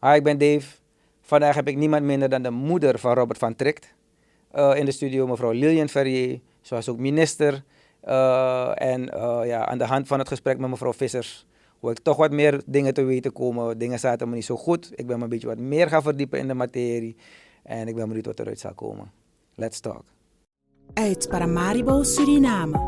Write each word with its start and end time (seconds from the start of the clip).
Hi, 0.00 0.14
ik 0.14 0.22
ben 0.22 0.38
Dave. 0.38 0.76
Vandaag 1.20 1.54
heb 1.54 1.68
ik 1.68 1.76
niemand 1.76 2.02
minder 2.02 2.28
dan 2.28 2.42
de 2.42 2.50
moeder 2.50 2.98
van 2.98 3.14
Robert 3.14 3.38
van 3.38 3.56
Tricht 3.56 3.94
uh, 4.56 4.76
in 4.76 4.84
de 4.84 4.90
studio, 4.90 5.26
mevrouw 5.26 5.50
Lilian 5.50 5.88
Ferrier. 5.88 6.40
Zoals 6.60 6.88
ook 6.88 6.98
minister. 6.98 7.62
Uh, 8.04 8.70
en 8.74 9.00
uh, 9.14 9.40
ja, 9.44 9.66
aan 9.66 9.78
de 9.78 9.84
hand 9.84 10.06
van 10.06 10.18
het 10.18 10.28
gesprek 10.28 10.58
met 10.58 10.70
mevrouw 10.70 10.92
Vissers 10.92 11.46
hoor 11.80 11.90
ik 11.90 11.98
toch 11.98 12.16
wat 12.16 12.30
meer 12.30 12.62
dingen 12.66 12.94
te 12.94 13.02
weten 13.02 13.32
komen. 13.32 13.78
Dingen 13.78 13.98
zaten 13.98 14.28
me 14.28 14.34
niet 14.34 14.44
zo 14.44 14.56
goed. 14.56 14.90
Ik 14.94 15.06
ben 15.06 15.16
me 15.16 15.22
een 15.22 15.28
beetje 15.28 15.46
wat 15.46 15.58
meer 15.58 15.88
gaan 15.88 16.02
verdiepen 16.02 16.38
in 16.38 16.48
de 16.48 16.54
materie. 16.54 17.16
En 17.62 17.88
ik 17.88 17.94
ben 17.94 18.06
benieuwd 18.06 18.26
wat 18.26 18.38
eruit 18.38 18.60
zal 18.60 18.74
komen. 18.74 19.12
Let's 19.54 19.80
talk. 19.80 20.04
Uit 20.94 21.28
Paramaribo, 21.28 22.02
Suriname. 22.02 22.78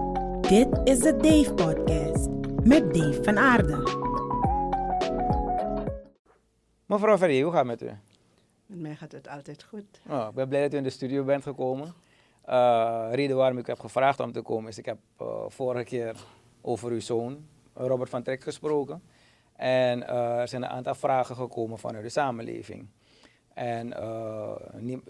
Dit 0.41 0.81
is 0.85 0.99
de 0.99 1.17
Dave 1.17 1.55
Podcast 1.55 2.29
met 2.63 2.95
Dave 2.95 3.23
van 3.23 3.39
Aarde. 3.39 4.20
Mevrouw 6.91 7.19
Ferrier, 7.19 7.43
hoe 7.43 7.53
gaat 7.53 7.67
het 7.67 7.81
met 7.81 7.91
u? 7.91 7.95
Met 8.67 8.79
mij 8.79 8.97
gaat 8.97 9.13
het 9.13 9.29
altijd 9.29 9.63
goed. 9.63 10.01
Oh, 10.09 10.27
ik 10.29 10.35
ben 10.35 10.49
blij 10.49 10.63
dat 10.63 10.75
u 10.75 10.77
in 10.77 10.83
de 10.83 10.91
studio 10.91 11.25
bent 11.25 11.43
gekomen. 11.43 11.95
Uh, 12.49 13.09
reden 13.11 13.37
waarom 13.37 13.59
ik 13.59 13.67
heb 13.67 13.79
gevraagd 13.79 14.21
om 14.21 14.33
te 14.33 14.43
komen 14.43 14.69
is, 14.71 14.79
ik 14.79 14.85
heb 14.85 14.99
uh, 15.23 15.45
vorige 15.49 15.85
keer 15.85 16.17
over 16.61 16.91
uw 16.91 17.01
zoon, 17.01 17.47
Robert 17.75 18.11
van 18.11 18.23
Trek, 18.23 18.43
gesproken. 18.43 19.03
En 19.57 19.99
uh, 19.99 20.39
er 20.39 20.49
zijn 20.49 20.63
een 20.63 20.69
aantal 20.69 20.95
vragen 20.95 21.37
gekomen 21.37 21.79
vanuit 21.79 22.05
de 22.05 22.11
samenleving. 22.11 22.89
En 23.55 23.87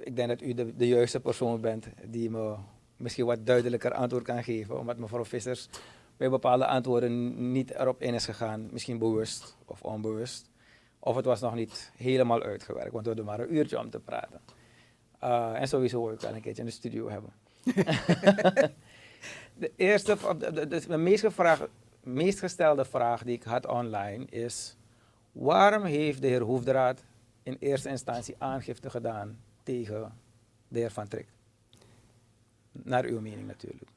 ik 0.00 0.16
denk 0.16 0.28
dat 0.28 0.42
u 0.42 0.54
de, 0.54 0.76
de 0.76 0.88
juiste 0.88 1.20
persoon 1.20 1.60
bent 1.60 1.86
die 2.04 2.30
me 2.30 2.54
misschien 2.96 3.26
wat 3.26 3.46
duidelijker 3.46 3.92
antwoord 3.92 4.24
kan 4.24 4.42
geven. 4.42 4.78
Omdat 4.78 4.98
mevrouw 4.98 5.24
Vissers 5.24 5.68
bij 6.16 6.30
bepaalde 6.30 6.66
antwoorden 6.66 7.52
niet 7.52 7.70
erop 7.70 8.02
in 8.02 8.14
is 8.14 8.24
gegaan. 8.24 8.68
Misschien 8.72 8.98
bewust 8.98 9.56
of 9.64 9.82
onbewust. 9.82 10.50
Of 11.00 11.16
het 11.16 11.24
was 11.24 11.40
nog 11.40 11.54
niet 11.54 11.92
helemaal 11.96 12.42
uitgewerkt, 12.42 12.92
want 12.92 13.02
we 13.02 13.08
hadden 13.08 13.24
maar 13.24 13.40
een 13.40 13.54
uurtje 13.54 13.78
om 13.78 13.90
te 13.90 14.00
praten. 14.00 14.40
Uh, 15.24 15.60
en 15.60 15.68
sowieso 15.68 16.04
wil 16.04 16.12
ik 16.12 16.20
wel 16.20 16.34
een 16.34 16.40
keertje 16.40 16.62
in 16.62 16.68
de 16.68 16.74
studio 16.74 17.08
hebben. 17.08 17.32
de 19.58 19.72
eerste, 19.76 20.16
de, 20.38 20.66
de, 20.68 20.86
de, 20.86 20.96
meest, 20.96 21.26
meest 22.02 22.38
gestelde 22.38 22.84
vraag 22.84 23.22
die 23.22 23.34
ik 23.34 23.42
had 23.42 23.66
online 23.66 24.24
is: 24.24 24.76
waarom 25.32 25.84
heeft 25.84 26.20
de 26.20 26.26
heer 26.26 26.40
Hoefdraad 26.40 27.04
in 27.42 27.56
eerste 27.60 27.88
instantie 27.88 28.34
aangifte 28.38 28.90
gedaan 28.90 29.38
tegen 29.62 30.12
de 30.68 30.78
heer 30.78 30.90
Van 30.90 31.08
Trick? 31.08 31.26
Naar 32.72 33.04
uw 33.04 33.20
mening 33.20 33.46
natuurlijk. 33.46 33.90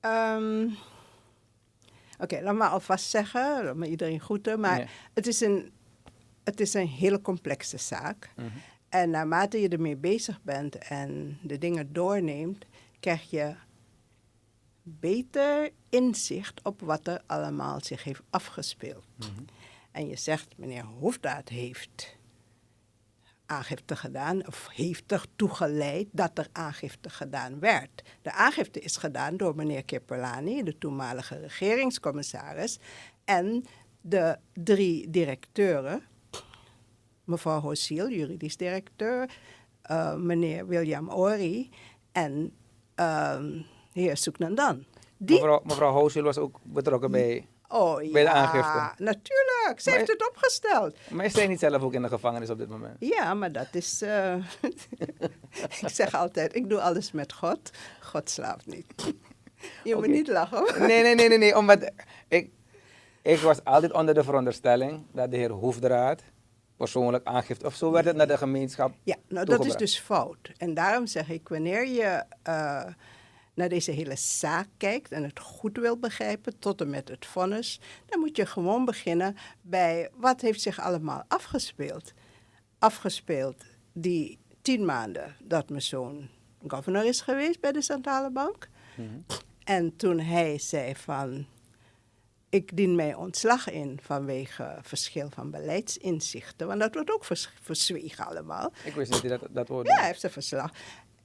Um, 0.00 0.76
Oké, 2.14 2.34
okay, 2.34 2.42
laat 2.42 2.54
me 2.54 2.64
alvast 2.64 3.10
zeggen, 3.10 3.64
laat 3.64 3.76
me 3.76 3.86
iedereen 3.86 4.20
groeten, 4.20 4.60
maar 4.60 4.76
nee. 4.76 4.86
het, 5.14 5.26
is 5.26 5.40
een, 5.40 5.72
het 6.44 6.60
is 6.60 6.74
een 6.74 6.86
hele 6.86 7.20
complexe 7.20 7.78
zaak. 7.78 8.30
Mm 8.36 8.44
-hmm. 8.44 8.60
En 8.88 9.10
naarmate 9.10 9.60
je 9.60 9.68
ermee 9.68 9.96
bezig 9.96 10.42
bent 10.42 10.78
en 10.78 11.38
de 11.42 11.58
dingen 11.58 11.92
doorneemt, 11.92 12.64
krijg 13.00 13.30
je 13.30 13.54
beter 14.82 15.70
inzicht 15.88 16.62
op 16.62 16.80
wat 16.80 17.06
er 17.06 17.22
allemaal 17.26 17.80
zich 17.80 18.04
heeft 18.04 18.22
afgespeeld. 18.30 19.04
Mm 19.16 19.26
-hmm. 19.26 19.44
En 19.90 20.08
je 20.08 20.16
zegt, 20.16 20.54
meneer 20.56 20.84
Hoefdaad 20.84 21.48
heeft 21.48 22.16
aangifte 23.46 23.96
gedaan, 23.96 24.46
of 24.46 24.68
heeft 24.72 25.12
ertoe 25.12 25.48
geleid 25.48 26.08
dat 26.12 26.38
er 26.38 26.48
aangifte 26.52 27.10
gedaan 27.10 27.58
werd. 27.58 28.02
De 28.22 28.32
aangifte 28.32 28.80
is 28.80 28.96
gedaan 28.96 29.36
door 29.36 29.56
meneer 29.56 29.84
Kipperlani, 29.84 30.62
de 30.62 30.78
toenmalige 30.78 31.38
regeringscommissaris, 31.38 32.78
en 33.24 33.64
de 34.00 34.38
drie 34.52 35.10
directeuren, 35.10 36.02
mevrouw 37.24 37.60
Hosiel, 37.60 38.08
juridisch 38.08 38.56
directeur, 38.56 39.30
uh, 39.90 40.14
meneer 40.14 40.66
William 40.66 41.08
Ori 41.10 41.70
en 42.12 42.52
uh, 43.00 43.36
heer 43.92 44.16
Soeknandan. 44.16 44.84
Die... 45.16 45.36
Mevrouw, 45.36 45.60
mevrouw 45.64 45.92
Hosiel 45.92 46.22
was 46.22 46.38
ook 46.38 46.58
betrokken 46.62 47.10
bij 47.10 47.46
Oh 47.68 47.96
bij 47.96 48.22
ja, 48.22 48.22
de 48.22 48.28
aangifte. 48.28 49.02
natuurlijk. 49.04 49.74
Ze 49.80 49.88
Maar- 49.90 49.98
heeft 49.98 50.10
het 50.10 50.28
opgesteld. 50.28 50.96
Maar 51.10 51.24
is 51.24 51.32
zij 51.32 51.46
niet 51.46 51.58
zelf 51.58 51.82
ook 51.82 51.94
in 51.94 52.02
de 52.02 52.08
gevangenis 52.08 52.50
op 52.50 52.58
dit 52.58 52.68
moment? 52.68 52.96
Ja, 52.98 53.34
maar 53.34 53.52
dat 53.52 53.66
is... 53.72 54.02
eh, 54.02 54.34
ik 55.80 55.88
zeg 55.88 56.14
altijd, 56.14 56.54
ik 56.54 56.68
doe 56.68 56.80
alles 56.80 57.12
met 57.12 57.32
God. 57.32 57.70
God 58.00 58.30
slaapt 58.30 58.66
niet. 58.66 59.14
Je 59.84 59.94
moet 59.94 60.06
niet 60.06 60.28
lachen. 60.28 60.58
hoor. 60.58 60.74
Nee, 60.78 61.02
nee, 61.02 61.14
nee, 61.14 61.28
nee, 61.28 61.38
nee. 61.38 61.56
Omdat 61.56 61.90
ik, 62.28 62.50
ik 63.22 63.38
was 63.38 63.64
altijd 63.64 63.92
onder 63.92 64.14
de 64.14 64.24
veronderstelling 64.24 65.02
dat 65.12 65.30
de 65.30 65.36
heer 65.36 65.50
Hoefdraad 65.50 66.22
persoonlijk 66.84 67.26
aangifte, 67.26 67.66
of 67.66 67.74
zo 67.74 67.90
werd 67.90 68.04
het 68.04 68.16
naar 68.16 68.26
de 68.26 68.36
gemeenschap. 68.36 68.94
Ja, 69.02 69.16
nou 69.28 69.46
dat 69.46 69.64
is 69.64 69.76
dus 69.76 69.98
fout. 69.98 70.52
En 70.56 70.74
daarom 70.74 71.06
zeg 71.06 71.30
ik, 71.30 71.48
wanneer 71.48 71.86
je 71.86 72.24
eh, 72.42 72.84
naar 73.54 73.68
deze 73.68 73.90
hele 73.90 74.16
zaak 74.16 74.68
kijkt 74.76 75.12
en 75.12 75.22
het 75.22 75.38
goed 75.38 75.78
wil 75.78 75.98
begrijpen, 75.98 76.58
tot 76.58 76.80
en 76.80 76.90
met 76.90 77.08
het 77.08 77.26
vonnis, 77.26 77.80
dan 78.06 78.20
moet 78.20 78.36
je 78.36 78.46
gewoon 78.46 78.84
beginnen 78.84 79.36
bij 79.60 80.10
wat 80.14 80.40
heeft 80.40 80.60
zich 80.60 80.80
allemaal 80.80 81.24
afgespeeld. 81.28 82.12
Afgespeeld 82.78 83.64
die 83.92 84.38
tien 84.62 84.84
maanden 84.84 85.36
dat 85.42 85.68
mijn 85.68 85.82
zoon 85.82 86.28
governor 86.66 87.04
is 87.04 87.20
geweest 87.20 87.60
bij 87.60 87.72
de 87.72 87.82
centrale 87.82 88.30
bank. 88.30 88.68
Mhm. 88.96 89.08
En 89.64 89.96
toen 89.96 90.18
hij 90.18 90.58
zei 90.58 90.96
van, 90.96 91.46
ik 92.54 92.76
dien 92.76 92.94
mij 92.94 93.14
ontslag 93.14 93.70
in 93.70 93.98
vanwege 94.02 94.78
verschil 94.82 95.30
van 95.30 95.50
beleidsinzichten. 95.50 96.66
Want 96.66 96.80
dat 96.80 96.94
wordt 96.94 97.10
ook 97.12 97.24
vers- 97.24 97.52
verzwegen 97.60 98.26
allemaal. 98.26 98.72
Ik 98.84 98.94
wist 98.94 99.22
niet 99.22 99.28
dat 99.28 99.40
dat 99.50 99.68
woord. 99.68 99.86
Ja, 99.86 99.94
hij 99.94 100.06
heeft 100.06 100.20
zijn 100.20 100.32
verslag. 100.32 100.70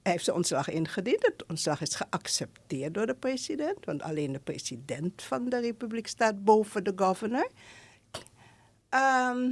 Hij 0.01 0.11
heeft 0.11 0.23
zijn 0.23 0.35
ontslag 0.35 0.69
ingediend. 0.69 1.25
Het 1.25 1.43
ontslag 1.47 1.81
is 1.81 1.95
geaccepteerd 1.95 2.93
door 2.93 3.05
de 3.05 3.15
president. 3.15 3.85
Want 3.85 4.01
alleen 4.01 4.31
de 4.31 4.39
president 4.39 5.21
van 5.21 5.49
de 5.49 5.59
republiek 5.59 6.07
staat 6.07 6.43
boven 6.43 6.83
de 6.83 6.93
governor. 6.95 7.49
Ehm, 8.89 9.51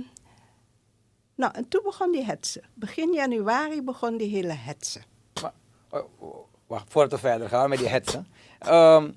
nou, 1.36 1.54
en 1.54 1.68
toen 1.68 1.84
begon 1.84 2.12
die 2.12 2.24
hetze. 2.24 2.64
Begin 2.74 3.14
januari 3.14 3.82
begon 3.82 4.18
die 4.18 4.30
hele 4.30 4.54
hetze. 4.54 5.02
Maar, 5.42 5.54
oh, 5.90 6.22
oh, 6.22 6.48
wacht, 6.68 6.92
voordat 6.92 7.12
we 7.12 7.28
verder 7.28 7.50
gaan 7.50 7.70
met 7.70 7.80
die 7.80 7.88
hetsen. 7.88 8.28
Ehm, 8.60 9.12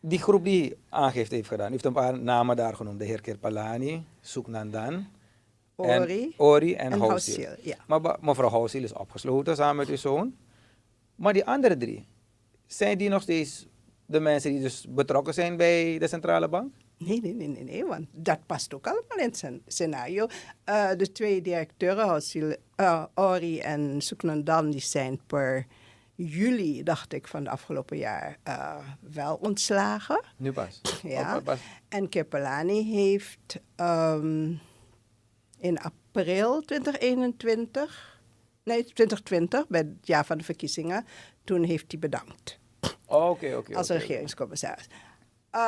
die 0.00 0.18
groep 0.18 0.44
die 0.44 0.76
aangifte 0.88 1.34
heeft 1.34 1.48
gedaan, 1.48 1.70
heeft 1.70 1.84
een 1.84 1.92
paar 1.92 2.18
namen 2.18 2.56
daar 2.56 2.74
genoemd. 2.74 2.98
De 2.98 3.04
heer 3.04 3.20
Kirpalani, 3.20 4.04
Soeknandan, 4.20 5.06
Ori 5.76 6.22
en, 6.22 6.32
Ori 6.36 6.74
en, 6.74 6.92
en 6.92 6.98
Housiel. 6.98 7.44
Housiel, 7.44 7.64
ja. 7.70 7.76
Maar 7.86 8.16
mevrouw 8.20 8.50
Housiel 8.50 8.82
is 8.82 8.92
opgesloten 8.92 9.56
samen 9.56 9.76
met 9.76 9.88
uw 9.88 9.96
zoon. 9.96 10.34
Maar 11.14 11.32
die 11.32 11.44
andere 11.46 11.76
drie, 11.76 12.06
zijn 12.66 12.98
die 12.98 13.08
nog 13.08 13.22
steeds 13.22 13.66
de 14.06 14.20
mensen 14.20 14.50
die 14.52 14.60
dus 14.60 14.86
betrokken 14.88 15.34
zijn 15.34 15.56
bij 15.56 15.98
de 15.98 16.08
centrale 16.08 16.48
bank? 16.48 16.72
Nee, 16.98 17.20
nee, 17.20 17.34
nee, 17.34 17.48
nee, 17.48 17.64
nee, 17.64 17.84
want 17.84 18.06
dat 18.12 18.38
past 18.46 18.74
ook 18.74 18.86
allemaal 18.86 19.18
in 19.18 19.24
het 19.24 19.36
scen- 19.36 19.62
scenario. 19.66 20.26
Eh, 20.64 20.90
de 20.96 21.12
twee 21.12 21.42
directeuren, 21.42 22.06
Housiel, 22.06 22.56
eh, 22.76 23.04
Ori 23.14 23.58
en 23.60 24.00
Soeknandan, 24.00 24.70
die 24.70 24.80
zijn 24.80 25.20
per 25.26 25.66
juli, 26.24 26.82
dacht 26.82 27.12
ik, 27.12 27.26
van 27.28 27.40
het 27.40 27.48
afgelopen 27.52 27.96
jaar 27.96 28.38
eh, 28.42 28.76
wel 29.00 29.34
ontslagen. 29.36 30.24
Nu 30.36 30.52
pas. 30.52 30.80
Ja. 31.02 31.40
Pas. 31.40 31.58
En 31.88 32.08
Kepelani 32.08 32.84
heeft 32.94 33.60
ehm, 33.76 34.52
in 35.58 35.78
april 35.80 36.60
2021, 36.60 38.20
nee 38.64 38.82
2020, 38.84 39.66
bij 39.68 39.80
het 39.80 40.06
jaar 40.06 40.26
van 40.26 40.38
de 40.38 40.44
verkiezingen, 40.44 41.06
toen 41.44 41.62
heeft 41.62 41.84
hij 41.90 42.00
bedankt 42.00 42.58
Oh, 43.06 43.30
Oké, 43.30 43.56
oké. 43.56 43.76
als 43.76 43.90
oké. 43.90 43.98
regeringscommissaris. 43.98 44.86
Eh, 45.50 45.60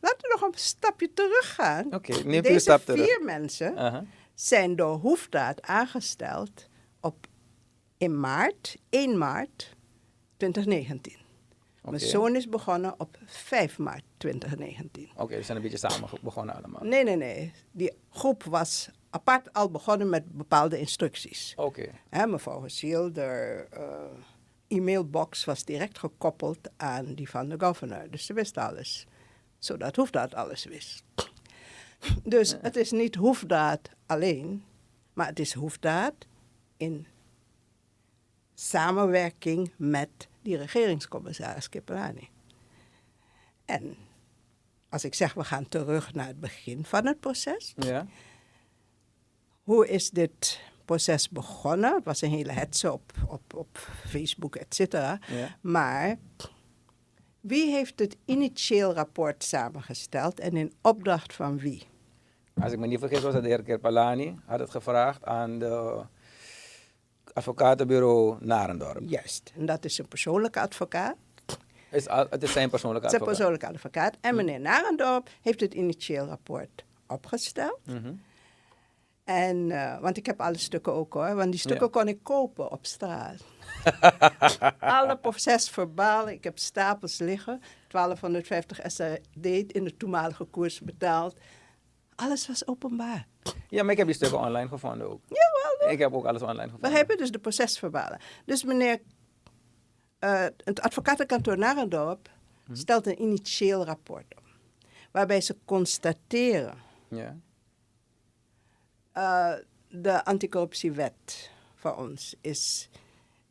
laten 0.00 0.20
we 0.20 0.28
nog 0.40 0.42
een 0.42 0.58
stapje 0.58 1.12
terug 1.12 1.54
gaan. 1.54 1.94
Oké, 1.94 2.12
een 2.14 2.42
Deze 2.42 2.58
stap 2.58 2.84
terug. 2.84 3.06
vier 3.06 3.24
mensen 3.24 4.06
zijn 4.34 4.76
door 4.76 4.96
Hoefdaad 4.96 5.62
aangesteld 5.62 6.68
op, 7.00 7.26
in 8.04 8.20
maart, 8.20 8.76
1 8.90 9.18
maart 9.18 9.76
2019. 10.36 11.16
Mijn 11.82 12.00
zoon 12.00 12.36
is 12.36 12.48
begonnen 12.48 13.00
op 13.00 13.18
5 13.24 13.78
maart 13.78 14.02
2019. 14.16 15.10
Oké, 15.16 15.36
we 15.36 15.42
zijn 15.42 15.56
een 15.56 15.62
beetje 15.62 15.88
samen 15.88 16.08
begonnen 16.22 16.54
allemaal. 16.54 16.82
Nee, 16.84 17.04
nee, 17.04 17.16
nee. 17.16 17.52
Die 17.72 17.92
groep 18.10 18.42
was 18.42 18.88
apart 19.10 19.52
al 19.52 19.70
begonnen 19.70 20.08
met 20.08 20.32
bepaalde 20.32 20.78
instructies. 20.78 21.52
Oké. 21.56 21.90
Hè, 22.08 22.26
mevrouw 22.26 22.60
Hosiel, 22.60 23.12
de 23.12 23.66
eh, 23.70 24.76
e-mailbox 24.76 25.44
was 25.44 25.64
direct 25.64 25.98
gekoppeld 25.98 26.58
aan 26.76 27.14
die 27.14 27.30
van 27.30 27.48
de 27.48 27.54
governor. 27.58 28.10
Dus 28.10 28.26
ze 28.26 28.32
wist 28.32 28.58
alles. 28.58 29.06
Zodat 29.58 29.96
Hoefdaad 29.96 30.34
alles 30.34 30.64
wist. 30.64 31.02
Dus 32.22 32.56
het 32.60 32.76
is 32.76 32.90
niet 32.90 33.14
Hoefdaad 33.14 33.90
alleen, 34.06 34.64
maar 35.12 35.26
het 35.26 35.38
is 35.38 35.52
Hoefdaad 35.52 36.14
in 36.76 37.06
samenwerking 38.64 39.72
met 39.76 40.08
die 40.42 40.56
regeringscommissaris 40.56 41.68
Kipelani. 41.68 42.28
En 43.64 43.96
als 44.88 45.04
ik 45.04 45.14
zeg 45.14 45.34
we 45.34 45.44
gaan 45.44 45.68
terug 45.68 46.12
naar 46.14 46.26
het 46.26 46.40
begin 46.40 46.84
van 46.84 47.06
het 47.06 47.20
proces, 47.20 47.72
Ja. 47.76 48.06
hoe 49.62 49.88
is 49.88 50.10
dit 50.10 50.60
proces 50.84 51.28
begonnen? 51.28 51.94
Het 51.94 52.04
was 52.04 52.20
een 52.20 52.30
hele 52.30 52.52
hetze 52.52 52.92
op, 52.92 53.12
op, 53.28 53.54
op 53.54 53.78
Facebook, 54.06 54.56
et 54.56 54.74
cetera. 54.74 55.18
Ja. 55.26 55.56
Maar 55.60 56.16
wie 57.40 57.70
heeft 57.70 57.98
het 57.98 58.16
initieel 58.24 58.92
rapport 58.94 59.44
samengesteld 59.44 60.40
en 60.40 60.56
in 60.56 60.72
opdracht 60.82 61.34
van 61.34 61.58
wie? 61.58 61.86
Als 62.60 62.72
ik 62.72 62.78
me 62.78 62.86
niet 62.86 62.98
vergis 62.98 63.20
was 63.20 63.34
het 63.34 63.42
de 63.42 63.48
heer 63.48 63.62
Kerpalani. 63.62 64.38
Had 64.44 64.60
het 64.60 64.70
gevraagd 64.70 65.24
aan 65.24 65.58
de 65.58 66.04
advocatenbureau 67.34 68.36
Narendorp. 68.40 68.98
Juist. 69.06 69.52
En 69.58 69.66
dat 69.66 69.84
is 69.84 69.98
een 69.98 70.08
persoonlijke 70.08 70.60
advocaat. 70.60 71.16
Is, 71.90 72.06
het 72.30 72.42
is 72.42 72.52
zijn 72.52 72.70
persoonlijke 72.70 73.08
Zijn 73.08 73.20
advocaat. 73.20 73.36
persoonlijke 73.38 73.66
advocaat. 73.66 74.16
En 74.20 74.34
meneer 74.34 74.60
Narendorp 74.60 75.28
heeft 75.42 75.60
het 75.60 75.74
initieel 75.74 76.26
rapport 76.26 76.84
opgesteld. 77.06 77.78
Mhm. 77.86 78.12
En, 79.24 79.70
eh, 79.70 80.00
want 80.00 80.16
ik 80.16 80.26
heb 80.26 80.40
alle 80.40 80.58
stukken 80.58 80.92
ook 80.92 81.12
hoor, 81.12 81.34
want 81.34 81.50
die 81.50 81.60
stukken 81.60 81.84
Ja. 81.86 81.92
kon 81.92 82.08
ik 82.08 82.18
kopen 82.22 82.70
op 82.70 82.86
straat. 82.86 83.36
alle 84.80 85.16
procesverbalen, 85.16 86.32
ik 86.32 86.44
heb 86.44 86.58
stapels 86.58 87.18
liggen. 87.18 87.60
1250 87.88 88.80
SRD 88.82 89.46
in 89.72 89.84
de 89.84 89.96
toenmalige 89.96 90.44
koers 90.44 90.80
betaald. 90.80 91.36
Alles 92.16 92.46
was 92.46 92.66
openbaar. 92.66 93.26
Ja, 93.68 93.82
maar 93.82 93.92
ik 93.92 93.98
heb 93.98 94.06
die 94.06 94.16
stukken 94.16 94.38
online 94.38 94.68
gevonden 94.68 95.10
ook. 95.10 95.20
Jawel, 95.28 95.92
Ik 95.92 95.98
heb 95.98 96.12
ook 96.14 96.24
alles 96.24 96.42
online 96.42 96.62
gevonden. 96.62 96.80
begrijp 96.90 97.10
je? 97.10 97.16
Dus 97.16 97.30
de 97.30 97.38
procesverbalen. 97.38 98.20
Dus 98.44 98.64
meneer, 98.64 99.00
eh, 100.18 100.46
het 100.64 100.80
advocatenkantoor 100.80 101.58
Narendorp 101.58 102.30
Mhm. 102.66 102.74
stelt 102.76 103.06
een 103.06 103.22
initieel 103.22 103.84
rapport 103.84 104.36
op. 104.36 104.42
Waarbij 105.10 105.40
ze 105.40 105.56
constateren 105.64 106.74
Ja. 107.08 107.36
Eh, 109.12 109.52
de 109.88 110.24
anticorruptiewet 110.24 111.50
voor 111.74 111.94
ons 111.96 112.34
is 112.40 112.88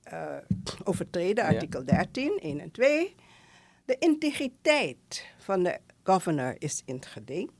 eh, 0.03 0.37
overtreden, 0.83 1.43
Ja. 1.43 1.49
artikel 1.51 1.85
13, 1.85 2.39
1 2.41 2.59
en 2.59 2.71
2. 2.71 3.15
De 3.85 3.95
integriteit 3.99 5.27
van 5.37 5.63
de 5.63 5.79
governor 6.03 6.55
is 6.57 6.81
in 6.85 6.95
het 6.95 7.05
geding. 7.05 7.51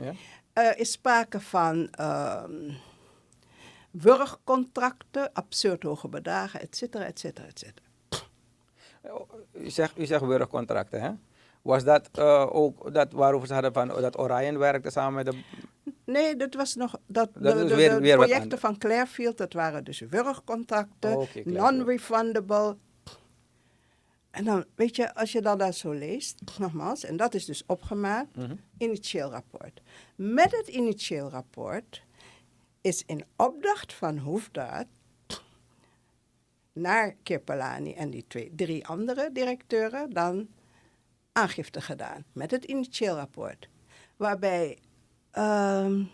Ja. 0.00 0.12
Er 0.52 0.78
is 0.78 0.92
sprake 0.92 1.40
van 1.40 1.88
ehm 1.90 2.70
wurgcontracten, 3.90 5.32
absurd 5.32 5.82
hoge 5.82 6.08
bedragen, 6.08 6.60
et 6.60 6.76
cetera, 6.76 7.04
et 7.04 7.18
cetera, 7.18 7.46
et 7.46 7.58
cetera. 7.58 7.86
U 9.52 9.70
zegt, 9.70 9.98
u 9.98 10.06
zegt 10.06 10.22
wurgcontracten, 10.24 11.00
hè? 11.02 11.10
Was 11.62 11.84
dat 11.84 12.08
eh, 12.12 12.46
ook 12.54 12.92
dat 12.94 13.12
waarover 13.12 13.46
ze 13.46 13.52
hadden 13.52 13.72
van 13.72 13.88
dat 13.88 14.18
Orion 14.18 14.58
werkte 14.58 14.90
samen 14.90 15.14
met 15.14 15.26
de... 15.34 15.42
Nee, 16.04 16.36
dat 16.36 16.54
was 16.54 16.74
nog 16.74 16.94
dat, 17.06 17.30
Dat 17.34 17.68
de, 17.68 17.74
weer- 17.74 18.16
projecten 18.16 18.58
van 18.58 18.78
Clairfield, 18.78 19.38
dat 19.38 19.52
waren 19.52 19.84
dus 19.84 20.00
wurgcontracten, 20.00 21.16
Oh, 21.16 21.26
non-refundable. 21.44 22.76
En 24.36 24.44
dan, 24.44 24.64
weet 24.74 24.96
je, 24.96 25.14
als 25.14 25.32
je 25.32 25.40
dan 25.40 25.58
dat 25.58 25.74
zo 25.76 25.92
leest, 25.92 26.40
nogmaals, 26.58 27.04
en 27.04 27.16
dat 27.16 27.34
is 27.34 27.44
dus 27.44 27.62
opgemaakt, 27.66 28.36
Mhm. 28.36 28.54
initieel 28.78 29.30
rapport. 29.30 29.80
Met 30.16 30.56
het 30.56 30.68
initieel 30.68 31.28
rapport 31.30 32.02
is 32.80 33.02
in 33.06 33.24
opdracht 33.36 33.92
van 33.92 34.18
Hoefdaad 34.18 34.86
naar 36.72 37.14
Kirpelani 37.22 37.92
en 37.92 38.10
die 38.10 38.24
twee, 38.28 38.52
drie 38.56 38.86
andere 38.86 39.30
directeuren 39.32 40.10
dan 40.10 40.48
aangifte 41.32 41.80
gedaan 41.80 42.24
met 42.32 42.50
het 42.50 42.64
initieel 42.64 43.14
rapport. 43.16 43.68
Waarbij 44.16 44.78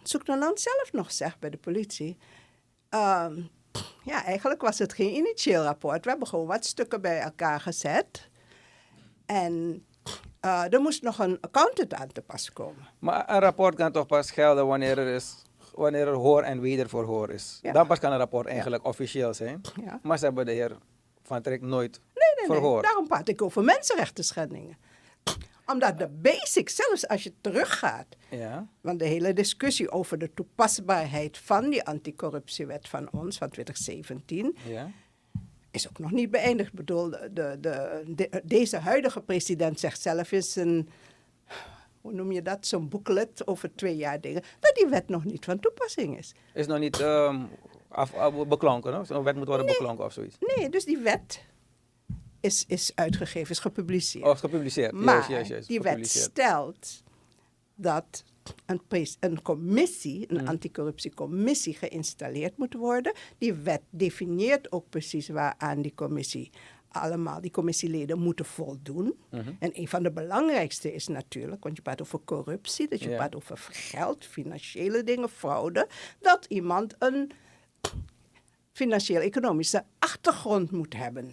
Zoeknoland 0.03 0.61
zelf 0.61 0.93
nog 0.93 1.13
zegt 1.13 1.39
bij 1.39 1.51
de 1.51 1.57
politie. 1.57 2.17
ehm, 2.89 3.43
ja, 4.05 4.25
eigenlijk 4.25 4.61
was 4.61 4.79
het 4.79 4.93
geen 4.93 5.15
initieel 5.15 5.63
rapport. 5.63 6.05
We 6.05 6.11
hebben 6.11 6.29
gewoon 6.29 6.47
wat 6.47 6.65
stukken 6.65 7.01
bij 7.01 7.19
elkaar 7.19 7.61
gezet. 7.61 8.29
En 9.27 9.85
eh, 10.41 10.73
er 10.73 10.81
moest 10.81 11.03
nog 11.03 11.19
een 11.19 11.39
accountant 11.41 11.95
aan 11.95 12.13
te 12.13 12.23
pas 12.23 12.53
komen. 12.53 12.89
Maar 12.99 13.31
een 13.31 13.41
rapport 13.41 13.75
kan 13.75 13.93
toch 13.93 14.07
pas 14.07 14.31
gelden 14.31 14.67
wanneer 14.67 14.99
er, 14.99 15.15
is, 15.15 15.43
wanneer 15.75 16.09
er 16.09 16.15
hoor 16.15 16.43
en 16.43 16.61
wederverhoor 16.61 17.31
is. 17.31 17.59
Ja. 17.63 17.73
Dan 17.73 17.87
pas 17.87 17.99
kan 17.99 18.13
een 18.13 18.19
rapport 18.19 18.47
eigenlijk 18.47 18.85
officieel 18.85 19.35
zijn. 19.35 19.61
Ja. 19.85 19.99
Maar 20.03 20.19
ze 20.19 20.25
hebben 20.25 20.47
de 20.47 20.53
heer 20.53 20.77
Van 21.23 21.43
Trek 21.43 21.61
nooit 21.61 22.01
Nee, 22.15 22.25
nee, 22.37 22.49
nee. 22.49 22.57
verhoord. 22.59 22.85
Daarom 22.85 23.07
praat 23.07 23.29
ik 23.29 23.43
over 23.43 23.65
mensenrechten 23.65 24.25
schendingen. 24.25 24.77
Omdat 25.67 25.99
de 25.99 26.09
basics, 26.09 26.75
zelfs 26.75 27.09
als 27.09 27.23
je 27.23 27.32
teruggaat, 27.41 28.06
Ja. 28.31 28.69
Want 28.81 28.99
de 28.99 29.05
hele 29.05 29.32
discussie 29.32 29.91
over 29.91 30.19
de 30.19 30.35
toepasbaarheid 30.35 31.38
van 31.38 31.70
die 31.70 31.85
anticorruptiewet 31.85 32.88
van 32.88 33.09
ons 33.12 33.38
van 33.38 33.49
2017 33.50 34.56
Ja. 34.69 34.91
is 35.70 35.88
ook 35.88 35.99
nog 35.99 36.11
niet 36.11 36.31
beëindigd. 36.31 36.69
Ik 36.69 36.75
bedoel, 36.75 37.11
de, 37.11 37.31
de, 37.32 37.56
de, 37.61 38.03
de- 38.06 38.41
deze 38.44 38.76
huidige 38.76 39.20
president 39.20 39.81
zegt 39.81 40.00
zelf 40.00 40.32
in 40.32 40.43
zijn, 40.43 40.88
hoe 42.00 42.12
noem 42.12 42.32
je 42.32 42.43
dat, 42.43 42.67
zo'n 42.67 42.88
booklet 42.88 43.47
over 43.47 43.75
twee 43.75 43.97
jaar 43.97 44.20
dingen, 44.20 44.43
dat 44.61 44.75
die 44.75 44.87
wet 44.87 45.08
nog 45.08 45.25
niet 45.25 45.44
van 45.44 45.61
toepassing 45.61 46.19
is. 46.19 46.35
Is 46.55 46.67
nog 46.67 46.79
niet 46.79 47.00
ehm, 47.00 47.43
af, 47.88 48.15
af- 48.15 48.47
beklonken, 48.47 48.94
hoor. 48.94 49.06
Zo'n 49.06 49.23
wet 49.25 49.37
moet 49.37 49.47
worden 49.47 49.67
beklonken 49.67 50.05
of 50.05 50.12
zoiets. 50.12 50.37
Nee, 50.56 50.69
dus 50.69 50.85
die 50.85 50.99
wet 50.99 51.44
is, 52.43 52.65
is 52.69 52.93
uitgegeven, 52.94 53.50
is 53.50 53.59
gepubliceerd. 53.59 54.25
Of 54.25 54.39
gepubliceerd. 54.41 54.93
Maar 54.93 55.29
die 55.67 55.81
wet 55.81 56.09
stelt 56.09 57.03
dat 57.75 58.25
een, 58.67 58.81
een 59.21 59.43
commissie, 59.43 60.27
Mm. 60.33 60.37
een 60.39 60.49
anticorruptiecommissie 60.49 61.75
geïnstalleerd 61.75 62.56
moet 62.56 62.75
worden. 62.75 63.12
Die 63.39 63.53
wet 63.53 63.83
definieert 63.91 64.73
ook 64.73 64.89
precies 64.89 65.29
waaraan 65.29 65.83
die 65.83 65.94
commissie 65.94 66.50
allemaal, 66.89 67.41
die 67.41 67.50
commissieleden 67.50 68.19
moeten 68.19 68.44
voldoen. 68.44 69.15
Mhm. 69.31 69.53
En 69.59 69.71
een 69.81 69.89
van 69.89 70.03
de 70.03 70.11
belangrijkste 70.12 70.94
is 70.94 71.06
natuurlijk, 71.09 71.62
want 71.65 71.77
je 71.77 71.83
praat 71.83 72.00
over 72.03 72.21
corruptie, 72.25 72.89
dat 72.89 73.00
je 73.00 73.09
Ja. 73.09 73.17
praat 73.17 73.35
over 73.35 73.59
geld, 73.71 74.25
financiële 74.27 75.05
dingen, 75.05 75.29
fraude, 75.29 75.89
dat 76.21 76.44
iemand 76.49 76.94
een 76.99 77.31
financieel-economische 78.73 79.85
achtergrond 79.99 80.71
moet 80.71 80.94
hebben. 80.97 81.31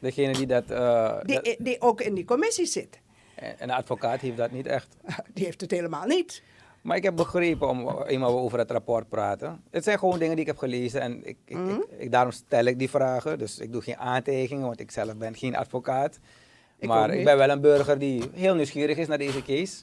Degene 0.00 0.32
die 0.32 0.46
dat... 0.46 0.70
eh, 0.70 1.18
Die, 1.22 1.34
dat- 1.40 1.56
die 1.58 1.80
ook 1.80 2.00
in 2.00 2.14
die 2.14 2.24
commissie 2.24 2.66
zit. 2.66 3.00
en 3.34 3.54
een 3.58 3.70
advocaat 3.70 4.20
heeft 4.20 4.36
dat 4.36 4.50
niet 4.50 4.66
echt. 4.66 4.96
Die 5.34 5.44
heeft 5.44 5.60
het 5.60 5.70
helemaal 5.70 6.06
niet. 6.06 6.42
Maar 6.82 6.96
ik 6.96 7.02
heb 7.02 7.16
begrepen, 7.16 7.68
om 7.68 8.02
eenmaal 8.02 8.34
we 8.34 8.40
over 8.40 8.58
het 8.58 8.70
rapport 8.70 9.08
praten. 9.08 9.62
Het 9.70 9.84
zijn 9.84 9.98
gewoon 9.98 10.18
dingen 10.18 10.32
die 10.34 10.40
ik 10.40 10.50
heb 10.50 10.58
gelezen 10.58 11.00
en 11.00 11.26
ik, 11.26 11.36
ik, 11.44 11.56
Mhm. 11.56 11.70
ik, 11.70 11.84
ik- 11.98 12.12
daarom 12.12 12.32
stel 12.32 12.64
ik 12.64 12.78
die 12.78 12.90
vragen. 12.90 13.38
Dus 13.38 13.58
ik 13.58 13.72
doe 13.72 13.82
geen 13.82 13.96
aantekeningen, 13.96 14.66
want 14.66 14.80
ik 14.80 14.90
zelf 14.90 15.16
ben 15.16 15.34
geen 15.36 15.56
advocaat. 15.56 16.18
Maar 16.80 17.10
ik 17.14 17.24
ben 17.24 17.36
wel 17.36 17.48
een 17.50 17.60
burger 17.60 17.98
die 17.98 18.22
heel 18.32 18.54
nieuwsgierig 18.54 18.96
is 18.96 19.06
naar 19.06 19.18
deze 19.18 19.42
case. 19.42 19.82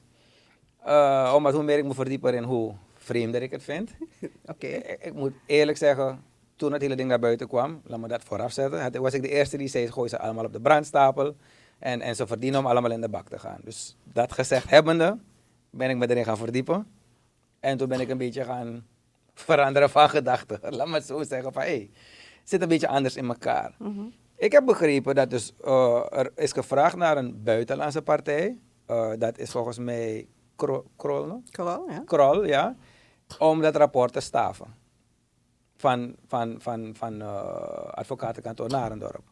Eh, 0.83 1.33
omdat 1.35 1.53
hoe 1.53 1.63
meer 1.63 1.77
ik 1.77 1.85
me 1.85 1.93
verdiep 1.93 2.23
erin, 2.23 2.43
hoe 2.43 2.73
vreemder 2.95 3.41
ik 3.41 3.51
het 3.51 3.63
vind. 3.63 3.91
Oké. 4.45 4.67
Ik 5.01 5.13
moet 5.13 5.33
eerlijk 5.45 5.77
zeggen, 5.77 6.23
toen 6.57 6.71
het 6.73 6.81
hele 6.81 6.95
ding 6.95 7.09
naar 7.09 7.19
buiten 7.19 7.47
kwam, 7.47 7.81
laat 7.85 7.99
me 7.99 8.07
dat 8.07 8.23
vooraf 8.23 8.51
zetten, 8.51 9.01
was 9.01 9.13
ik 9.13 9.21
de 9.21 9.29
eerste 9.29 9.57
die 9.57 9.67
zei, 9.67 9.91
gooi 9.91 10.09
ze 10.09 10.19
allemaal 10.19 10.45
op 10.45 10.53
de 10.53 10.61
brandstapel. 10.61 11.35
En, 11.79 12.01
en 12.01 12.15
ze 12.15 12.27
verdienen 12.27 12.59
om 12.59 12.65
allemaal 12.65 12.91
in 12.91 13.01
de 13.01 13.09
bak 13.09 13.29
te 13.29 13.39
gaan. 13.39 13.59
Dus 13.63 13.97
dat 14.03 14.31
gezegd 14.31 14.69
hebbende, 14.69 15.17
ben 15.69 15.89
ik 15.89 15.97
me 15.97 16.09
erin 16.09 16.23
gaan 16.25 16.37
verdiepen. 16.37 16.87
En 17.59 17.77
toen 17.77 17.87
ben 17.87 17.99
ik 17.99 18.09
een 18.09 18.17
beetje 18.17 18.43
gaan 18.43 18.85
veranderen 19.33 19.89
van 19.89 20.09
gedachten. 20.09 20.59
Laat 20.75 20.87
me 20.87 20.93
het 20.93 21.05
zo 21.05 21.23
zeggen 21.23 21.53
van, 21.53 21.61
hé, 21.61 21.67
hey, 21.67 21.89
het 22.39 22.49
zit 22.49 22.61
een 22.61 22.67
beetje 22.67 22.87
anders 22.87 23.15
in 23.15 23.27
elkaar. 23.27 23.75
Mhm. 23.79 24.01
Ik 24.35 24.51
heb 24.51 24.65
begrepen 24.65 25.15
dat 25.15 25.29
dus, 25.29 25.53
eh, 25.63 26.05
er 26.09 26.31
is 26.35 26.51
gevraagd 26.51 26.95
naar 26.95 27.17
een 27.17 27.43
buitenlandse 27.43 28.01
partij. 28.01 28.57
Eh, 28.85 29.11
dat 29.17 29.37
is 29.37 29.51
volgens 29.51 29.77
mij 29.77 30.27
Kro- 30.55 30.85
Krol, 30.95 31.25
no? 31.25 31.41
Coral, 31.51 31.85
ja. 31.89 32.01
Krol, 32.05 32.45
ja. 32.45 32.75
Om 33.39 33.61
dat 33.61 33.75
rapport 33.75 34.13
te 34.13 34.19
staven. 34.19 34.75
Van, 35.77 36.15
van, 36.27 36.55
van, 36.59 36.95
van 36.95 37.21
eh, 37.21 37.27
advocatenkantoor 37.91 38.69
Narendorp. 38.69 39.23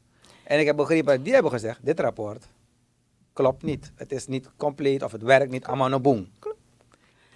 En 0.43 0.59
ik 0.59 0.65
heb 0.65 0.75
begrepen 0.75 1.15
dat 1.15 1.23
die 1.23 1.33
hebben 1.33 1.51
gezegd, 1.51 1.85
dit 1.85 1.99
rapport 1.99 2.47
klopt 3.33 3.63
niet. 3.63 3.91
Het 3.95 4.11
is 4.11 4.27
niet 4.27 4.49
compleet 4.57 5.03
of 5.03 5.11
het 5.11 5.21
werkt 5.21 5.51
niet 5.51 5.65
allemaal 5.65 5.99
boem. 5.99 6.31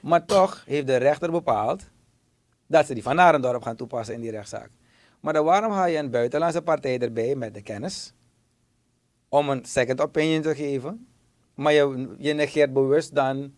Maar 0.02 0.26
toch 0.26 0.64
heeft 0.66 0.88
de 0.88 0.96
rechter 0.96 1.32
bepaald 1.32 1.84
dat 2.68 2.86
ze 2.86 2.94
die 2.94 3.04
van 3.04 3.16
Narendorp 3.16 3.62
gaan 3.62 3.76
toepassen 3.76 4.16
in 4.16 4.22
die 4.22 4.32
rechtszaak. 4.32 4.70
Maar 5.20 5.34
dan 5.34 5.46
waarom 5.46 5.72
haal 5.72 5.88
je 5.88 5.98
een 5.98 6.10
buitenlandse 6.10 6.62
partij 6.62 7.00
erbij 7.00 7.36
met 7.36 7.54
de 7.54 7.62
kennis 7.62 8.14
om 9.30 9.50
een 9.50 9.66
second 9.66 10.02
opinion 10.02 10.42
te 10.42 10.56
geven, 10.56 11.08
maar 11.54 11.74
je, 11.74 12.16
je 12.18 12.34
negeert 12.34 12.74
bewust 12.74 13.16
dan 13.16 13.54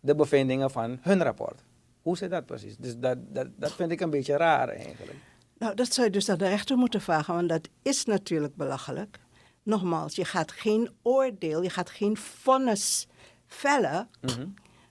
de 0.00 0.14
bevindingen 0.14 0.70
van 0.70 0.98
hun 1.00 1.22
rapport? 1.22 1.62
Hoe 2.04 2.16
zit 2.16 2.30
dat 2.30 2.46
precies? 2.46 2.76
Dus 2.76 2.96
dat, 2.96 3.18
dat, 3.34 3.48
dat 3.56 3.72
vind 3.72 3.90
ik 3.90 4.00
een 4.00 4.10
beetje 4.10 4.36
raar 4.36 4.68
eigenlijk. 4.68 5.18
Nou, 5.58 5.74
dat 5.74 5.92
zou 5.92 6.06
je 6.06 6.12
dus 6.12 6.28
aan 6.28 6.38
de 6.38 6.48
rechter 6.48 6.76
moeten 6.76 7.00
vragen, 7.00 7.34
want 7.34 7.48
dat 7.48 7.68
is 7.82 8.04
natuurlijk 8.04 8.56
belachelijk. 8.56 9.18
Nogmaals, 9.62 10.14
je 10.14 10.24
gaat 10.24 10.52
geen 10.52 10.90
oordeel, 11.02 11.62
je 11.62 11.70
gaat 11.70 11.90
geen 11.90 12.16
vonnis 12.16 13.06
vellen, 13.46 14.08
Mhm. 14.20 14.46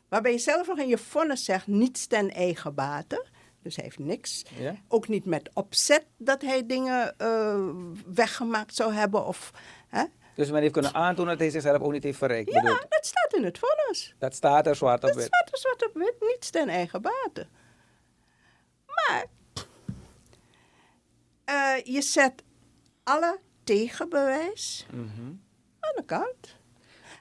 waarbij 0.10 0.32
je 0.32 0.38
zelf 0.38 0.67
nog 0.67 0.77
in 0.79 0.88
je 0.88 0.98
vonnis 0.98 1.46
zegt 1.46 1.67
niets 1.67 2.08
ten 2.08 2.29
eigen 2.32 2.74
bate. 2.75 3.25
Dus 3.62 3.75
hij 3.75 3.84
heeft 3.86 4.00
niks. 4.00 4.43
Ja? 4.60 4.75
Ook 4.88 5.08
niet 5.08 5.25
met 5.25 5.50
opzet 5.53 6.05
dat 6.17 6.41
hij 6.41 6.65
dingen 6.65 7.17
eh, 7.17 7.60
weggemaakt 8.13 8.75
zou 8.75 8.93
hebben. 8.93 9.25
Of, 9.25 9.51
hè? 9.88 10.03
Dus 10.36 10.52
men 10.52 10.62
heeft 10.62 10.74
kunnen 10.74 10.94
aantonen 10.94 11.32
dat 11.32 11.40
hij 11.40 11.50
zichzelf 11.50 11.82
ook 11.82 11.92
niet 11.92 12.04
heeft 12.04 12.18
verrijkt. 12.18 12.52
Ja, 12.52 12.62
dat 12.62 13.06
staat 13.06 13.34
in 13.34 13.44
het 13.44 13.60
vonnis. 13.60 14.16
dat 14.18 14.36
staat 14.36 14.68
er 14.68 14.75
zwart 14.75 15.02
op 15.04 15.08
Dat 15.10 15.16
wit. 15.18 15.25
staat 15.25 15.52
er 15.52 15.58
zwart 15.58 15.86
op 15.88 15.94
wit, 15.94 16.16
niets 16.20 16.50
ten 16.50 16.70
eigen 16.70 17.02
bate. 17.02 17.48
Maar 18.86 19.25
eh, 21.46 21.84
je 21.84 22.02
zet 22.02 22.44
alle 23.04 23.40
tegenbewijs 23.63 24.86
Mhm. 24.92 25.25
aan 25.80 25.94
de 25.96 26.04
kant. 26.06 26.56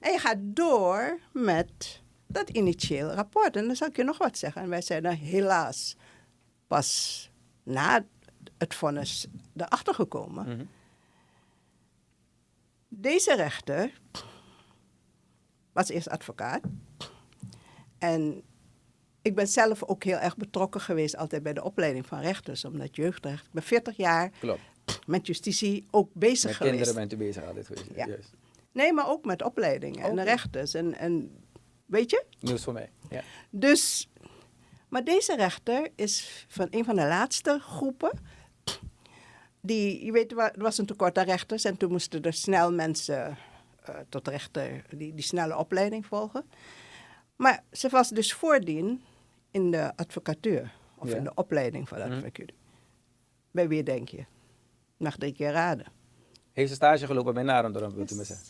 En 0.01 0.13
je 0.13 0.19
gaat 0.19 0.37
door 0.41 1.19
met 1.33 2.01
dat 2.27 2.49
initieel 2.51 3.11
rapport. 3.11 3.57
En 3.57 3.67
dan 3.67 3.77
zal 3.77 3.89
ik 3.89 3.97
je 3.97 4.05
nog 4.05 4.19
wat 4.19 4.39
zeggen. 4.39 4.63
En 4.63 4.69
wij 4.69 4.83
zijn 4.83 5.05
er 5.05 5.17
helaas 5.17 5.97
pas 6.67 7.31
na 7.63 8.05
het 8.59 8.75
vonnis 8.75 9.27
erachter 9.57 9.95
gekomen. 9.95 10.49
Mhm. 10.49 10.65
Deze 12.95 13.35
rechter 13.37 14.01
was 15.73 15.89
eerst 15.89 16.09
advocaat. 16.09 16.61
En 17.99 18.43
ik 19.23 19.35
ben 19.35 19.47
zelf 19.49 19.83
ook 19.85 20.05
heel 20.05 20.17
erg 20.19 20.37
betrokken 20.37 20.81
geweest 20.81 21.17
altijd 21.17 21.43
bij 21.43 21.53
de 21.53 21.65
opleiding 21.65 22.07
van 22.07 22.21
rechters. 22.21 22.65
Omdat 22.65 22.97
jeugdrecht, 22.97 23.47
ik 23.47 23.53
ben 23.53 23.63
40 23.63 23.97
jaar 23.97 24.31
Klopt. 24.41 24.61
met 25.07 25.27
justitie 25.27 25.87
ook 25.91 26.11
bezig 26.13 26.45
Met 26.49 26.55
geweest. 26.57 26.75
kinderen 26.75 26.95
bent 26.95 27.13
u 27.13 27.17
bezig 27.17 27.45
altijd 27.45 27.67
geweest. 27.67 27.87
Ja. 27.95 28.07
Juist. 28.07 28.31
Nee, 28.73 28.93
maar 28.93 29.09
ook 29.09 29.25
met 29.25 29.43
opleidingen 29.43 30.03
en 30.05 30.25
rechters. 30.25 30.75
En, 30.75 30.95
en 30.95 31.37
weet 31.87 32.11
je? 32.11 32.25
Nieuws 32.41 32.63
voor 32.65 32.73
mij. 32.73 32.91
Ja. 33.11 33.23
Dus, 33.51 34.09
maar 34.89 35.05
deze 35.05 35.37
rechter 35.37 35.89
is 35.95 36.45
van 36.49 36.67
een 36.71 36.85
van 36.85 36.97
de 36.97 37.07
laatste 37.07 37.59
groepen. 37.61 38.19
Die, 39.67 40.05
je 40.05 40.13
weet, 40.13 40.31
er 40.31 40.37
wa- 40.37 40.53
was 40.57 40.79
een 40.79 40.87
tekort 40.87 41.19
aan 41.19 41.25
rechters 41.25 41.65
en 41.65 41.77
toen 41.77 41.91
moesten 41.91 42.23
er 42.23 42.33
snel 42.33 42.73
mensen 42.73 43.37
eh, 43.85 43.95
tot 44.09 44.29
rechter 44.29 44.85
die, 44.97 45.15
die 45.15 45.25
snelle 45.25 45.57
opleiding 45.57 46.07
volgen. 46.07 46.45
Maar 47.37 47.65
ze 47.73 47.89
was 47.89 48.09
dus 48.09 48.33
voordien 48.33 49.03
in 49.51 49.71
de 49.71 49.97
advocatuur 49.97 50.73
of 50.99 51.09
Ja. 51.11 51.17
in 51.17 51.25
de 51.25 51.35
opleiding 51.35 51.89
van 51.89 51.99
de 51.99 52.05
Mhm. 52.05 52.13
advocatuur. 52.13 52.49
Bij 53.51 53.69
wie 53.69 53.83
denk 53.83 54.09
je? 54.09 54.25
Mag 54.97 55.17
drie 55.17 55.33
keer 55.33 55.51
raden. 55.53 55.87
Heeft 56.53 56.69
ze 56.69 56.75
stage 56.75 57.07
gelopen 57.07 57.35
bij 57.35 57.43
Narendorp, 57.43 57.95
wilt 57.95 58.11
u 58.11 58.15
me 58.15 58.25
zeggen. 58.25 58.47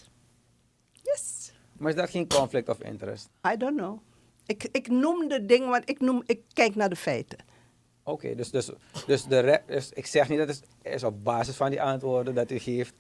Yes. 0.93 1.53
Maar 1.73 1.91
is 1.91 1.97
dat 1.97 2.11
geen 2.11 2.29
conflict 2.29 2.69
of 2.69 2.83
interest? 2.83 3.29
I 3.53 3.57
don't 3.57 3.77
know. 3.77 3.99
Ik, 4.47 4.69
ik 4.73 4.89
noem 4.89 5.29
de 5.29 5.45
dingen, 5.47 5.69
want 5.69 5.89
ik, 5.91 6.01
noem, 6.01 6.23
ik 6.27 6.41
kijk 6.53 6.75
naar 6.75 6.89
de 6.89 6.97
feiten. 6.97 7.39
Oké, 8.05 8.35
dus, 8.35 8.51
dus, 8.51 8.71
dus, 9.07 9.25
de 9.25 9.39
re- 9.39 9.63
dus 9.67 9.93
ik 9.93 10.07
zeg 10.07 10.29
niet 10.29 10.39
dat 10.39 10.49
het 10.49 10.63
is 10.83 11.05
op 11.05 11.25
basis 11.25 11.57
van 11.57 11.71
die 11.71 11.83
antwoorden 11.83 12.35
dat 12.35 12.51
u 12.51 12.59
geeft. 12.59 12.95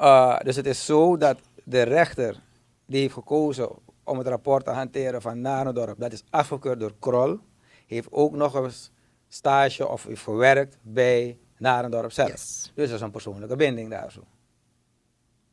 Uh, 0.00 0.38
dus 0.38 0.56
het 0.56 0.66
is 0.66 0.84
zo 0.84 1.16
dat 1.16 1.38
de 1.64 1.82
rechter 1.82 2.40
die 2.86 3.00
heeft 3.00 3.14
gekozen 3.14 3.70
om 4.04 4.18
het 4.18 4.26
rapport 4.26 4.64
te 4.64 4.70
hanteren 4.70 5.22
van 5.22 5.40
Narendorp, 5.40 5.98
dat 5.98 6.12
is 6.12 6.22
afgekeurd 6.30 6.80
door 6.80 6.94
Krol, 6.98 7.38
heeft 7.86 8.08
ook 8.10 8.32
nog 8.32 8.54
eens 8.54 8.90
stage 9.28 9.88
of 9.88 10.04
heeft 10.04 10.22
gewerkt 10.22 10.78
bij 10.82 11.38
Narendorp 11.58 12.12
zelf. 12.12 12.30
Yes. 12.30 12.72
Dus 12.74 12.86
dat 12.86 12.96
is 12.96 13.04
een 13.04 13.10
persoonlijke 13.10 13.56
binding 13.56 13.90
daar 13.90 14.12
zo. 14.12 14.20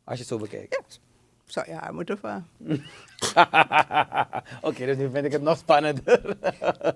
Als 0.04 0.16
je 0.16 0.24
het 0.24 0.28
zo 0.28 0.38
bekijkt. 0.38 1.00
Zou 1.52 1.70
je 1.70 1.74
haar 1.74 1.94
moeten 1.94 2.18
vragen. 2.18 2.48
Oké, 4.70 4.86
dus 4.86 4.98
nu 4.98 5.10
vind 5.10 5.26
ik 5.26 5.32
het 5.32 5.42
nog 5.42 5.58
spannender. 5.58 6.22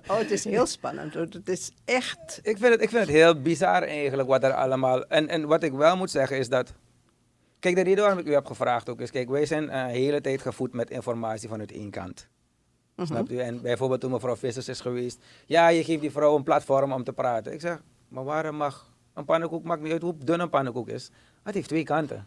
Oh, 0.08 0.18
het 0.18 0.30
is 0.30 0.44
heel 0.44 0.66
spannend. 0.66 1.14
hoor. 1.14 1.22
Het 1.22 1.48
is 1.48 1.72
echt. 1.84 2.40
Ik 2.42 2.58
vind, 2.58 2.72
het, 2.72 2.82
ik 2.82 2.88
vind 2.88 3.00
het 3.00 3.10
heel 3.10 3.40
bizar 3.40 3.82
eigenlijk 3.82 4.28
wat 4.28 4.44
er 4.44 4.52
allemaal... 4.52 5.06
En, 5.06 5.28
en 5.28 5.46
wat 5.46 5.62
ik 5.62 5.72
wel 5.72 5.96
moet 5.96 6.10
zeggen 6.10 6.38
is 6.38 6.48
dat... 6.48 6.74
Kijk, 7.58 7.74
de 7.74 7.82
reden 7.82 8.02
waarom 8.02 8.18
ik 8.18 8.26
u 8.26 8.32
heb 8.32 8.46
gevraagd 8.46 8.88
ook 8.88 9.00
is... 9.00 9.10
Kijk, 9.10 9.28
wij 9.28 9.46
zijn 9.46 9.76
een 9.76 9.88
hele 9.88 10.20
tijd 10.20 10.40
gevoed 10.40 10.72
met 10.72 10.90
informatie 10.90 11.48
vanuit 11.48 11.72
één 11.72 11.90
kant. 11.90 12.28
Mhm. 12.96 13.06
Snapt 13.06 13.30
u? 13.30 13.38
En 13.38 13.62
bijvoorbeeld 13.62 14.00
toen 14.00 14.10
mevrouw 14.10 14.36
Vissers 14.36 14.68
is 14.68 14.80
geweest... 14.80 15.18
Ja, 15.46 15.68
je 15.68 15.84
geeft 15.84 16.00
die 16.00 16.10
vrouw 16.10 16.36
een 16.36 16.42
platform 16.42 16.92
om 16.92 17.04
te 17.04 17.12
praten. 17.12 17.52
Ik 17.52 17.60
zeg, 17.60 17.82
maar 18.08 18.24
waarom 18.24 18.56
mag... 18.56 18.90
Een 19.14 19.24
pannenkoek 19.24 19.64
maakt 19.64 19.82
niet 19.82 19.92
uit 19.92 20.02
hoe 20.02 20.14
dun 20.18 20.40
een 20.40 20.50
pannenkoek 20.50 20.88
is. 20.88 21.10
Het 21.42 21.54
heeft 21.54 21.68
twee 21.68 21.84
kanten. 21.84 22.26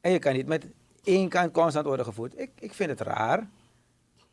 En 0.00 0.12
je 0.12 0.18
kan 0.18 0.32
niet 0.32 0.46
met 0.46 0.66
één 1.04 1.28
kant 1.28 1.52
constant 1.52 1.86
worden 1.86 2.04
gevoed. 2.04 2.38
Ik, 2.38 2.50
ik 2.58 2.74
vind 2.74 2.90
het 2.90 3.00
raar. 3.00 3.48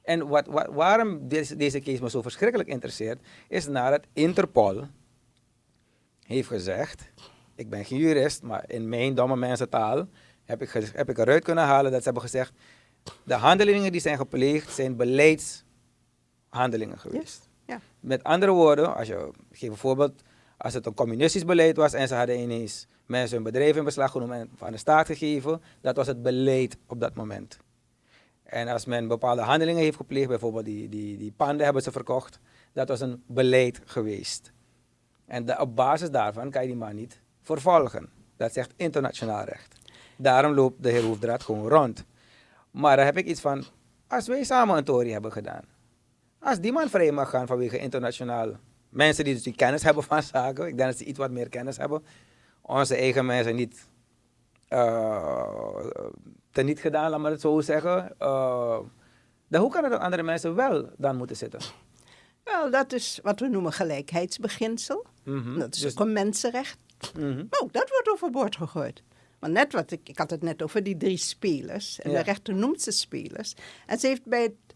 En 0.02 0.28
wat, 0.28 0.48
wat, 0.48 0.68
waarom 0.72 1.28
deze, 1.28 1.56
deze 1.56 1.80
case 1.80 2.02
me 2.02 2.10
zo 2.10 2.22
verschrikkelijk 2.22 2.70
interesseert, 2.70 3.20
is 3.48 3.68
nadat 3.68 4.06
Interpol 4.14 4.84
heeft 6.28 6.48
gezegd, 6.48 7.12
ik 7.56 7.70
ben 7.70 7.86
geen 7.86 8.00
jurist, 8.00 8.44
maar 8.44 8.64
in 8.68 8.90
mijn 8.90 9.16
domme 9.16 9.36
mensentaal 9.36 10.08
heb 10.44 10.62
ik, 10.62 10.70
heb 10.94 11.10
ik 11.10 11.18
eruit 11.18 11.44
kunnen 11.44 11.64
halen 11.64 11.92
dat 11.92 12.00
ze 12.00 12.06
hebben 12.06 12.24
gezegd, 12.24 12.54
de 13.24 13.34
handelingen 13.34 13.92
die 13.92 14.02
zijn 14.02 14.18
gepleegd 14.18 14.74
zijn 14.74 14.96
beleidshandelingen 14.96 17.00
geweest. 17.00 17.22
Yes. 17.22 17.50
Ja. 17.66 17.80
Met 18.00 18.24
andere 18.24 18.52
woorden, 18.52 18.96
als 18.96 19.08
je, 19.08 19.32
ik 19.50 19.58
geef 19.58 19.70
een 19.70 19.78
voorbeeld, 19.78 20.22
als 20.58 20.74
het 20.74 20.86
een 20.86 20.94
communistisch 20.94 21.46
beleid 21.46 21.78
was 21.78 21.94
en 21.94 22.08
ze 22.08 22.16
hadden 22.16 22.40
ineens 22.40 22.88
mensen 23.06 23.36
hun 23.36 23.44
bedrijf 23.44 23.76
in 23.76 23.84
beslag 23.84 24.12
genomen 24.12 24.38
en 24.38 24.50
van 24.56 24.72
de 24.72 24.78
staat 24.78 25.06
gegeven, 25.06 25.62
dat 25.82 25.96
was 25.96 26.08
het 26.08 26.22
beleid 26.22 26.78
op 26.88 27.00
dat 27.00 27.16
moment. 27.16 27.58
En 28.44 28.68
als 28.68 28.86
men 28.86 29.08
bepaalde 29.08 29.42
handelingen 29.42 29.82
heeft 29.82 29.98
gepleegd, 29.98 30.28
bijvoorbeeld 30.28 30.66
die, 30.66 30.90
die, 30.90 31.18
die 31.18 31.34
panden 31.38 31.66
hebben 31.66 31.84
ze 31.84 31.92
verkocht, 31.92 32.40
dat 32.74 32.88
was 32.88 33.00
een 33.00 33.24
beleid 33.28 33.82
geweest. 33.86 34.52
En 35.26 35.60
op 35.60 35.76
basis 35.76 36.12
daarvan 36.12 36.52
kan 36.52 36.62
je 36.62 36.68
die 36.68 36.78
man 36.78 36.96
niet 36.96 37.22
vervolgen. 37.42 38.10
Dat 38.38 38.54
zegt 38.54 38.74
internationaal 38.76 39.44
recht. 39.44 39.76
Daarom 40.18 40.54
loopt 40.54 40.84
de 40.84 40.90
heer 40.90 41.04
Hoefdraad 41.04 41.44
gewoon 41.44 41.68
rond. 41.68 42.06
Maar 42.72 42.96
dan 42.96 43.06
heb 43.06 43.18
ik 43.18 43.26
iets 43.26 43.42
van, 43.42 43.64
als 44.08 44.28
wij 44.28 44.44
samen 44.44 44.78
een 44.78 44.84
tory 44.84 45.12
hebben 45.12 45.32
gedaan, 45.32 45.64
als 46.40 46.60
die 46.60 46.72
man 46.72 46.90
vrij 46.90 47.12
mag 47.12 47.30
gaan 47.30 47.48
vanwege 47.48 47.78
internationaal 47.78 48.50
mensen 48.90 49.24
die 49.24 49.34
dus 49.34 49.44
die 49.44 49.56
kennis 49.56 49.84
hebben 49.84 50.04
van 50.04 50.24
zaken, 50.24 50.68
ik 50.68 50.78
denk 50.78 50.90
dat 50.90 50.98
ze 50.98 51.06
iets 51.06 51.18
wat 51.18 51.32
meer 51.32 51.50
kennis 51.50 51.78
hebben, 51.78 52.04
onze 52.62 52.96
eigen 52.96 53.26
mensen 53.26 53.56
niet 53.56 53.88
uh, 54.70 55.86
teniet 56.52 56.80
gedaan, 56.80 57.10
laat 57.10 57.20
maar 57.20 57.32
het 57.32 57.42
zo 57.42 57.60
zeggen. 57.62 58.16
Uh, 58.22 58.80
dan 59.48 59.62
hoe 59.62 59.72
kan 59.72 59.84
het 59.84 59.92
dat 59.92 60.02
andere 60.02 60.24
mensen 60.24 60.56
wel 60.56 60.90
dan 60.98 61.16
moeten 61.18 61.36
zitten? 61.36 61.60
Wel, 62.44 62.72
dat 62.72 62.94
is 62.94 63.20
wat 63.24 63.40
we 63.40 63.48
noemen 63.48 63.72
gelijkheidsbeginsel. 63.74 65.06
Mhm. 65.24 65.60
Dat 65.60 65.76
is 65.76 65.82
Dus- 65.82 65.92
ook 65.92 66.00
een 66.00 66.14
mensenrecht. 66.14 66.78
Maar 67.16 67.60
ook 67.62 67.74
dat 67.74 67.90
wordt 67.90 68.10
overboord 68.12 68.56
gegooid. 68.56 69.04
Maar 69.40 69.50
net 69.50 69.74
wat 69.74 69.92
ik, 69.92 70.10
ik 70.10 70.18
had 70.18 70.30
het 70.30 70.42
net 70.42 70.62
over 70.64 70.84
die 70.84 70.98
drie 70.98 71.18
spelers. 71.18 72.00
En 72.00 72.12
Ja. 72.12 72.18
de 72.18 72.24
rechter 72.24 72.54
noemt 72.56 72.82
ze 72.82 72.92
spelers. 72.92 73.54
En 73.86 74.00
ze 74.00 74.08
heeft 74.08 74.26
bij 74.26 74.42
het- 74.42 74.67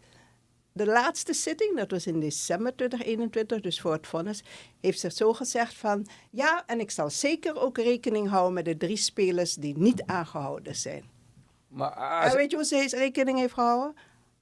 de 0.74 0.86
laatste 0.86 1.34
zitting, 1.34 1.78
dat 1.78 1.92
was 1.92 2.08
in 2.08 2.20
december 2.20 2.76
2021, 2.76 3.62
dus 3.62 3.82
voor 3.82 3.92
het 3.92 4.08
vonnis, 4.08 4.44
heeft 4.82 5.00
ze 5.00 5.12
zo 5.12 5.34
gezegd 5.34 5.74
van, 5.74 6.08
ja, 6.30 6.64
en 6.66 6.80
ik 6.80 6.92
zal 6.92 7.10
zeker 7.10 7.60
ook 7.60 7.78
rekening 7.78 8.30
houden 8.30 8.54
met 8.54 8.66
de 8.66 8.78
drie 8.78 8.98
spelers 8.98 9.54
die 9.54 9.78
niet 9.78 10.04
aangehouden 10.06 10.76
zijn. 10.76 11.04
Maar 11.68 12.24
En 12.24 12.36
weet 12.36 12.52
je 12.52 12.58
hoe 12.58 12.66
ze 12.66 12.88
rekening 12.90 13.40
heeft 13.40 13.54
gehouden? 13.54 13.96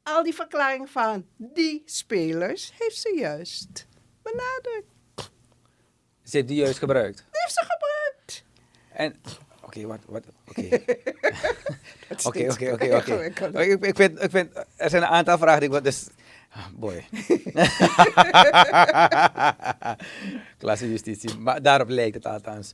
Al 0.04 0.24
die 0.24 0.36
verklaringen 0.36 0.88
van 0.88 1.26
die 1.38 1.82
spelers 1.86 2.72
heeft 2.78 2.98
ze 2.98 3.16
juist 3.16 3.88
benadrukt. 4.22 5.32
ze 6.24 6.36
heeft 6.38 6.48
die 6.48 6.58
juist 6.58 6.78
gebruikt. 6.78 7.18
Die 7.18 7.42
heeft 7.42 7.54
ze 7.54 7.66
gebruikt. 7.68 8.44
En, 8.94 9.22
oké, 9.70 9.88
wat, 9.88 10.00
wat, 10.06 10.24
oké. 10.50 10.68
Oké, 12.24 12.52
oké, 12.52 12.74
oké, 12.74 12.96
oké. 12.96 13.14
Ik 13.62 13.86
ik 13.86 13.96
vind, 13.96 14.24
ik 14.24 14.30
vind, 14.30 14.66
er 14.76 14.90
zijn 14.90 15.02
een 15.02 15.10
aantal 15.10 15.38
vragen 15.38 15.62
die 15.62 15.78
ik 15.78 15.84
dus, 15.84 16.08
ah, 16.50 16.66
boy. 16.76 17.04
Klasse 20.58 20.90
justitie, 20.90 21.38
maar 21.38 21.62
daarop 21.62 21.90
lijkt 21.90 22.16
het 22.16 22.26
althans. 22.26 22.74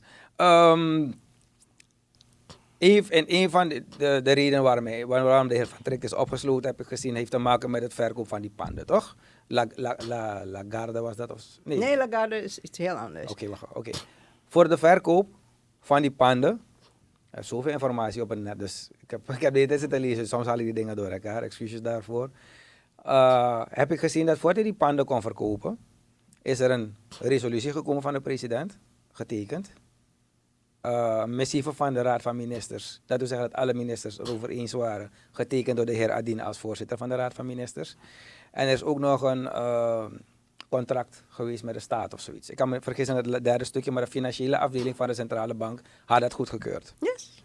Een, 2.78 3.10
en 3.10 3.24
een 3.34 3.50
van 3.50 3.68
de, 3.68 3.84
de, 3.96 4.20
de 4.22 4.32
redenen 4.32 4.62
waarom, 4.62 5.06
waarom 5.06 5.48
de 5.48 5.54
heer 5.54 5.66
Van 5.66 5.82
Trick 5.82 6.02
is 6.02 6.14
opgesloten, 6.14 6.70
heb 6.70 6.80
ik 6.80 6.86
gezien, 6.86 7.14
heeft 7.14 7.30
te 7.30 7.38
maken 7.38 7.70
met 7.70 7.82
het 7.82 7.94
verkoop 7.94 8.28
van 8.28 8.40
die 8.40 8.52
panden, 8.56 8.86
toch? 8.86 9.16
La, 9.48 9.66
la, 9.74 9.96
la, 10.06 10.46
La 10.46 10.62
Garde 10.68 11.00
was 11.00 11.16
dat? 11.16 11.32
Of, 11.32 11.42
nee, 11.64 11.78
Nee, 11.78 11.96
Lagarde 11.96 12.42
is 12.42 12.58
iets 12.58 12.78
heel 12.78 12.94
anders. 12.94 13.30
Oké, 13.30 13.48
wacht. 13.48 13.64
Oké. 13.74 13.90
Voor 14.48 14.68
de 14.68 14.78
verkoop 14.78 15.28
van 15.80 16.02
die 16.02 16.10
panden. 16.10 16.60
Er 17.36 17.42
is 17.42 17.48
zoveel 17.48 17.72
informatie 17.72 18.22
op 18.22 18.28
het 18.28 18.38
net, 18.38 18.58
dus 18.58 18.90
ik 19.00 19.10
heb, 19.10 19.30
ik 19.36 19.40
heb 19.40 19.54
de 19.54 19.58
hele 19.58 20.00
lezen. 20.00 20.28
Soms 20.28 20.46
haal 20.46 20.58
ik 20.58 20.64
die 20.64 20.74
dingen 20.74 20.96
door 20.96 21.08
elkaar, 21.08 21.42
excuses 21.42 21.82
daarvoor. 21.82 22.30
Uh, 23.06 23.62
heb 23.68 23.92
ik 23.92 23.98
gezien 23.98 24.26
dat 24.26 24.38
voordat 24.38 24.62
hij 24.62 24.70
die 24.70 24.78
panden 24.78 25.04
kon 25.04 25.22
verkopen, 25.22 25.78
is 26.42 26.60
er 26.60 26.70
een 26.70 26.96
resolutie 27.20 27.72
gekomen 27.72 28.02
van 28.02 28.12
de 28.12 28.20
president, 28.20 28.78
getekend. 29.12 29.72
Uh, 30.82 31.24
missieve 31.24 31.72
van 31.72 31.92
de 31.92 32.02
Raad 32.02 32.22
van 32.22 32.36
Ministers. 32.36 33.00
Dat 33.06 33.18
wil 33.18 33.26
zeggen 33.26 33.50
dat 33.50 33.58
alle 33.58 33.74
ministers 33.74 34.18
erover 34.18 34.48
eens 34.48 34.72
waren. 34.72 35.10
Getekend 35.30 35.76
door 35.76 35.86
de 35.86 35.92
heer 35.92 36.12
Adin 36.12 36.40
als 36.40 36.58
voorzitter 36.58 36.96
van 36.96 37.08
de 37.08 37.14
Raad 37.14 37.34
van 37.34 37.46
Ministers. 37.46 37.96
En 38.50 38.66
er 38.66 38.72
is 38.72 38.82
ook 38.82 38.98
nog 38.98 39.22
een, 39.22 39.42
uh, 39.42 40.04
contract 40.68 41.22
geweest 41.28 41.62
met 41.64 41.74
de 41.74 41.80
staat 41.80 42.14
of 42.14 42.20
zoiets. 42.20 42.50
Ik 42.50 42.56
kan 42.56 42.68
me 42.68 42.80
vergissen 42.80 43.16
in 43.24 43.32
het 43.32 43.44
derde 43.44 43.64
stukje, 43.64 43.90
maar 43.90 44.04
de 44.04 44.10
financiële 44.10 44.58
afdeling 44.58 44.96
van 44.96 45.06
de 45.06 45.14
centrale 45.14 45.54
bank 45.54 45.80
had 46.04 46.20
dat 46.20 46.32
goedgekeurd. 46.32 46.94
Yes. 47.00 47.44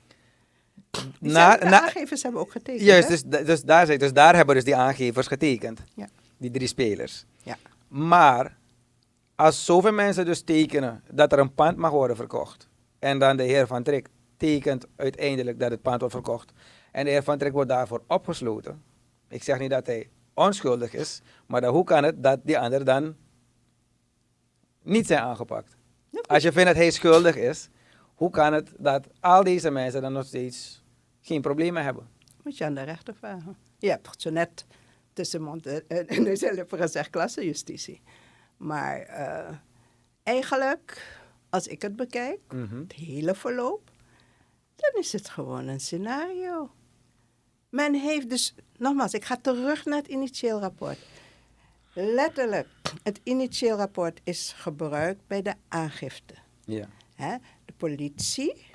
Die 0.91 1.31
Na- 1.31 1.47
zijn- 1.49 1.59
de 1.59 1.65
na- 1.65 1.81
aangevers 1.81 2.23
hebben 2.23 2.41
ook 2.41 2.51
getekend. 2.51 2.85
Juist, 2.85 3.09
hè? 3.09 3.27
dus, 3.29 3.45
dus, 3.45 3.61
daar, 3.63 3.97
dus 3.97 4.13
daar 4.13 4.35
hebben 4.35 4.55
dus 4.55 4.63
die 4.63 4.75
aangevers 4.75 5.27
getekend. 5.27 5.79
Ja. 5.95 6.07
Die 6.37 6.51
drie 6.51 6.67
spelers. 6.67 7.25
Ja. 7.43 7.57
Maar 7.87 8.57
als 9.35 9.65
zoveel 9.65 9.91
mensen 9.91 10.25
dus 10.25 10.41
tekenen 10.41 11.03
dat 11.11 11.31
er 11.31 11.39
een 11.39 11.53
pand 11.53 11.77
mag 11.77 11.91
worden 11.91 12.15
verkocht. 12.15 12.69
En 12.99 13.19
dan 13.19 13.37
de 13.37 13.43
heer 13.43 13.67
Van 13.67 13.83
Trik 13.83 14.07
tekent 14.37 14.85
uiteindelijk 14.95 15.59
dat 15.59 15.71
het 15.71 15.81
pand 15.81 15.99
wordt 15.99 16.15
verkocht. 16.15 16.51
En 16.91 17.05
de 17.05 17.11
heer 17.11 17.23
Van 17.23 17.37
Trik 17.37 17.51
wordt 17.51 17.69
daarvoor 17.69 18.03
opgesloten. 18.07 18.83
Ik 19.29 19.43
zeg 19.43 19.59
niet 19.59 19.69
dat 19.69 19.85
hij 19.85 20.09
onschuldig 20.33 20.93
is. 20.93 21.21
Maar 21.45 21.61
dan, 21.61 21.73
hoe 21.73 21.83
kan 21.83 22.03
het 22.03 22.23
dat 22.23 22.39
die 22.43 22.59
anderen 22.59 22.85
dan 22.85 23.15
niet 24.83 25.07
zijn 25.07 25.19
aangepakt? 25.19 25.75
Als 26.27 26.43
je 26.43 26.51
vindt 26.51 26.67
dat 26.67 26.77
hij 26.77 26.91
schuldig 26.91 27.35
is, 27.35 27.69
hoe 28.15 28.29
kan 28.29 28.53
het 28.53 28.73
dat 28.77 29.07
al 29.19 29.43
deze 29.43 29.69
mensen 29.69 30.01
dan 30.01 30.13
nog 30.13 30.25
steeds 30.25 30.83
geen 31.21 31.41
problemen 31.41 31.83
hebben? 31.83 32.07
Moet 32.43 32.57
je 32.57 32.65
aan 32.65 32.73
de 32.73 32.81
rechter 32.81 33.15
vragen. 33.15 33.57
Je 33.77 33.89
hebt 33.89 34.21
zo 34.21 34.29
net 34.29 34.65
tussen 35.13 35.41
mond 35.41 35.65
en 35.87 36.23
neus 36.23 36.41
en 36.43 36.53
lippen 36.53 36.77
gezegd 36.77 37.09
klassenjustitie. 37.09 38.01
Maar 38.57 38.99
eh, 38.99 39.55
eigenlijk, 40.23 41.05
als 41.49 41.67
ik 41.67 41.81
het 41.81 41.95
bekijk, 41.95 42.39
Mhm. 42.53 42.79
het 42.79 42.93
hele 42.93 43.35
verloop, 43.35 43.91
dan 44.75 45.01
is 45.01 45.11
het 45.13 45.29
gewoon 45.29 45.67
een 45.67 45.79
scenario. 45.79 46.71
Men 47.69 47.93
heeft 47.93 48.29
dus, 48.29 48.55
nogmaals, 48.81 49.13
ik 49.13 49.25
ga 49.25 49.37
terug 49.37 49.85
naar 49.85 49.97
het 49.97 50.07
initieel 50.07 50.59
rapport. 50.59 50.97
Letterlijk, 51.93 52.67
het 53.03 53.19
initieel 53.23 53.77
rapport 53.77 54.21
is 54.23 54.53
gebruikt 54.57 55.27
bij 55.27 55.41
de 55.41 55.53
aangifte. 55.67 56.33
Ja. 56.65 56.89
De 57.65 57.73
politie, 57.77 58.65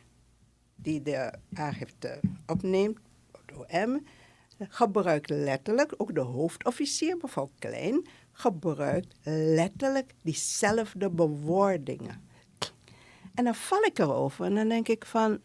die 0.74 1.02
de 1.02 1.32
aangifte 1.54 2.20
opneemt, 2.46 2.98
de 3.46 3.66
OM, 3.82 4.06
gebruikt 4.58 5.30
letterlijk, 5.30 5.94
ook 5.96 6.14
de 6.14 6.20
hoofdofficier, 6.20 7.16
mevrouw 7.22 7.50
Klein, 7.58 8.06
gebruikt 8.32 9.14
letterlijk 9.24 10.12
diezelfde 10.22 11.10
bewoordingen. 11.10 12.28
En 13.34 13.44
dan 13.44 13.54
val 13.54 13.82
ik 13.82 13.98
erover 13.98 14.44
en 14.44 14.54
dan 14.54 14.68
denk 14.68 14.88
ik 14.88 15.04
van, 15.04 15.40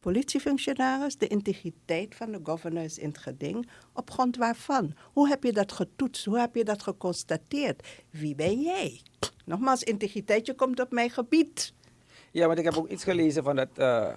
politiefunctionaris, 0.00 1.16
de 1.16 1.26
integriteit 1.26 2.14
van 2.14 2.32
de 2.32 2.40
governor 2.42 2.82
is 2.82 2.98
in 2.98 3.08
het 3.08 3.18
geding. 3.18 3.68
Op 3.92 4.10
grond 4.10 4.36
waarvan? 4.36 4.94
Hoe 5.12 5.28
heb 5.28 5.42
je 5.44 5.52
dat 5.52 5.72
getoetst? 5.72 6.24
Hoe 6.24 6.38
heb 6.38 6.54
je 6.54 6.64
dat 6.64 6.82
geconstateerd? 6.82 7.86
Wie 8.10 8.34
ben 8.34 8.60
jij? 8.60 9.00
Nogmaals, 9.44 9.82
integriteit, 9.82 10.46
je 10.46 10.54
komt 10.54 10.80
op 10.80 10.90
mijn 10.92 11.10
gebied. 11.10 11.72
Ja, 12.30 12.46
want 12.46 12.58
ik 12.58 12.64
heb 12.64 12.76
ook 12.76 12.88
iets 12.88 13.04
gelezen 13.04 13.42
van 13.42 13.56
dat. 13.56 13.68
eh, 13.76 14.14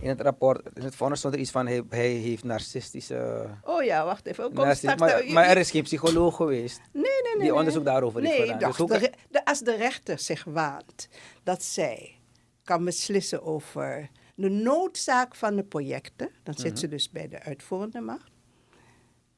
in 0.00 0.08
het 0.08 0.20
rapport, 0.20 0.66
in 0.74 0.82
het 0.82 0.94
vonnis 0.94 1.18
stond 1.18 1.34
er 1.34 1.40
iets 1.40 1.50
van 1.50 1.66
hij, 1.66 1.82
hij 1.88 2.08
heeft 2.08 2.44
narcistische. 2.44 3.46
Oh 3.64 3.82
ja, 3.82 4.04
wacht 4.04 4.26
even. 4.26 4.52
Kom 4.52 4.74
straks 4.74 5.00
maar, 5.00 5.08
daar- 5.08 5.32
maar 5.32 5.44
er 5.44 5.56
is 5.56 5.70
geen 5.70 5.82
psycholoog 5.82 6.36
geweest. 6.36 6.80
Nee, 6.92 7.02
nee, 7.02 7.10
nee. 7.22 7.32
die 7.32 7.42
nee. 7.42 7.54
onderzoek 7.54 7.84
daarover 7.84 8.20
heeft 8.20 8.32
nee, 8.32 8.40
gedaan. 8.46 8.72
Nee, 8.78 8.86
Dus 8.88 9.00
de, 9.00 9.12
de- 9.30 9.44
als 9.44 9.60
de 9.60 9.74
rechter 9.76 10.18
zich 10.18 10.44
waant 10.44 11.08
dat 11.42 11.62
zij 11.62 12.18
kan 12.64 12.84
beslissen 12.84 13.42
over 13.42 14.10
de 14.42 14.48
noodzaak 14.50 15.34
van 15.34 15.56
de 15.56 15.64
projecten, 15.64 16.30
dan 16.42 16.54
zit 16.54 16.70
Mhm. 16.70 16.76
ze 16.80 16.88
dus 16.88 17.10
bij 17.10 17.28
de 17.28 17.40
uitvoerende 17.40 18.00
macht. 18.00 18.30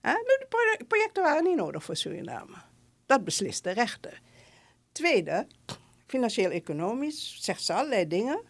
De 0.00 0.46
pro- 0.48 0.86
projecten 0.86 1.22
waren 1.22 1.44
niet 1.44 1.56
nodig 1.56 1.84
voor 1.84 1.96
Suriname. 1.96 2.56
Dat 3.06 3.24
beslist 3.24 3.64
de 3.64 3.70
rechter. 3.70 4.20
Tweede, 4.92 5.46
financieel-economisch, 6.06 7.38
zegt 7.40 7.62
ze 7.64 7.72
allerlei 7.72 8.06
dingen. 8.06 8.40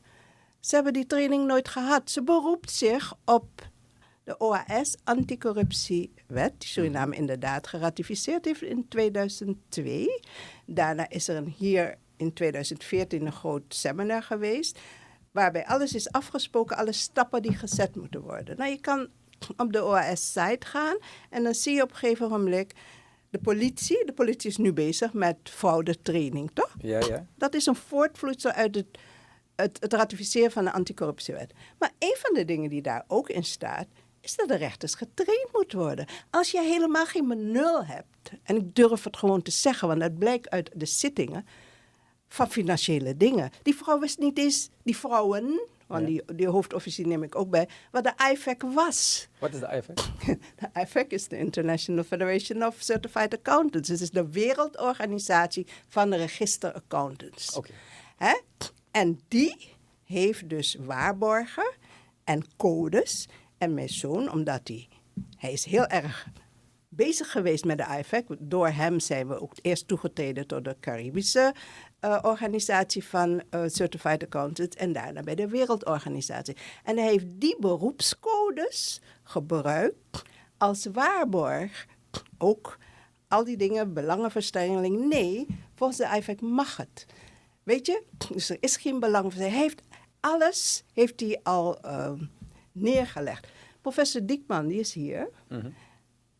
Ze 0.60 0.74
hebben 0.74 0.92
die 0.92 1.06
training 1.06 1.46
nooit 1.46 1.68
gehad. 1.68 2.10
Ze 2.10 2.22
beroept 2.22 2.70
zich 2.70 3.14
op 3.24 3.68
de 4.24 4.40
OAS 4.40 4.96
anticorruptiewet, 5.04 6.52
die 6.60 6.68
Suriname 6.68 7.16
inderdaad 7.16 7.66
geratificeerd 7.66 8.44
heeft 8.44 8.62
in 8.62 8.88
2002. 8.88 10.20
Daarna 10.66 11.08
is 11.08 11.28
er 11.28 11.36
een, 11.36 11.54
hier 11.58 11.98
in 12.16 12.32
2014 12.32 13.26
een 13.26 13.32
groot 13.32 13.62
seminar 13.74 14.22
geweest, 14.22 14.78
waarbij 15.34 15.66
alles 15.66 15.94
is 15.94 16.12
afgesproken, 16.12 16.76
alle 16.76 16.92
stappen 16.92 17.42
die 17.42 17.56
gezet 17.56 17.96
moeten 17.96 18.20
worden. 18.20 18.56
Nou, 18.56 18.70
je 18.70 18.80
kan 18.80 19.08
op 19.56 19.72
de 19.72 19.82
OAS-site 19.82 20.66
gaan 20.66 20.96
en 21.30 21.42
dan 21.42 21.54
zie 21.54 21.74
je 21.74 21.82
op 21.82 21.90
een 21.90 21.96
gegeven 21.96 22.28
moment 22.28 22.72
de 23.30 23.38
politie. 23.38 24.04
De 24.04 24.12
politie 24.12 24.50
is 24.50 24.56
nu 24.56 24.72
bezig 24.72 25.12
met 25.12 25.36
fraudetraining, 25.42 26.50
toch? 26.52 26.74
Ja, 26.78 26.98
ja. 26.98 27.26
Dat 27.36 27.54
is 27.54 27.66
een 27.66 27.76
voortvloedsel 27.76 28.50
uit 28.50 28.74
het, 28.74 28.86
het, 29.54 29.78
het 29.80 29.92
ratificeren 29.92 30.50
van 30.50 30.64
de 30.64 30.72
anticorruptiewet. 30.72 31.52
Maar 31.78 31.90
een 31.98 32.16
van 32.18 32.34
de 32.34 32.44
dingen 32.44 32.70
die 32.70 32.82
daar 32.82 33.04
ook 33.06 33.28
in 33.28 33.44
staat, 33.44 33.86
is 34.20 34.36
dat 34.36 34.48
de 34.48 34.56
rechters 34.56 34.94
getraind 34.94 35.48
moeten 35.52 35.78
worden. 35.78 36.06
Als 36.30 36.50
je 36.50 36.60
helemaal 36.60 37.06
geen 37.06 37.28
benul 37.28 37.84
hebt, 37.84 38.30
en 38.42 38.56
ik 38.56 38.74
durf 38.74 39.04
het 39.04 39.16
gewoon 39.16 39.42
te 39.42 39.50
zeggen, 39.50 39.88
want 39.88 40.00
dat 40.00 40.18
blijkt 40.18 40.50
uit 40.50 40.70
de 40.74 40.86
zittingen 40.86 41.46
van 42.34 42.50
financiële 42.50 43.16
dingen. 43.16 43.50
Die 43.62 43.74
vrouw 43.74 43.98
wist 43.98 44.18
niet 44.18 44.38
eens, 44.38 44.70
die 44.82 44.96
vrouwen, 44.96 45.66
want 45.86 46.00
Ja. 46.00 46.06
die, 46.06 46.34
die 46.36 46.48
hoofdofficier 46.48 47.06
neem 47.06 47.22
ik 47.22 47.34
ook 47.36 47.50
bij, 47.50 47.68
wat 47.90 48.04
de 48.04 48.12
IFAC 48.32 48.62
was. 48.62 49.28
Wat 49.38 49.52
is 49.54 49.60
de 49.60 49.66
effect? 49.66 50.10
De 50.60 50.80
IFAC 50.80 51.10
is 51.10 51.28
de 51.28 51.38
International 51.38 52.04
Federation 52.04 52.64
of 52.66 52.76
Certified 52.78 53.34
Accountants. 53.34 53.88
Het 53.88 54.00
is 54.00 54.10
de 54.10 54.30
wereldorganisatie 54.30 55.66
van 55.88 56.10
de 56.10 56.16
register 56.16 56.72
accountants. 56.72 57.56
Oké. 57.56 57.70
Hè? 58.16 58.40
En 58.90 59.20
die 59.28 59.68
heeft 60.04 60.48
dus 60.48 60.76
waarborgen 60.80 61.72
en 62.24 62.42
codes. 62.56 63.28
En 63.58 63.74
mijn 63.74 63.88
zoon, 63.88 64.32
omdat 64.32 64.60
hij, 64.64 64.88
hij 65.36 65.52
is 65.52 65.64
heel 65.64 65.86
erg 65.86 66.26
bezig 66.88 67.30
geweest 67.30 67.64
met 67.64 67.78
de 67.78 67.96
IFAC. 67.98 68.24
Door 68.38 68.68
hem 68.68 69.00
zijn 69.00 69.28
we 69.28 69.40
ook 69.40 69.52
eerst 69.62 69.88
toegetreden 69.88 70.46
tot 70.46 70.64
de 70.64 70.76
Caribische 70.80 71.54
eh, 72.04 72.18
organisatie 72.22 73.04
van 73.04 73.42
eh, 73.50 73.62
Certified 73.66 74.22
Accountants 74.22 74.76
en 74.76 74.92
daarna 74.92 75.22
bij 75.22 75.34
de 75.34 75.48
Wereldorganisatie. 75.48 76.56
En 76.82 76.96
hij 76.96 77.06
heeft 77.06 77.26
die 77.28 77.56
beroepscodes 77.60 79.00
gebruikt 79.22 80.22
als 80.58 80.86
waarborg. 80.92 81.86
Ook 82.38 82.78
al 83.28 83.44
die 83.44 83.56
dingen, 83.56 83.92
belangenverstrengeling. 83.92 85.08
Nee, 85.08 85.46
volgens 85.74 85.98
de 85.98 86.16
IFAC 86.16 86.40
mag 86.40 86.76
het. 86.76 87.06
Weet 87.62 87.86
je, 87.86 88.02
dus 88.32 88.50
er 88.50 88.56
is 88.60 88.76
geen 88.76 89.00
belangenverstrengeling. 89.00 89.54
Hij 89.54 89.62
heeft 89.62 89.82
alles 90.20 90.84
heeft 90.92 91.20
hij 91.20 91.40
al 91.42 91.80
ehm, 91.80 92.24
neergelegd. 92.72 93.46
Professor 93.80 94.26
Diekman, 94.26 94.66
die 94.66 94.80
is 94.80 94.92
hier. 94.92 95.28
Mhm. 95.48 95.70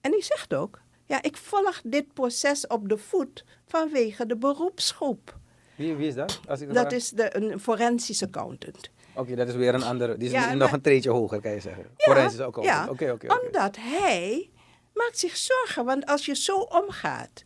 En 0.00 0.10
die 0.10 0.22
zegt 0.22 0.54
ook, 0.54 0.80
ja, 1.06 1.22
ik 1.22 1.36
volg 1.36 1.80
dit 1.84 2.12
proces 2.12 2.66
op 2.66 2.88
de 2.88 2.98
voet 2.98 3.44
vanwege 3.66 4.26
de 4.26 4.36
beroepsgroep. 4.36 5.42
Wie, 5.76 5.94
wie 5.94 6.08
is 6.08 6.14
dat? 6.14 6.40
Als 6.48 6.60
ik 6.60 6.68
Dat 6.68 6.76
vraag? 6.76 6.92
is 6.92 7.10
de, 7.10 7.36
een 7.36 7.60
forensisch 7.60 8.22
accountant. 8.22 8.90
Oké, 9.14 9.34
dat 9.34 9.48
is 9.48 9.54
weer 9.54 9.74
een 9.74 9.82
andere. 9.82 10.16
Die 10.16 10.26
is 10.26 10.32
Ja, 10.32 10.50
nog 10.50 10.58
maar- 10.58 10.72
een 10.72 10.80
treetje 10.80 11.10
hoger, 11.10 11.40
kan 11.40 11.50
je 11.52 11.60
zeggen. 11.60 11.82
Ja, 11.96 12.04
Forensisch 12.12 12.40
ook. 12.40 12.56
Oké, 12.56 12.66
ja, 12.66 12.88
oké, 12.90 13.10
oké. 13.12 13.26
oké. 13.26 13.46
Omdat 13.46 13.76
hij 13.76 14.50
maakt 14.94 15.18
zich 15.18 15.36
zorgen. 15.36 15.84
Want 15.84 16.06
als 16.06 16.26
je 16.26 16.34
zo 16.36 16.56
omgaat 16.58 17.44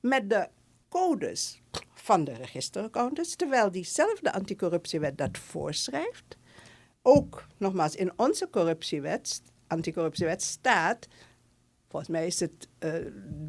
met 0.00 0.30
de 0.30 0.48
codes 0.88 1.60
van 1.94 2.24
de 2.24 2.32
registeraccountants, 2.34 3.36
terwijl 3.36 3.70
diezelfde 3.70 4.32
anticorruptiewet 4.32 5.18
dat 5.18 5.38
voorschrijft, 5.38 6.36
ook 7.02 7.46
nogmaals 7.56 7.94
in 7.96 8.12
onze 8.16 8.48
corruptiewet, 8.50 9.42
anticorruptiewet 9.66 10.42
staat, 10.42 11.06
volgens 11.90 12.10
mij 12.10 12.26
is 12.26 12.40
het 12.40 12.68
eh, 12.78 12.92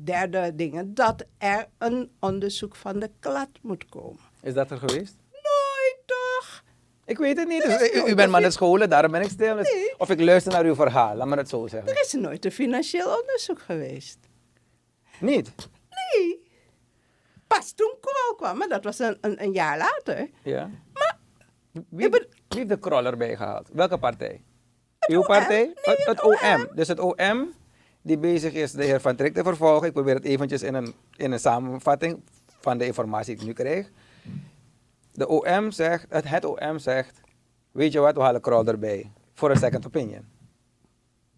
derde 0.04 0.56
ding, 0.56 0.94
dat 0.96 1.26
er 1.38 1.68
een 1.78 2.12
onderzoek 2.20 2.76
van 2.76 3.00
de 3.00 3.10
klad 3.20 3.50
moet 3.62 3.90
komen. 3.90 4.20
Is 4.42 4.54
dat 4.54 4.72
er 4.72 4.78
geweest? 4.78 5.16
Nooit 5.32 5.98
toch? 6.06 6.64
Ik 7.06 7.18
weet 7.18 7.38
het 7.38 7.48
niet. 7.48 7.64
Dus, 7.64 7.94
u, 8.10 8.16
bent 8.16 8.32
maar 8.32 8.42
naar 8.42 8.52
scholen, 8.52 8.90
daarom 8.90 9.12
ben 9.12 9.22
ik 9.22 9.30
stil. 9.30 9.56
Dus- 9.56 9.72
Nee. 9.74 9.94
Of 9.98 10.10
ik 10.10 10.20
luister 10.20 10.52
naar 10.52 10.66
uw 10.66 10.76
verhaal, 10.76 11.16
laat 11.16 11.28
me 11.28 11.36
het 11.36 11.50
zo 11.50 11.68
zeggen. 11.68 11.92
Er 11.92 12.02
is 12.02 12.14
nooit 12.14 12.46
een 12.46 12.52
financieel 12.52 13.20
onderzoek 13.20 13.62
geweest. 13.62 14.18
Niet? 15.20 15.52
Nee. 15.90 16.50
Pas 17.48 17.72
toen 17.72 17.96
Kool 18.02 18.36
kwam, 18.36 18.58
maar 18.58 18.68
dat 18.68 18.84
was 18.84 19.00
een, 19.00 19.18
een, 19.22 19.44
een 19.44 19.52
jaar 19.52 19.78
later. 19.78 20.30
Ja. 20.44 20.70
Maar 20.94 21.18
Wie, 21.72 22.10
wie 22.10 22.28
heeft 22.48 22.70
de 22.70 22.80
krol 22.80 23.06
erbij 23.06 23.36
gehaald? 23.36 23.70
Welke 23.74 23.98
partij? 23.98 24.44
Uw 25.08 25.20
OM. 25.20 25.26
partij? 25.26 25.64
Nee, 25.66 25.74
het, 25.82 25.98
het 25.98 26.08
het 26.08 26.24
OM. 26.24 26.68
Dus 26.76 26.88
het 26.88 27.00
OM 27.00 27.54
die 28.02 28.18
bezig 28.18 28.54
is 28.54 28.72
de 28.72 28.84
heer 28.84 29.02
Van 29.02 29.16
Trik 29.16 29.34
te 29.34 29.44
vervolgen. 29.44 29.88
Ik 29.88 29.94
probeer 29.94 30.16
het 30.16 30.26
eventjes 30.26 30.62
in 30.64 30.74
een, 30.74 30.94
in 31.16 31.32
een 31.32 31.40
samenvatting 31.40 32.22
van 32.60 32.78
de 32.78 32.86
informatie 32.86 33.34
die 33.36 33.42
ik 33.42 33.48
nu 33.48 33.54
krijg. 33.54 33.92
De 35.12 35.28
OM 35.28 35.72
zegt, 35.72 36.06
het, 36.10 36.30
het 36.30 36.46
OM 36.46 36.80
zegt, 36.80 37.22
weet 37.72 37.92
je 37.92 38.00
wat, 38.00 38.16
we 38.16 38.22
halen 38.22 38.42
krol 38.42 38.66
erbij. 38.66 39.12
Voor 39.34 39.50
een 39.50 39.58
second 39.58 39.86
opinion. 39.86 40.26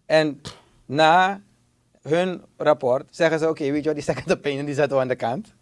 En 0.06 0.40
na 0.86 1.42
hun 2.02 2.42
rapport 2.56 3.16
zeggen 3.16 3.38
ze, 3.38 3.48
oké, 3.48 3.70
weet 3.70 3.82
je 3.82 3.84
wat, 3.84 3.94
die 3.94 4.04
second 4.14 4.32
opinion 4.32 4.64
die 4.64 4.74
zetten 4.74 4.96
we 4.96 5.02
aan 5.02 5.08
de 5.08 5.16
kant. 5.16 5.54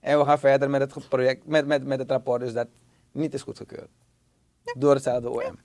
En 0.00 0.18
we 0.18 0.24
gaan 0.24 0.38
verder 0.38 0.70
met 0.70 0.80
het 0.94 1.08
project, 1.08 1.46
met, 1.46 1.66
met, 1.66 1.84
met 1.84 1.98
het 1.98 2.10
rapport, 2.10 2.40
dus 2.40 2.52
dat 2.52 2.68
niet 3.12 3.34
is 3.34 3.42
goedgekeurd. 3.42 3.88
Door 4.78 4.94
hetzelfde 4.94 5.30
OM. 5.30 5.58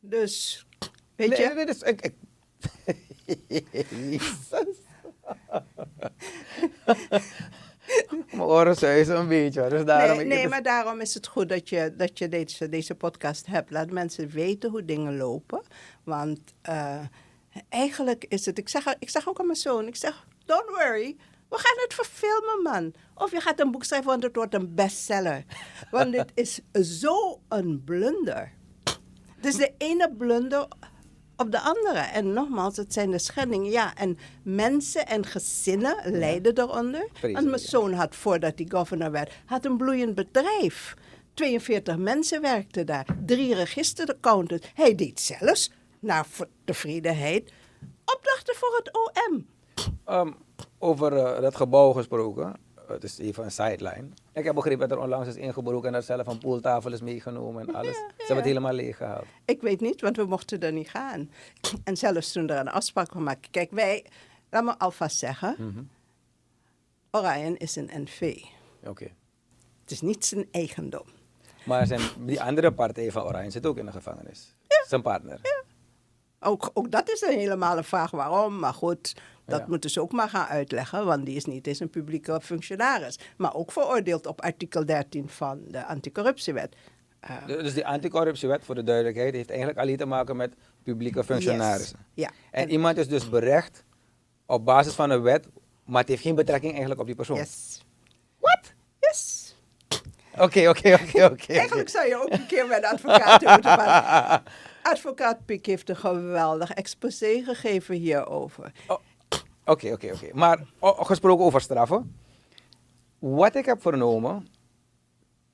Dus, 0.00 0.66
weet 1.16 1.36
je, 1.36 1.52
nee, 1.54 1.92
ik- 1.92 2.14
Jezus. 3.48 4.76
Mijn 8.30 8.42
oren 8.42 8.76
zuizen 8.76 9.16
een 9.16 9.28
beetje, 9.28 9.60
hoor, 9.60 9.70
dus 9.70 9.84
daarom... 9.84 10.16
nee, 10.16 10.26
nee 10.26 10.48
maar 10.48 10.62
daarom 10.62 11.00
is 11.00 11.14
het 11.14 11.26
goed 11.26 11.48
dat 11.48 11.68
je, 11.68 11.94
dat 11.96 12.18
je 12.18 12.28
deze, 12.28 12.68
deze 12.68 12.94
podcast 12.94 13.46
hebt. 13.46 13.70
Laat 13.70 13.90
mensen 13.90 14.28
weten 14.28 14.70
hoe 14.70 14.84
dingen 14.84 15.16
lopen. 15.16 15.62
Want 16.04 16.40
eh, 16.62 17.00
eigenlijk 17.68 18.24
is 18.28 18.46
het, 18.46 18.58
ik 18.58 18.68
zeg, 18.68 18.94
ik 18.98 19.10
zeg 19.10 19.28
ook 19.28 19.40
aan 19.40 19.46
mijn 19.46 19.58
zoon, 19.58 19.86
ik 19.86 19.96
zeg, 19.96 20.26
don't 20.44 20.68
worry. 20.68 21.16
We 21.48 21.58
gaan 21.58 21.82
het 21.82 21.94
verfilmen, 21.94 22.62
man. 22.62 22.94
Of 23.14 23.30
je 23.30 23.40
gaat 23.40 23.60
een 23.60 23.70
boek 23.70 23.84
schrijven, 23.84 24.08
want 24.08 24.22
het 24.22 24.36
wordt 24.36 24.54
een 24.54 24.74
bestseller. 24.74 25.44
Want 25.90 26.12
dit 26.12 26.32
is 26.34 26.60
zo 27.00 27.40
een 27.48 27.82
blunder. 27.84 28.52
Het 29.36 29.46
is 29.46 29.56
de 29.56 29.72
ene 29.78 30.14
blunder 30.18 30.68
op 31.36 31.50
de 31.50 31.60
andere. 31.60 31.98
En 31.98 32.32
nogmaals, 32.32 32.76
het 32.76 32.92
zijn 32.92 33.10
de 33.10 33.18
schendingen. 33.18 33.70
Ja, 33.70 33.94
en 33.94 34.18
mensen 34.42 35.06
en 35.06 35.26
gezinnen 35.26 35.96
lijden 36.04 36.58
eronder. 36.58 37.00
Want 37.00 37.18
Vreselijk, 37.18 37.44
mijn 37.46 37.62
ja. 37.62 37.68
zoon 37.68 37.92
had, 37.92 38.14
voordat 38.14 38.52
hij 38.56 38.66
governor 38.68 39.10
werd, 39.10 39.32
had 39.44 39.64
een 39.64 39.76
bloeiend 39.76 40.14
bedrijf. 40.14 40.94
42 41.34 41.96
mensen 41.96 42.40
werkten 42.40 42.86
daar. 42.86 43.06
Drie 43.26 43.54
registeraccountants. 43.54 44.66
Hij 44.74 44.94
deed 44.94 45.20
zelfs, 45.20 45.70
naar 45.98 46.26
tevredenheid, 46.64 47.52
opdrachten 48.04 48.54
voor 48.54 48.76
het 48.76 48.90
OM. 48.92 49.46
Ehm, 50.04 50.30
over 50.78 51.16
eh, 51.16 51.40
dat 51.40 51.56
gebouw 51.56 51.92
gesproken, 51.92 52.56
het 52.86 53.04
is 53.04 53.18
even 53.18 53.44
een 53.44 53.50
sideline. 53.50 54.08
Ik 54.32 54.44
heb 54.44 54.54
begrepen 54.54 54.88
dat 54.88 54.98
er 54.98 55.04
onlangs 55.04 55.28
is 55.28 55.36
ingebroken 55.36 55.86
en 55.86 55.92
dat 55.92 56.04
zelf 56.04 56.26
een 56.26 56.38
poeltafel 56.38 56.92
is 56.92 57.00
meegenomen 57.00 57.68
en 57.68 57.74
alles. 57.74 57.94
Ze 57.96 58.12
hebben 58.16 58.36
het 58.36 58.44
helemaal 58.44 58.72
leeg 58.72 58.96
gehaald. 58.96 59.26
Ik 59.44 59.60
weet 59.60 59.80
niet, 59.80 60.00
want 60.00 60.16
we 60.16 60.24
mochten 60.24 60.60
er 60.60 60.72
niet 60.72 60.90
gaan. 60.90 61.30
En 61.84 61.96
zelfs 61.96 62.32
toen 62.32 62.48
er 62.48 62.58
een 62.58 62.68
afspraak 62.70 63.10
gemaakt. 63.10 63.50
Kijk, 63.50 63.70
wij, 63.70 64.06
laat 64.50 64.64
me 64.64 64.78
alvast 64.78 65.18
zeggen, 65.18 65.54
Mhm. 65.58 65.82
Orion 67.10 67.56
is 67.56 67.76
een 67.76 67.90
NV. 68.02 68.42
Oké. 68.86 69.04
Het 69.80 69.90
is 69.90 70.00
niet 70.00 70.24
zijn 70.24 70.48
eigendom. 70.50 71.04
Maar 71.64 71.86
zijn, 71.86 72.00
die 72.18 72.42
andere 72.42 72.72
partij 72.72 73.12
van 73.12 73.22
Oranje 73.22 73.50
zit 73.50 73.66
ook 73.66 73.78
in 73.78 73.86
de 73.86 73.92
gevangenis. 73.92 74.54
Zijn 74.86 75.02
partner. 75.02 75.40
Ook, 76.40 76.70
ook 76.74 76.90
dat 76.90 77.08
is 77.10 77.20
een 77.22 77.38
helemaal 77.38 77.76
een 77.76 77.84
vraag 77.84 78.10
waarom. 78.10 78.58
Maar 78.58 78.74
goed, 78.74 79.16
dat 79.46 79.60
Ja. 79.60 79.64
moeten 79.68 79.90
ze 79.90 80.00
ook 80.00 80.12
maar 80.12 80.28
gaan 80.28 80.46
uitleggen. 80.46 81.04
Want 81.06 81.26
die 81.26 81.36
is 81.36 81.44
niet 81.44 81.66
eens 81.66 81.80
een 81.80 81.90
publieke 81.90 82.40
functionaris. 82.42 83.18
Maar 83.36 83.54
ook 83.54 83.72
veroordeeld 83.72 84.26
op 84.26 84.40
artikel 84.40 84.86
13 84.86 85.28
van 85.28 85.60
de 85.68 85.84
anticorruptiewet. 85.86 86.74
Eh, 87.20 87.46
Dus 87.46 87.74
die 87.74 87.86
anticorruptiewet, 87.86 88.64
voor 88.64 88.74
de 88.74 88.82
duidelijkheid, 88.82 89.34
heeft 89.34 89.48
eigenlijk 89.48 89.78
alleen 89.78 89.96
te 89.96 90.04
maken 90.06 90.36
met 90.36 90.54
publieke 90.82 91.24
functionarissen. 91.24 91.98
yes. 92.14 92.24
Ja. 92.24 92.30
En, 92.50 92.62
En- 92.62 92.70
iemand 92.70 92.96
is 92.96 93.08
dus 93.08 93.28
berecht 93.28 93.84
op 94.46 94.64
basis 94.64 94.94
van 94.94 95.10
een 95.10 95.22
wet, 95.22 95.48
maar 95.84 96.00
het 96.00 96.08
heeft 96.08 96.22
geen 96.22 96.34
betrekking 96.34 96.70
eigenlijk 96.70 97.00
op 97.00 97.06
die 97.06 97.16
persoon. 97.16 97.36
Yes. 97.36 97.82
What? 98.40 98.72
Yes. 99.00 99.42
Oké, 100.38 100.68
oké, 100.68 100.94
oké, 101.02 101.24
oké. 101.24 101.52
Eigenlijk 101.52 101.88
zou 101.88 102.06
je 102.08 102.16
ook 102.22 102.30
een 102.32 102.46
keer 102.46 102.66
bij 102.68 102.80
de 102.80 102.88
advocaat 102.90 103.40
moeten 103.52 103.60
praten. 103.60 104.52
Advocaat 104.82 105.44
Piek 105.44 105.66
heeft 105.66 105.88
een 105.88 105.96
geweldig 105.96 106.70
exposé 106.70 107.42
gegeven 107.44 107.94
hierover. 107.94 108.72
Oké, 109.64 109.92
oké, 109.92 110.12
oké. 110.12 110.28
Maar 110.32 110.66
gesproken 110.80 111.44
over 111.44 111.60
straffen. 111.60 112.16
Wat 113.18 113.54
ik 113.54 113.64
heb 113.64 113.82
vernomen. 113.82 114.46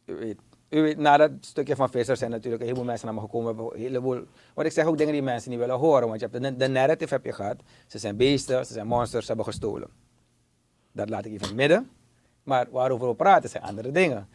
U 0.04 0.14
weet, 0.14 0.38
u 0.68 0.94
na 0.94 1.16
dat 1.16 1.30
stukje 1.40 1.76
van 1.76 1.90
Visser 1.90 2.16
zijn 2.16 2.30
natuurlijk 2.30 2.62
een 2.62 2.68
heleboel 2.68 2.88
mensen 2.88 3.06
naar 3.06 3.14
me 3.14 3.20
gekomen. 3.20 3.58
Een 3.58 3.80
heleboel, 3.80 4.24
wat 4.54 4.64
ik 4.64 4.72
zeg 4.72 4.84
ook 4.84 4.98
dingen 4.98 5.12
die 5.12 5.22
mensen 5.22 5.50
niet 5.50 5.58
willen 5.58 5.76
horen. 5.76 6.08
Want 6.08 6.20
je 6.20 6.28
hebt 6.30 6.58
de, 6.58 6.68
narrative 6.68 7.14
heb 7.14 7.24
je 7.24 7.32
gehad. 7.32 7.56
Ze 7.86 7.98
zijn 7.98 8.16
beesten, 8.16 8.66
ze 8.66 8.72
zijn 8.72 8.86
monsters, 8.86 9.26
ze 9.26 9.28
hebben 9.28 9.52
gestolen. 9.52 9.88
Dat 10.92 11.08
laat 11.08 11.24
ik 11.24 11.32
even 11.32 11.54
midden. 11.54 11.90
Maar 12.42 12.66
waarover 12.70 13.08
we 13.08 13.14
praten 13.14 13.50
zijn 13.50 13.62
andere 13.62 13.90
dingen. 13.90 14.28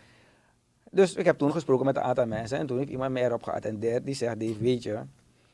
Dus 0.92 1.16
ik 1.16 1.26
heb 1.26 1.38
toen 1.38 1.52
gesproken 1.52 1.86
met 1.86 1.96
een 1.96 2.02
aantal 2.02 2.26
mensen. 2.26 2.58
En 2.58 2.68
toen 2.68 2.78
heeft 2.78 2.90
iemand 2.90 3.12
mij 3.12 3.24
erop 3.24 3.44
geattendeerd. 3.44 4.06
Die 4.06 4.16
zegt, 4.16 4.40
Dave, 4.40 4.58
weet 4.60 4.84
je, 4.84 5.00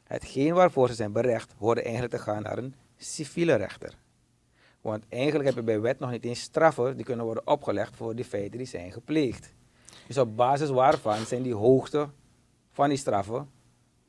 hetgeen 0.03 0.53
waarvoor 0.53 0.87
ze 0.87 0.93
zijn 0.93 1.11
berecht, 1.11 1.53
hoorde 1.57 1.81
eigenlijk 1.81 2.13
te 2.13 2.19
gaan 2.19 2.43
naar 2.43 2.57
een 2.57 2.75
civiele 2.97 3.55
rechter. 3.55 3.97
Want 4.81 5.03
eigenlijk 5.09 5.45
heb 5.45 5.55
je 5.55 5.63
bij 5.63 5.81
wet 5.81 5.99
nog 5.99 6.11
niet 6.11 6.25
eens 6.25 6.41
straffen 6.41 6.95
die 6.95 7.05
kunnen 7.05 7.25
worden 7.25 7.47
opgelegd 7.47 7.95
voor 7.95 8.15
die 8.15 8.25
feiten 8.25 8.57
die 8.57 8.67
zijn 8.67 8.91
gepleegd. 8.91 9.53
Dus 10.07 10.17
op 10.17 10.35
basis 10.35 10.69
waarvan 10.69 11.25
zijn 11.25 11.41
die 11.41 11.55
hoogte 11.55 12.09
van 12.71 12.89
die 12.89 12.97
straffen 12.97 13.49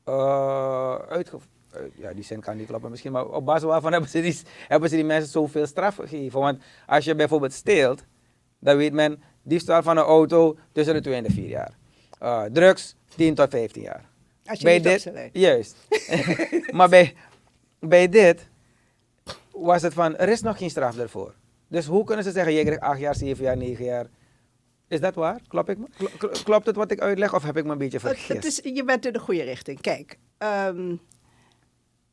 uh, 0.09 0.95
uitge... 0.95 1.37
eh, 1.71 1.81
ja, 1.95 2.13
die 2.13 2.23
zin 2.23 2.39
kan 2.39 2.57
niet 2.57 2.67
kloppen 2.67 2.89
misschien, 2.89 3.11
maar 3.11 3.27
op 3.27 3.45
basis 3.45 3.63
waarvan 3.63 3.91
hebben 3.91 4.09
ze, 4.09 4.21
die, 4.21 4.39
hebben 4.67 4.89
ze 4.89 4.95
die 4.95 5.05
mensen 5.05 5.31
zoveel 5.31 5.65
straf 5.65 5.95
gegeven. 5.95 6.39
Want 6.39 6.63
als 6.87 7.05
je 7.05 7.15
bijvoorbeeld 7.15 7.53
steelt, 7.53 8.05
dan 8.59 8.77
weet 8.77 8.93
men 8.93 9.21
diefstal 9.41 9.83
van 9.83 9.97
een 9.97 10.03
auto 10.03 10.57
tussen 10.71 10.93
de 10.93 11.01
2 11.01 11.15
en 11.15 11.23
de 11.23 11.31
4 11.31 11.47
jaar. 11.47 11.77
Uh, 12.21 12.43
drugs 12.43 12.95
10 13.15 13.35
tot 13.35 13.49
15 13.49 13.81
jaar. 13.81 14.09
Als 14.45 14.59
je 14.59 14.65
bij 14.65 14.79
dit. 14.81 15.11
Juist. 15.33 15.75
maar 16.77 16.89
bij, 16.89 17.15
bij 17.79 18.09
dit 18.09 18.49
was 19.53 19.81
het 19.81 19.93
van, 19.93 20.17
er 20.17 20.29
is 20.29 20.41
nog 20.41 20.57
geen 20.57 20.69
straf 20.69 20.97
ervoor. 20.97 21.35
Dus 21.67 21.85
hoe 21.85 22.03
kunnen 22.03 22.23
ze 22.23 22.31
zeggen, 22.31 22.53
je 22.53 22.63
krijgt 22.63 22.81
8 22.81 22.99
jaar, 22.99 23.15
7 23.15 23.43
jaar, 23.43 23.57
9 23.57 23.85
jaar. 23.85 24.07
Is 24.87 24.99
dat 24.99 25.15
waar? 25.15 25.41
Klopt, 25.47 25.69
ik 25.69 25.77
me? 25.77 25.85
Kl- 25.97 26.17
kl- 26.17 26.43
klopt 26.43 26.65
het 26.65 26.75
wat 26.75 26.91
ik 26.91 26.99
uitleg 27.01 27.33
of 27.33 27.43
heb 27.43 27.57
ik 27.57 27.65
me 27.65 27.71
een 27.71 27.77
beetje 27.77 27.99
vergist? 27.99 28.27
het 28.27 28.45
is, 28.45 28.59
je 28.63 28.83
bent 28.83 29.05
in 29.05 29.13
de 29.13 29.19
goede 29.19 29.43
richting. 29.43 29.81
Kijk, 29.81 30.17
ehm, 30.37 30.95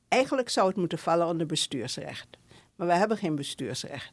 eigenlijk 0.09 0.49
zou 0.49 0.69
het 0.69 0.77
moeten 0.77 0.99
vallen 0.99 1.27
onder 1.27 1.47
bestuursrecht. 1.47 2.29
Maar 2.77 2.87
we 2.87 2.95
hebben 2.95 3.17
geen 3.17 3.35
bestuursrecht. 3.35 4.13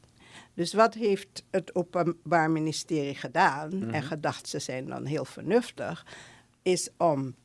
Dus 0.54 0.74
wat 0.74 0.94
heeft 0.94 1.44
het 1.52 1.76
Openbaar 1.76 2.52
Ministerie 2.52 3.16
gedaan, 3.16 3.92
en 3.92 4.04
gedacht 4.04 4.48
ze 4.48 4.60
zijn 4.60 4.86
dan 4.86 5.06
heel 5.06 5.26
vernuftig, 5.26 6.06
is 6.62 6.90
om 6.98 7.36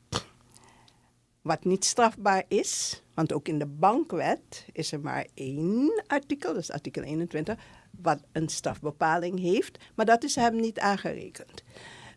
wat 1.43 1.63
niet 1.65 1.85
strafbaar 1.85 2.43
is, 2.47 3.01
want 3.13 3.33
ook 3.33 3.47
in 3.47 3.59
de 3.59 3.65
bankwet 3.65 4.65
is 4.71 4.91
er 4.91 4.99
maar 4.99 5.27
één 5.33 6.03
artikel, 6.07 6.55
is 6.55 6.71
artikel 6.71 7.01
21, 7.03 7.55
wat 8.01 8.19
een 8.31 8.49
strafbepaling 8.49 9.39
heeft, 9.39 9.77
maar 9.95 10.05
dat 10.05 10.23
is 10.23 10.35
hem 10.35 10.55
niet 10.55 10.79
aangerekend. 10.79 11.63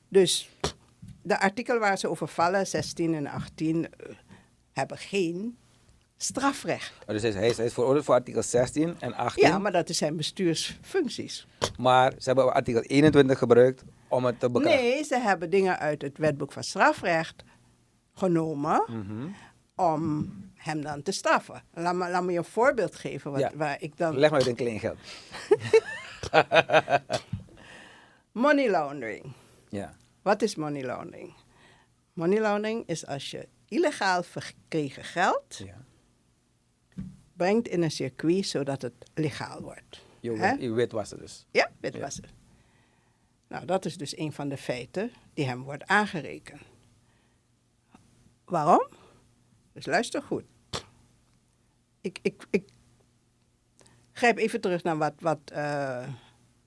Dus 0.09 0.51
de 1.23 1.41
artikelen 1.41 1.81
waar 1.81 1.99
ze 1.99 2.09
over 2.09 2.29
vallen, 2.29 2.67
16 2.67 3.15
en 3.15 3.27
18, 3.27 3.85
eh, 3.93 4.07
hebben 4.73 4.99
geen 4.99 5.59
strafrecht. 6.17 6.93
Oh, 7.01 7.07
dus 7.09 7.23
hij 7.23 7.31
is, 7.49 7.57
hij 7.57 7.67
is- 7.67 7.73
veroordeeld 7.73 8.05
voor 8.05 8.15
artikel 8.15 8.43
16 8.43 8.97
en 9.01 9.15
18. 9.15 9.49
Ja, 9.49 9.59
maar 9.59 9.73
dat 9.73 9.89
zijn 9.91 10.17
bestuursfuncties. 10.17 11.47
maar 11.79 12.11
ze 12.19 12.23
hebben 12.25 12.53
artikel 12.55 12.83
21 12.83 13.39
gebruikt 13.39 13.83
om 14.09 14.25
het 14.25 14.41
te 14.41 14.51
bekrachten. 14.51 14.81
Nee, 14.83 15.05
ze 15.05 15.19
hebben 15.19 15.51
dingen 15.51 15.79
uit 15.79 16.03
het 16.03 16.19
wetboek 16.19 16.53
van 16.53 16.65
strafrecht 16.65 17.43
genomen 18.17 18.83
Mhm. 18.89 19.29
om 19.75 20.33
hem 20.55 20.81
dan 20.83 21.03
te 21.03 21.13
straffen. 21.13 21.63
Laat 21.73 21.95
me, 21.95 22.09
laat 22.11 22.23
me 22.23 22.33
je 22.33 22.39
een 22.39 22.45
voorbeeld 22.45 22.95
geven 22.95 23.31
wat, 23.31 23.41
Ja. 23.41 23.51
waar 23.55 23.83
ik 23.83 23.97
dan... 23.97 24.19
Leg 24.19 24.31
maar 24.31 24.39
uit 24.39 24.49
in 24.49 24.55
klein 24.55 24.81
geld. 24.81 24.99
Money 28.33 28.71
laundering. 28.71 29.33
Ja. 29.69 29.95
Wat 30.23 30.43
is 30.43 30.55
money 30.57 30.83
laundering? 30.85 31.35
Money 32.13 32.41
laundering 32.41 32.87
is 32.87 33.07
als 33.07 33.31
je 33.31 33.49
illegaal 33.69 34.23
verkregen 34.23 35.05
geld 35.05 35.57
ja. 35.65 35.77
brengt 37.33 37.69
in 37.69 37.83
een 37.83 37.91
circuit 37.91 38.47
zodat 38.47 38.83
het 38.83 38.93
legaal 39.15 39.61
wordt. 39.61 40.05
Je, 40.21 40.73
witwassen 40.73 41.19
dus. 41.19 41.47
Ja, 41.51 41.71
dit 41.81 41.95
Ja. 41.95 42.01
was 42.01 42.17
het. 42.17 42.27
Nou, 43.49 43.65
dat 43.67 43.85
is 43.85 43.97
dus 43.97 44.19
een 44.19 44.33
van 44.33 44.49
de 44.49 44.57
feiten 44.57 45.11
die 45.35 45.45
hem 45.47 45.63
wordt 45.63 45.87
aangerekend. 45.87 46.61
Waarom? 48.47 48.89
Dus 49.73 49.87
luister 49.87 50.23
goed. 50.23 50.45
Ik, 52.01 52.19
ik, 52.23 52.47
ik 52.51 52.69
grijp 54.13 54.39
even 54.39 54.61
terug 54.61 54.83
naar 54.83 54.99
wat, 54.99 55.15
wat 55.19 55.39
eh, 55.45 56.09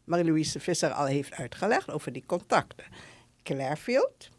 Marie-Louise 0.03 0.59
Visser 0.59 0.91
al 0.91 1.05
heeft 1.05 1.33
uitgelegd 1.33 1.91
over 1.91 2.11
die 2.11 2.23
contacten. 2.25 2.85
Clairfield 3.43 4.29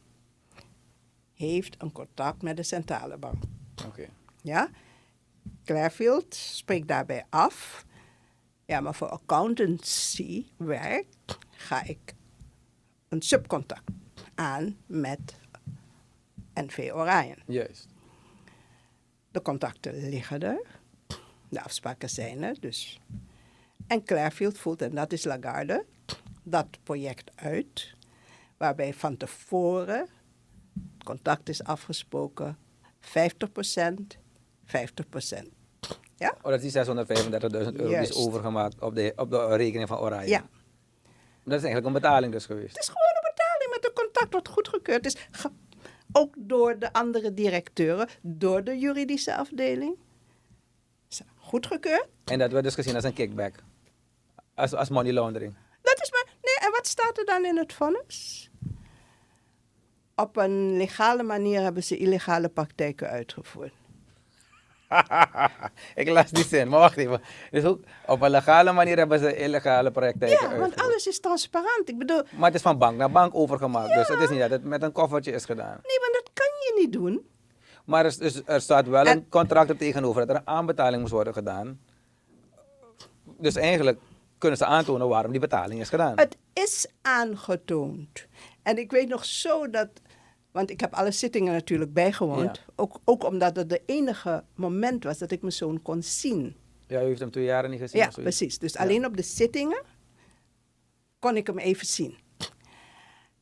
heeft 1.35 1.83
een 1.83 1.93
contact 1.93 2.43
met 2.43 2.57
de 2.57 2.63
centrale 2.63 3.17
bank. 3.17 3.43
Oké. 3.87 4.09
Ja? 4.43 4.71
Clairfield 5.65 6.35
spreekt 6.35 6.89
daarbij 6.89 7.25
af. 7.29 7.85
Ja, 8.65 8.81
maar 8.81 8.95
voor 8.95 9.09
accountancy 9.09 10.47
werk 10.57 11.07
ga 11.51 11.83
ik 11.85 12.15
een 13.09 13.23
subcontact 13.23 13.91
aan 14.35 14.77
met 14.87 15.40
NV 16.55 16.91
Orion. 16.95 17.37
Juist. 17.47 17.87
De 19.31 19.43
contacten 19.43 20.09
liggen 20.09 20.41
er. 20.41 20.67
De 21.49 21.63
afspraken 21.63 22.11
zijn 22.11 22.43
er. 22.43 22.61
Dus. 22.61 23.01
En 23.87 24.05
Clairfield 24.05 24.59
voelt, 24.59 24.83
en 24.83 24.95
dat 24.95 25.13
is 25.13 25.25
Lagarde, 25.25 25.85
dat 26.43 26.67
project 26.83 27.31
uit, 27.35 27.95
waarbij 28.57 28.95
van 28.95 29.17
tevoren 29.17 30.09
het 30.75 31.05
contact 31.05 31.49
is 31.49 31.65
afgesproken 31.65 32.59
50%, 33.01 33.09
50%. 34.67 34.71
Ja? 36.17 36.35
Oh, 36.43 36.51
dat 36.51 36.63
is 36.63 36.73
die 36.73 36.85
635.000 36.85 36.93
euro 36.93 37.89
die 37.89 37.97
is 37.97 38.15
overgemaakt 38.15 38.81
op 38.81 38.95
de, 38.95 39.13
op 39.17 39.31
de 39.31 39.57
rekening 39.57 39.89
van 39.89 39.99
Oranje. 39.99 40.29
Ja. 40.29 40.49
Dat 41.45 41.59
is 41.59 41.65
eigenlijk 41.65 41.87
een 41.87 41.93
betaling 41.93 42.33
dus 42.33 42.47
geweest. 42.47 42.75
Het 42.75 42.83
is 42.83 42.89
gewoon 42.89 43.13
een 43.23 43.33
betaling 43.35 43.71
met 43.71 43.85
een 43.85 44.05
contact 44.05 44.33
wat 44.33 44.49
goedgekeurd 44.49 45.07
is. 45.07 45.17
Ook 46.13 46.35
door 46.39 46.79
de 46.79 46.93
andere 46.93 47.35
directeuren, 47.35 48.09
door 48.21 48.65
de 48.65 48.79
juridische 48.79 49.37
afdeling. 49.37 49.97
Goedgekeurd. 51.37 52.09
En 52.25 52.39
dat 52.39 52.53
werd 52.53 52.65
dus 52.65 52.75
gezien 52.75 52.95
als 52.95 53.05
een 53.05 53.13
kickback. 53.13 53.55
Als, 54.55 54.75
als 54.75 54.89
money 54.89 55.13
laundering. 55.13 55.55
Dat 55.83 56.01
is 56.03 56.11
maar. 56.11 56.25
Nee, 56.43 56.67
en 56.67 56.71
wat 56.73 56.87
staat 56.87 57.19
er 57.19 57.25
dan 57.25 57.45
in 57.45 57.57
het 57.57 57.73
vonnis? 57.73 58.51
Op 60.15 60.37
een 60.37 60.77
legale 60.77 61.23
manier 61.23 61.61
hebben 61.61 61.85
ze 61.85 61.97
illegale 61.97 62.49
praktijken 62.49 63.09
uitgevoerd. 63.09 63.73
ik 66.03 66.09
las 66.09 66.31
die 66.31 66.45
zin, 66.45 66.69
maar 66.69 66.79
wacht 66.79 66.97
even. 66.97 67.21
Dus 67.51 67.65
ook 67.65 67.81
op 68.07 68.21
een 68.23 68.31
legale 68.31 68.73
manier 68.73 68.97
hebben 68.97 69.19
ze 69.19 69.37
illegale 69.37 69.91
praktijken 69.91 70.49
Ja, 70.51 70.59
want 70.59 70.83
alles 70.83 71.07
is 71.07 71.21
transparant. 71.21 71.83
Ik 71.89 71.99
bedoel, 71.99 72.23
Maar 72.31 72.47
het 72.47 72.55
is 72.55 72.63
van 72.63 72.79
bank 72.79 72.97
naar 72.97 73.11
bank 73.11 73.35
overgemaakt. 73.35 73.95
Dus 73.95 74.09
het 74.09 74.21
is 74.21 74.31
niet 74.31 74.41
dat 74.41 74.51
het 74.51 74.65
met 74.65 74.83
een 74.83 74.93
koffertje 74.93 75.33
is 75.33 75.45
gedaan. 75.45 75.81
nee, 75.83 75.99
maar 76.01 76.11
dat 76.13 76.31
kan 76.35 76.47
je 76.47 76.75
niet 76.81 76.93
doen. 76.93 77.29
Maar 77.85 78.05
er, 78.05 78.19
dus, 78.19 78.43
er 78.45 78.61
staat 78.61 78.87
wel 78.89 79.05
En- 79.05 79.17
een 79.17 79.29
contract 79.29 79.71
er 79.71 79.77
tegenover 79.77 80.21
dat 80.27 80.37
er 80.37 80.43
een 80.43 80.49
aanbetaling 80.49 81.01
moest 81.01 81.13
worden 81.13 81.33
gedaan. 81.33 81.81
Dus 83.39 83.55
eigenlijk 83.57 83.99
kunnen 84.39 84.59
ze 84.59 84.65
aantonen 84.65 85.09
waarom 85.09 85.31
die 85.31 85.41
betaling 85.41 85.81
is 85.81 85.89
gedaan. 85.89 86.19
Het 86.19 86.37
is 86.53 86.87
aangetoond. 87.03 88.27
En 88.63 88.79
ik 88.79 88.91
weet 88.91 89.09
nog 89.09 89.25
zo 89.25 89.71
dat. 89.71 89.89
Want 90.53 90.71
ik 90.71 90.81
heb 90.81 90.95
alle 90.95 91.11
zittingen 91.11 91.53
natuurlijk 91.53 91.93
bijgewoond. 91.93 92.57
Ja. 92.57 92.73
Ook, 92.77 93.01
ook 93.05 93.25
omdat 93.25 93.57
het 93.57 93.69
de 93.69 93.83
enige 93.87 94.45
moment 94.55 95.05
was 95.05 95.19
dat 95.19 95.31
ik 95.31 95.41
mijn 95.41 95.53
zoon 95.53 95.83
kon 95.83 96.03
zien. 96.03 96.57
Ja, 96.87 97.03
u 97.03 97.05
heeft 97.05 97.21
hem 97.21 97.31
twee 97.31 97.45
jaren 97.45 97.71
niet 97.71 97.81
gezien 97.81 98.01
Ja, 98.01 98.09
precies. 98.09 98.59
Dus 98.59 98.73
Ja. 98.73 98.81
alleen 98.81 99.07
op 99.07 99.17
de 99.17 99.23
zittingen 99.23 99.83
kon 101.19 101.37
ik 101.37 101.47
hem 101.47 101.59
even 101.59 101.87
zien. 101.87 102.15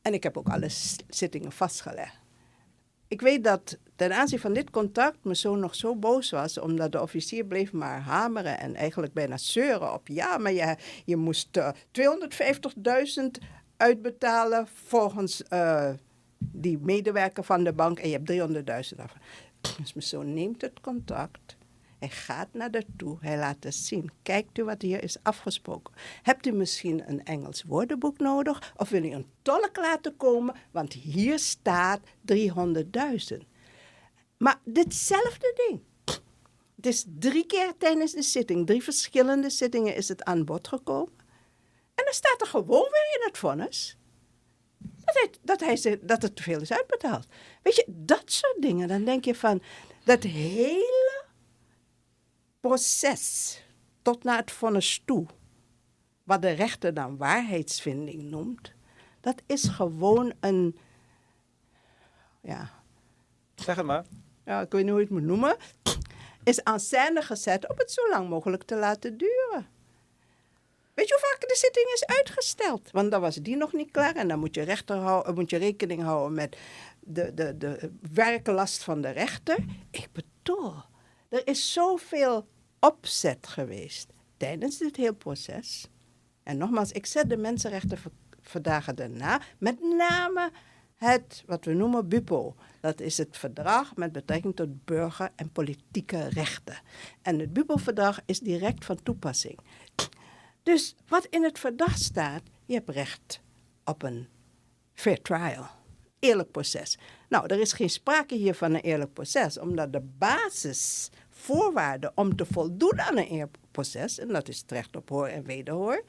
En 0.01 0.13
ik 0.13 0.23
heb 0.23 0.37
ook 0.37 0.49
alle 0.49 0.67
zittingen 1.09 1.51
vastgelegd. 1.51 2.17
Ik 3.07 3.21
weet 3.21 3.43
dat 3.43 3.77
ten 3.95 4.13
aanzien 4.13 4.39
van 4.39 4.53
dit 4.53 4.69
contact 4.69 5.17
mijn 5.23 5.35
zoon 5.35 5.59
nog 5.59 5.75
zo 5.75 5.95
boos 5.95 6.29
was, 6.29 6.57
omdat 6.57 6.91
de 6.91 7.01
officier 7.01 7.45
bleef 7.45 7.71
maar 7.71 7.99
hameren 8.01 8.59
en 8.59 8.75
eigenlijk 8.75 9.13
bijna 9.13 9.37
zeuren 9.37 9.93
op 9.93 10.07
ja, 10.07 10.37
maar 10.37 10.51
je, 10.51 10.75
je 11.05 11.15
moest 11.15 11.57
eh, 11.57 11.69
250.000 13.21 13.25
uitbetalen 13.77 14.67
volgens 14.85 15.43
eh, 15.43 15.89
die 16.39 16.77
medewerker 16.77 17.43
van 17.43 17.63
de 17.63 17.73
bank 17.73 17.99
en 17.99 18.09
je 18.09 18.21
hebt 18.23 18.93
300.000 18.93 18.99
af. 19.03 19.13
Dus 19.77 19.93
mijn 19.93 20.05
zoon 20.05 20.33
neemt 20.33 20.61
het 20.61 20.79
contact. 20.81 21.57
Hij 21.99 22.09
gaat 22.09 22.47
naar 22.51 22.71
de 22.71 22.85
toe. 22.97 23.17
Hij 23.21 23.37
laat 23.37 23.63
het 23.63 23.75
zien. 23.75 24.11
Kijkt 24.21 24.57
u 24.57 24.63
wat 24.63 24.81
hier 24.81 25.03
is 25.03 25.17
afgesproken. 25.23 25.93
Hebt 26.21 26.45
u 26.45 26.51
misschien 26.51 27.09
een 27.09 27.25
Engels 27.25 27.63
woordenboek 27.63 28.17
nodig? 28.17 28.73
Of 28.77 28.89
wil 28.89 29.03
u 29.03 29.11
een 29.11 29.27
tolk 29.41 29.77
laten 29.77 30.17
komen? 30.17 30.55
Want 30.71 30.93
hier 30.93 31.39
staat 31.39 31.99
300.000. 32.33 33.37
Maar 34.37 34.59
ditzelfde 34.63 35.53
ding. 35.67 35.81
Het 36.75 36.85
is 36.85 37.05
drie 37.19 37.45
keer 37.45 37.73
tijdens 37.77 38.11
de 38.11 38.21
zitting, 38.21 38.65
drie 38.65 38.83
verschillende 38.83 39.49
zittingen 39.49 39.95
is 39.95 40.07
het 40.07 40.23
aan 40.23 40.45
bod 40.45 40.67
gekomen. 40.67 41.13
En 41.95 42.05
dan 42.05 42.13
staat 42.13 42.41
er 42.41 42.47
gewoon 42.47 42.87
weer 42.91 43.19
in 43.19 43.27
het 43.27 43.37
vonnis 43.37 43.97
dat, 45.13 45.13
hij, 45.13 45.29
dat, 45.41 45.83
hij, 45.83 45.99
dat 46.01 46.21
het 46.21 46.35
te 46.35 46.43
veel 46.43 46.61
is 46.61 46.71
uitbetaald. 46.71 47.27
Weet 47.63 47.75
je, 47.75 47.85
dat 47.87 48.31
soort 48.31 48.61
dingen. 48.61 48.87
Dan 48.87 49.03
denk 49.03 49.25
je 49.25 49.35
van, 49.35 49.61
dat 50.03 50.23
hele 50.23 51.23
proces 52.59 53.57
tot 54.01 54.23
naar 54.23 54.37
het 54.37 54.51
vonnis 54.51 55.01
toe, 55.05 55.25
wat 56.23 56.41
de 56.41 56.51
rechter 56.51 56.93
dan 56.93 57.17
waarheidsvinding 57.17 58.23
noemt, 58.23 58.73
dat 59.21 59.41
is 59.45 59.67
gewoon 59.67 60.33
een, 60.39 60.77
ja, 62.41 62.69
Zeg 63.55 63.75
het 63.75 63.85
maar. 63.85 64.05
ja, 64.45 64.61
ik 64.61 64.71
weet 64.71 64.81
niet 64.81 64.91
hoe 64.91 64.99
je 64.99 65.05
het 65.05 65.15
moet 65.15 65.23
noemen, 65.23 65.57
is 66.43 66.63
aan 66.63 66.79
scène 66.79 67.21
gezet 67.21 67.69
om 67.69 67.77
het 67.77 67.91
zo 67.91 68.09
lang 68.09 68.29
mogelijk 68.29 68.63
te 68.63 68.75
laten 68.75 69.17
duren. 69.17 69.67
Weet 70.99 71.07
je 71.07 71.17
hoe 71.19 71.29
vaak 71.29 71.49
de 71.49 71.55
zitting 71.55 71.91
is 71.93 72.05
uitgesteld? 72.05 72.91
Want 72.91 73.11
dan 73.11 73.21
was 73.21 73.35
die 73.35 73.57
nog 73.57 73.73
niet 73.73 73.91
klaar 73.91 74.15
en 74.15 74.27
dan 74.27 74.39
moet 74.39 74.55
je, 74.55 74.61
rechter 74.61 74.95
houden, 74.95 75.35
moet 75.35 75.49
je 75.49 75.57
rekening 75.57 76.01
houden 76.01 76.33
met 76.33 76.57
de, 76.99 77.33
de, 77.33 77.57
de 77.57 77.91
werklast 78.13 78.83
van 78.83 79.01
de 79.01 79.09
rechter. 79.09 79.57
Ik 79.91 80.09
bedoel, 80.11 80.73
er 81.29 81.47
is 81.47 81.73
zoveel 81.73 82.47
opzet 82.79 83.47
geweest 83.47 84.07
tijdens 84.37 84.77
dit 84.77 84.95
heel 84.95 85.13
proces. 85.13 85.87
En 86.43 86.57
nogmaals, 86.57 86.91
ik 86.91 87.05
zet 87.05 87.29
de 87.29 87.37
mensenrechtenverdragen 87.37 88.95
daarna, 88.95 89.41
met 89.57 89.79
name 89.81 90.51
het 90.95 91.43
wat 91.45 91.65
we 91.65 91.73
noemen 91.73 92.09
BUPO. 92.09 92.55
Dat 92.81 92.99
is 93.01 93.17
het 93.17 93.37
verdrag 93.37 93.95
met 93.95 94.11
betrekking 94.11 94.55
tot 94.55 94.85
burger- 94.85 95.31
en 95.35 95.51
politieke 95.51 96.29
rechten. 96.29 96.81
En 97.21 97.39
het 97.39 97.53
BUPO-verdrag 97.53 98.19
is 98.25 98.39
direct 98.39 98.85
van 98.85 99.03
toepassing. 99.03 99.59
Dus 100.69 100.95
wat 101.07 101.25
in 101.25 101.43
het 101.43 101.59
verdrag 101.59 101.97
staat, 101.97 102.41
je 102.65 102.73
hebt 102.73 102.89
recht 102.89 103.41
op 103.85 104.03
een 104.03 104.27
fair 104.93 105.21
trial. 105.21 105.65
Eerlijk 106.19 106.51
proces. 106.51 106.97
Nou, 107.29 107.45
er 107.47 107.59
is 107.59 107.73
geen 107.73 107.89
sprake 107.89 108.35
hier 108.35 108.53
van 108.53 108.73
een 108.73 108.81
eerlijk 108.81 109.13
proces, 109.13 109.59
omdat 109.59 109.93
de 109.93 109.99
basisvoorwaarde 110.17 112.11
om 112.15 112.35
te 112.35 112.45
voldoen 112.45 112.99
aan 113.01 113.17
een 113.17 113.27
eerlijk 113.27 113.57
proces, 113.71 114.19
en 114.19 114.27
dat 114.27 114.47
is 114.47 114.59
het 114.59 114.71
recht 114.71 114.95
op 114.95 115.09
hoor 115.09 115.27
en 115.27 115.43
wederhoor, 115.43 116.03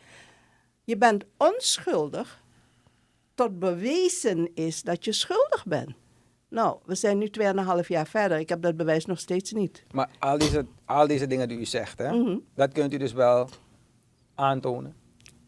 je 0.84 0.96
bent 0.96 1.24
onschuldig 1.36 2.42
tot 3.34 3.58
bewezen 3.58 4.54
is 4.54 4.82
dat 4.82 5.04
je 5.04 5.12
schuldig 5.12 5.66
bent. 5.66 5.90
Nou, 6.48 6.78
we 6.84 6.94
zijn 6.94 7.18
nu 7.18 7.30
2,5 7.82 7.88
jaar 7.88 8.06
verder. 8.06 8.38
Ik 8.38 8.48
heb 8.48 8.62
dat 8.62 8.76
bewijs 8.76 9.04
nog 9.06 9.18
steeds 9.20 9.52
niet. 9.52 9.84
Maar 9.90 10.10
al 10.18 10.38
deze, 10.38 10.66
al 10.84 11.06
deze 11.06 11.26
dingen 11.26 11.48
die 11.48 11.58
u 11.58 11.64
zegt, 11.64 11.98
hè, 11.98 12.12
Mhm. 12.12 12.38
dat 12.54 12.72
kunt 12.72 12.92
u 12.92 12.96
dus 12.96 13.12
wel 13.12 13.48
aantonen. 14.40 14.96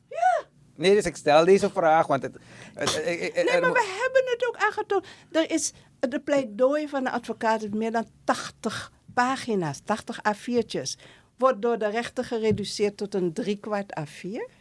Ja. 0.08 0.44
Nee, 0.76 0.94
dus 0.94 1.04
ik 1.04 1.16
stel 1.16 1.44
deze 1.44 1.70
vraag, 1.70 2.06
want 2.06 2.22
het... 2.22 2.36
het, 2.74 2.94
het- 2.94 3.04
het- 3.04 3.34
Nee, 3.34 3.60
maar 3.60 3.72
we 3.72 3.98
hebben 4.02 4.30
het 4.32 4.46
ook 4.48 4.56
aangetoond. 4.56 5.06
Er 5.32 5.50
is 5.50 5.72
de 5.98 6.20
pleidooi 6.20 6.88
van 6.88 7.04
de 7.04 7.10
advocaat 7.10 7.62
is 7.62 7.68
meer 7.70 7.92
dan 7.92 8.06
80 8.24 8.92
pagina's, 9.14 9.80
80 9.84 10.18
A4'tjes. 10.18 11.00
Wordt 11.38 11.62
door 11.62 11.78
de 11.78 11.88
rechter 11.90 12.24
gereduceerd 12.24 12.96
tot 12.96 13.14
een 13.14 13.32
driekwart 13.32 14.00
A4. 14.00 14.60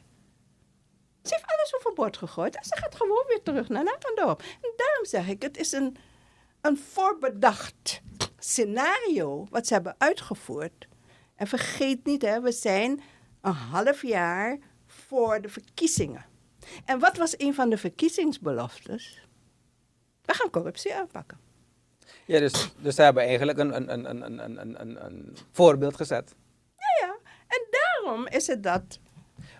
Ze 1.24 1.34
heeft 1.36 1.46
alles 1.58 1.76
overboord 1.76 2.18
gegooid 2.18 2.56
en 2.56 2.64
ze 2.64 2.78
gaat 2.78 2.96
gewoon 2.96 3.24
weer 3.28 3.42
terug 3.44 3.70
naar 3.70 3.84
Natendorp. 3.84 4.40
En 4.42 4.74
daarom 4.76 5.06
zeg 5.06 5.28
ik, 5.28 5.42
het 5.42 5.58
is 5.58 5.72
een, 5.72 5.98
een 6.62 6.78
voorbedacht 6.78 8.02
scenario 8.38 9.48
wat 9.50 9.68
ze 9.68 9.74
hebben 9.74 9.96
uitgevoerd. 9.98 10.88
En 11.36 11.48
vergeet 11.48 12.06
niet, 12.06 12.22
hè, 12.22 12.42
we 12.42 12.52
zijn 12.52 13.02
een 13.42 13.52
half 13.52 14.02
jaar 14.02 14.58
voor 14.86 15.42
de 15.42 15.50
verkiezingen. 15.50 16.26
En 16.86 17.00
wat 17.00 17.18
was 17.18 17.34
een 17.38 17.54
van 17.54 17.70
de 17.70 17.78
verkiezingsbeloftes? 17.78 19.28
We 20.26 20.34
gaan 20.34 20.50
corruptie 20.50 20.96
aanpakken. 20.96 21.40
Ja, 22.26 22.40
dus, 22.40 22.74
dus 22.82 22.96
ze 22.96 23.02
hebben 23.02 23.24
eigenlijk 23.24 23.58
een, 23.58 23.76
een, 23.76 23.94
een, 23.94 24.10
een, 24.10 24.60
een, 24.60 24.82
een, 24.82 25.06
een, 25.06 25.36
voorbeeld 25.52 25.96
gezet. 25.96 26.36
Ja, 26.78 27.08
ja. 27.08 27.16
En 27.48 27.68
daarom 27.70 28.28
is 28.28 28.48
het 28.48 28.64
dat. 28.64 29.00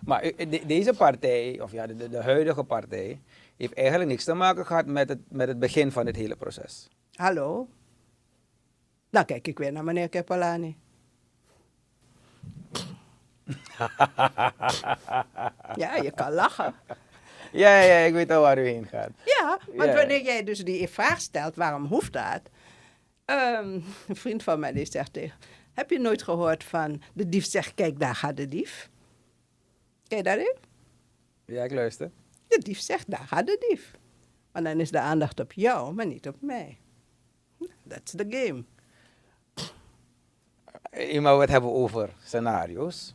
Maar 0.04 0.22
de- 0.22 0.62
deze 0.66 0.94
partij, 0.94 1.60
of 1.60 1.72
ja, 1.72 1.86
de, 1.86 2.08
de, 2.08 2.22
huidige 2.22 2.64
partij, 2.64 3.20
heeft 3.56 3.74
eigenlijk 3.74 4.10
niks 4.10 4.24
te 4.24 4.34
maken 4.34 4.66
gehad 4.66 4.86
met 4.86 5.08
het, 5.08 5.18
met 5.28 5.48
het 5.48 5.58
begin 5.58 5.92
van 5.92 6.04
dit 6.04 6.16
hele 6.16 6.36
proces. 6.36 6.88
Hallo? 7.14 7.68
Dan 9.10 9.24
kijk 9.24 9.48
ik 9.48 9.58
weer 9.58 9.72
naar 9.72 9.84
meneer 9.84 10.08
Kepalani. 10.08 10.76
ja, 15.82 15.96
je 15.96 16.12
kan 16.14 16.32
lachen. 16.32 16.74
Ja, 17.52 17.80
ja, 17.80 17.96
ik 17.96 18.12
weet 18.12 18.30
al 18.30 18.40
waar 18.40 18.58
u 18.58 18.66
heen 18.66 18.86
gaat. 18.86 19.10
Ja, 19.24 19.58
want 19.66 19.90
Ja. 19.90 19.94
wanneer 19.96 20.22
jij 20.22 20.44
dus 20.44 20.58
die 20.58 20.88
vraag 20.88 21.20
stelt, 21.20 21.54
waarom 21.56 21.84
hoeft 21.84 22.12
dat? 22.12 22.40
Ehm, 23.24 23.72
een 24.08 24.16
vriend 24.16 24.42
van 24.42 24.60
mij 24.60 24.72
die 24.72 24.84
zegt 24.86 25.12
tegen, 25.12 25.38
heb 25.72 25.90
je 25.90 25.98
nooit 25.98 26.22
gehoord 26.22 26.64
van 26.64 27.02
de 27.14 27.28
dief 27.28 27.46
zegt, 27.46 27.74
kijk 27.74 28.00
daar 28.00 28.14
gaat 28.14 28.36
de 28.36 28.48
dief? 28.48 28.90
Ken 30.08 30.16
je 30.18 30.22
dat 30.24 30.38
in? 30.38 30.56
Ja, 31.44 31.64
ik 31.64 31.72
luister. 31.72 32.10
De 32.48 32.58
dief 32.58 32.80
zegt, 32.80 33.10
daar 33.10 33.24
gaat 33.26 33.46
de 33.46 33.66
dief. 33.68 33.90
Maar 34.52 34.62
dan 34.62 34.80
is 34.80 34.90
de 34.90 35.00
aandacht 35.00 35.40
op 35.40 35.52
jou, 35.52 35.94
maar 35.94 36.06
niet 36.06 36.28
op 36.28 36.36
mij. 36.40 36.78
That's 37.88 38.12
the 38.16 38.26
game. 38.28 38.64
Eenmaal 40.90 41.34
we 41.34 41.40
het 41.40 41.50
hebben 41.50 41.72
over 41.72 42.10
scenario's. 42.24 43.14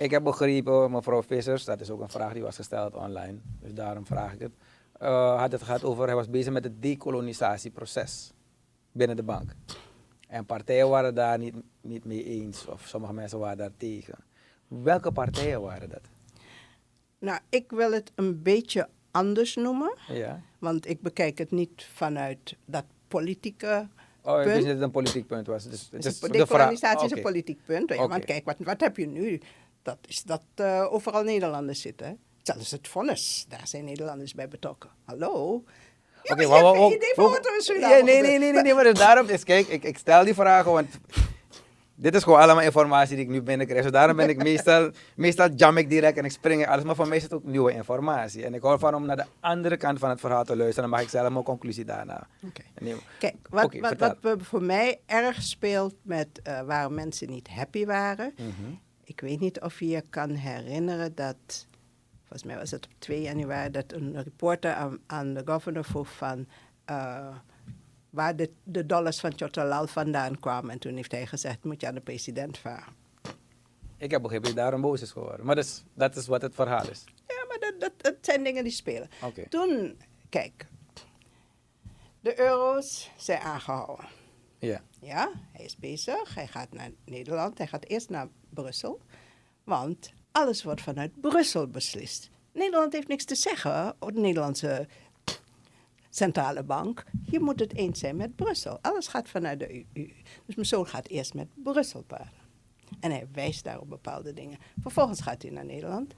Ik 0.00 0.10
heb 0.10 0.22
begrepen, 0.24 0.90
mevrouw 0.90 1.22
Vissers, 1.22 1.64
dat 1.64 1.80
is 1.80 1.90
ook 1.90 2.00
een 2.00 2.08
vraag 2.08 2.32
die 2.32 2.42
was 2.42 2.56
gesteld 2.56 2.94
online, 2.94 3.38
dus 3.60 3.74
daarom 3.74 4.06
vraag 4.06 4.32
ik 4.32 4.40
het. 4.40 4.52
eh, 4.98 5.38
had 5.40 5.52
het 5.52 5.62
gehad 5.62 5.84
over, 5.84 6.06
hij 6.06 6.14
was 6.14 6.30
bezig 6.30 6.52
met 6.52 6.64
het 6.64 6.82
decolonisatieproces 6.82 8.32
binnen 8.92 9.16
de 9.16 9.22
bank. 9.22 9.52
En 10.28 10.46
partijen 10.46 10.88
waren 10.88 11.14
daar 11.14 11.38
niet, 11.38 11.54
niet 11.80 12.04
mee 12.04 12.24
eens, 12.24 12.66
of 12.66 12.86
sommige 12.86 13.12
mensen 13.12 13.38
waren 13.38 13.56
daar 13.56 13.76
tegen. 13.76 14.14
Welke 14.68 15.12
partijen 15.12 15.60
waren 15.60 15.88
dat? 15.88 16.00
Nou, 17.18 17.38
ik 17.48 17.70
wil 17.70 17.92
het 17.92 18.12
een 18.14 18.42
beetje 18.42 18.88
anders 19.10 19.56
noemen, 19.56 19.96
Ja. 20.08 20.40
want 20.58 20.88
ik 20.88 21.00
bekijk 21.02 21.38
het 21.38 21.50
niet 21.50 21.84
vanuit 21.94 22.56
dat 22.64 22.84
politieke 23.08 23.88
Oh, 24.22 24.38
ik 24.38 24.44
wist 24.44 24.56
niet 24.56 24.64
dat 24.66 24.74
het 24.74 24.82
een 24.84 24.90
politiek 24.90 25.26
punt 25.26 25.46
was. 25.46 25.64
Dus, 25.64 25.88
Dus 25.88 26.02
de 26.04 26.10
de 26.10 26.16
vraag- 26.16 26.30
dekolonisatie 26.48 27.04
is 27.06 27.12
een 27.12 27.22
politiek 27.22 27.60
punt. 27.64 27.88
Ja. 27.94 28.08
Want 28.08 28.24
kijk, 28.24 28.44
wat, 28.44 28.56
wat 28.58 28.80
heb 28.80 28.96
je 28.96 29.06
nu? 29.06 29.40
Dat 29.82 29.98
is 30.06 30.22
dat 30.22 30.42
eh, 30.54 30.86
overal 30.92 31.22
Nederlanders 31.22 31.80
zitten. 31.80 32.18
Zelfs 32.42 32.70
het 32.70 32.88
vonnis, 32.88 33.44
daar 33.48 33.66
zijn 33.66 33.84
Nederlanders 33.84 34.34
bij 34.34 34.48
betrokken. 34.48 34.90
Hallo? 35.04 35.64
Oké, 36.22 36.42
van 36.42 36.62
wauw. 36.62 36.90
wat 37.16 37.66
Ja, 37.80 37.88
nee, 37.88 38.02
nee, 38.02 38.20
nee, 38.22 38.38
nee, 38.38 38.52
nee, 38.62 38.74
maar 38.74 38.84
dus 38.84 38.98
daarom 38.98 39.28
is, 39.28 39.44
kijk, 39.44 39.66
ik, 39.66 39.84
ik 39.84 39.98
stel 39.98 40.24
die 40.24 40.34
vragen, 40.34 40.72
want 40.72 40.88
dit 41.94 42.14
is 42.14 42.22
gewoon 42.22 42.38
allemaal 42.38 42.62
informatie 42.64 43.16
die 43.16 43.24
ik 43.24 43.30
nu 43.30 43.42
binnenkrijg. 43.42 43.82
Dus 43.82 43.92
daarom 43.92 44.16
ben 44.16 44.28
ik 44.28 44.42
meestal, 44.42 44.90
meestal 45.16 45.48
jam 45.56 45.76
ik 45.76 45.88
direct 45.88 46.18
en 46.18 46.24
ik 46.24 46.30
spring 46.30 46.62
in 46.62 46.68
alles, 46.68 46.84
maar 46.84 46.94
voor 46.94 47.08
mij 47.08 47.16
is 47.16 47.22
het 47.22 47.32
ook 47.32 47.44
nieuwe 47.44 47.72
informatie. 47.72 48.44
En 48.44 48.54
ik 48.54 48.62
hou 48.62 48.78
van 48.78 48.94
om 48.94 49.06
naar 49.06 49.16
de 49.16 49.24
andere 49.40 49.76
kant 49.76 49.98
van 49.98 50.10
het 50.10 50.20
verhaal 50.20 50.44
te 50.44 50.56
luisteren, 50.56 50.82
dan 50.90 50.98
mag 50.98 51.00
ik 51.00 51.08
zelf 51.12 51.30
mijn 51.32 51.44
conclusie 51.44 51.84
daarna 51.84 52.26
Oké. 52.46 52.62
nemen. 52.78 53.00
Kijk, 53.18 53.34
wat, 53.50 53.74
wat, 53.80 53.98
wat 53.98 54.16
we- 54.20 54.36
voor 54.44 54.62
mij 54.62 55.00
erg 55.06 55.42
speelt 55.42 55.94
met 56.02 56.28
eh, 56.42 56.60
waar 56.62 56.92
mensen 56.92 57.30
niet 57.30 57.48
happy 57.48 57.86
waren. 57.86 58.34
Mhm. 58.36 58.72
Ik 59.10 59.20
weet 59.20 59.40
niet 59.40 59.60
of 59.60 59.78
je 59.78 59.88
je 59.88 60.02
kan 60.10 60.30
herinneren 60.30 61.14
dat, 61.14 61.66
volgens 62.20 62.44
mij 62.44 62.56
was 62.56 62.70
het 62.70 62.86
op 62.86 62.92
2 62.98 63.22
januari, 63.22 63.70
dat 63.70 63.92
een 63.92 64.22
reporter 64.22 64.72
aan, 64.72 64.98
aan 65.06 65.34
de 65.34 65.42
governor 65.44 65.84
vroeg 65.84 66.12
van 66.12 66.46
eh, 66.84 67.36
waar 68.10 68.36
de, 68.36 68.50
de 68.62 68.86
dollars 68.86 69.20
van 69.20 69.32
Chotalal 69.36 69.86
vandaan 69.86 70.40
kwamen. 70.40 70.70
En 70.70 70.78
toen 70.78 70.94
heeft 70.94 71.12
hij 71.12 71.26
gezegd, 71.26 71.64
moet 71.64 71.80
je 71.80 71.86
aan 71.86 71.94
de 71.94 72.00
president 72.00 72.58
vragen. 72.58 72.92
Ik 73.96 74.10
heb 74.10 74.22
begrepen 74.22 74.46
dat 74.46 74.56
daarom 74.56 74.80
boos 74.80 75.02
is 75.02 75.10
geworden. 75.10 75.46
Maar 75.46 75.54
dus, 75.54 75.84
dat 75.94 76.16
is 76.16 76.26
wat 76.26 76.42
het 76.42 76.54
verhaal 76.54 76.88
is. 76.90 77.04
Ja, 77.26 77.44
maar 77.48 77.58
dat, 77.60 77.80
dat, 77.80 77.92
dat 77.96 78.14
zijn 78.20 78.44
dingen 78.44 78.64
die 78.64 78.72
spelen. 78.72 79.08
Toen, 79.48 79.98
kijk, 80.28 80.66
de 82.20 82.40
euro's 82.40 83.10
zijn 83.16 83.40
aangehouden. 83.40 84.06
Ja. 84.60 84.82
Ja, 85.00 85.30
hij 85.52 85.64
is 85.64 85.76
bezig. 85.76 86.34
Hij 86.34 86.46
gaat 86.46 86.72
naar 86.72 86.90
Nederland. 87.04 87.58
Hij 87.58 87.66
gaat 87.66 87.84
eerst 87.84 88.08
naar 88.08 88.28
Brussel. 88.48 89.00
Want 89.64 90.12
alles 90.32 90.62
wordt 90.62 90.80
vanuit 90.80 91.20
Brussel 91.20 91.66
beslist. 91.66 92.30
Nederland 92.52 92.92
heeft 92.92 93.08
niks 93.08 93.24
te 93.24 93.34
zeggen. 93.34 93.96
Of 93.98 94.10
de 94.10 94.20
Nederlandse 94.20 94.88
centrale 96.10 96.62
bank. 96.62 97.04
Je 97.30 97.40
moet 97.40 97.60
het 97.60 97.74
eens 97.74 97.98
zijn 97.98 98.16
met 98.16 98.36
Brussel. 98.36 98.78
Alles 98.82 99.06
gaat 99.06 99.28
vanuit 99.28 99.58
de 99.58 99.84
EU. 99.92 100.10
Dus 100.46 100.54
mijn 100.54 100.66
zoon 100.66 100.86
gaat 100.86 101.08
eerst 101.08 101.34
met 101.34 101.48
Brussel 101.54 102.02
praten. 102.02 102.38
En 103.00 103.10
hij 103.10 103.28
wijst 103.32 103.64
daar 103.64 103.80
op 103.80 103.88
bepaalde 103.88 104.32
dingen. 104.32 104.58
Vervolgens 104.82 105.20
gaat 105.20 105.42
hij 105.42 105.50
naar 105.50 105.64
Nederland. 105.64 106.14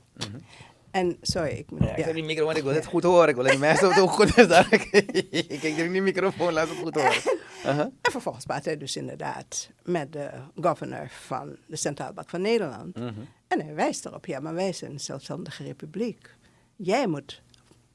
En, 0.91 1.17
sorry, 1.21 1.51
ik 1.51 1.71
moet... 1.71 1.79
Mhm. 1.79 1.89
Ja, 1.89 1.93
ik 1.93 1.99
ja. 1.99 2.05
zet 2.05 2.15
die 2.15 2.25
micro, 2.25 2.45
want 2.45 2.57
ik 2.57 2.63
wil 2.63 2.75
het 2.75 2.87
goed 2.87 3.03
horen. 3.03 3.29
Ik 3.29 3.35
wil 3.35 3.45
dat 3.45 3.59
mensen 3.59 3.89
het 3.89 4.01
ook 4.01 4.11
goed 4.11 4.37
is. 4.39 4.49
Daar. 4.49 4.73
ik 4.73 5.59
kijk 5.61 5.77
in 5.77 5.93
die 5.93 6.03
microfoon, 6.03 6.53
laat 6.53 6.69
het 6.69 6.79
goed 6.79 6.95
horen. 6.95 7.23
Uh-huh. 7.65 7.81
En 7.81 8.11
vervolgens 8.11 8.45
praat 8.45 8.65
hij 8.65 8.77
dus 8.77 8.97
inderdaad 8.97 9.71
met 9.83 10.13
de 10.13 10.31
governor 10.61 11.09
van 11.09 11.57
de 11.67 11.77
Centrale 11.77 12.13
Bank 12.13 12.29
van 12.31 12.41
Nederland. 12.41 12.97
Mhm. 12.97 13.21
En 13.49 13.61
hij 13.65 13.75
wijst 13.75 14.07
erop, 14.07 14.27
ja, 14.27 14.41
maar 14.41 14.55
wij 14.55 14.73
zijn 14.73 14.93
een 14.93 15.01
zelfstandige 15.01 15.65
republiek. 15.65 16.37
Jij 16.77 17.07
moet 17.07 17.43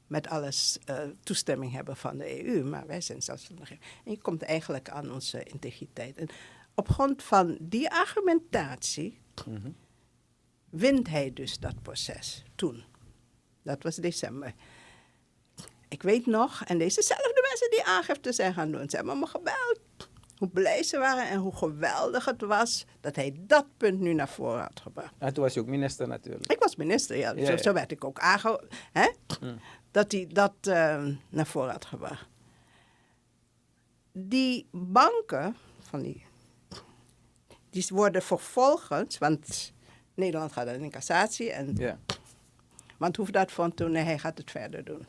met 0.06 0.28
alles 0.28 0.78
eh, 0.84 0.98
toestemming 1.22 1.72
hebben 1.72 1.96
van 1.96 2.18
de 2.18 2.46
EU, 2.46 2.64
maar 2.64 2.86
wij 2.86 3.00
zijn 3.00 3.22
zelfstandig. 3.22 3.70
En 3.70 3.78
je 4.04 4.20
komt 4.20 4.42
eigenlijk 4.42 4.90
aan 4.90 5.12
onze 5.12 5.42
integriteit. 5.42 6.16
En 6.18 6.28
op 6.74 6.88
grond 6.88 7.22
van 7.22 7.58
die 7.60 7.90
argumentatie 7.90 9.20
Mhm. 9.46 9.70
wint 10.70 11.08
hij 11.08 11.32
dus 11.32 11.58
dat 11.58 11.82
proces 11.82 12.44
toen. 12.54 12.84
Dat 13.62 13.82
was 13.82 13.96
december. 13.96 14.54
Ik 15.88 16.02
weet 16.02 16.26
nog, 16.26 16.62
en 16.64 16.78
dezezelfde 16.78 17.46
mensen 17.48 17.70
die 17.70 17.84
aangifte 17.84 18.32
zijn 18.32 18.54
gaan 18.54 18.72
doen, 18.72 18.90
ze 18.90 18.96
hebben 18.96 19.18
me 19.18 19.26
gebeld. 19.26 19.80
Hoe 20.36 20.48
blij 20.48 20.82
ze 20.82 20.98
waren 20.98 21.28
en 21.28 21.38
hoe 21.38 21.56
geweldig 21.56 22.24
het 22.24 22.40
was 22.40 22.86
dat 23.00 23.16
hij 23.16 23.36
dat 23.38 23.66
punt 23.76 24.00
nu 24.00 24.12
naar 24.12 24.28
voren 24.28 24.60
had 24.60 24.80
gebracht. 24.80 25.14
En 25.18 25.34
toen 25.34 25.42
was 25.44 25.54
je 25.54 25.60
ook 25.60 25.66
minister 25.66 26.08
natuurlijk. 26.08 26.52
Ik 26.52 26.58
was 26.58 26.76
minister, 26.76 27.16
ja. 27.16 27.32
Ja, 27.36 27.44
zo, 27.44 27.52
ja. 27.52 27.58
zo 27.58 27.72
werd 27.72 27.90
ik 27.90 28.04
ook 28.04 28.18
aangehouden. 28.18 28.68
Hè? 28.92 29.08
Mm. 29.40 29.58
Dat 29.90 30.12
hij 30.12 30.26
dat 30.32 30.54
eh, 30.60 31.04
naar 31.28 31.46
voren 31.46 31.70
had 31.70 31.84
gebracht. 31.84 32.26
Die 34.12 34.68
banken, 34.72 35.56
van 35.80 36.02
die, 36.02 36.24
die 37.70 37.86
worden 37.88 38.22
vervolgens, 38.22 39.18
want 39.18 39.72
Nederland 40.14 40.52
gaat 40.52 40.66
dan 40.66 40.74
in 40.74 40.90
cassatie. 40.90 41.52
En, 41.52 41.74
Ja. 41.76 41.98
Want 42.98 43.16
Hoefdaad 43.16 43.52
vond 43.52 43.76
toen, 43.76 43.90
nee, 43.90 44.04
hij 44.04 44.18
gaat 44.18 44.38
het 44.38 44.50
verder 44.50 44.84
doen. 44.84 45.06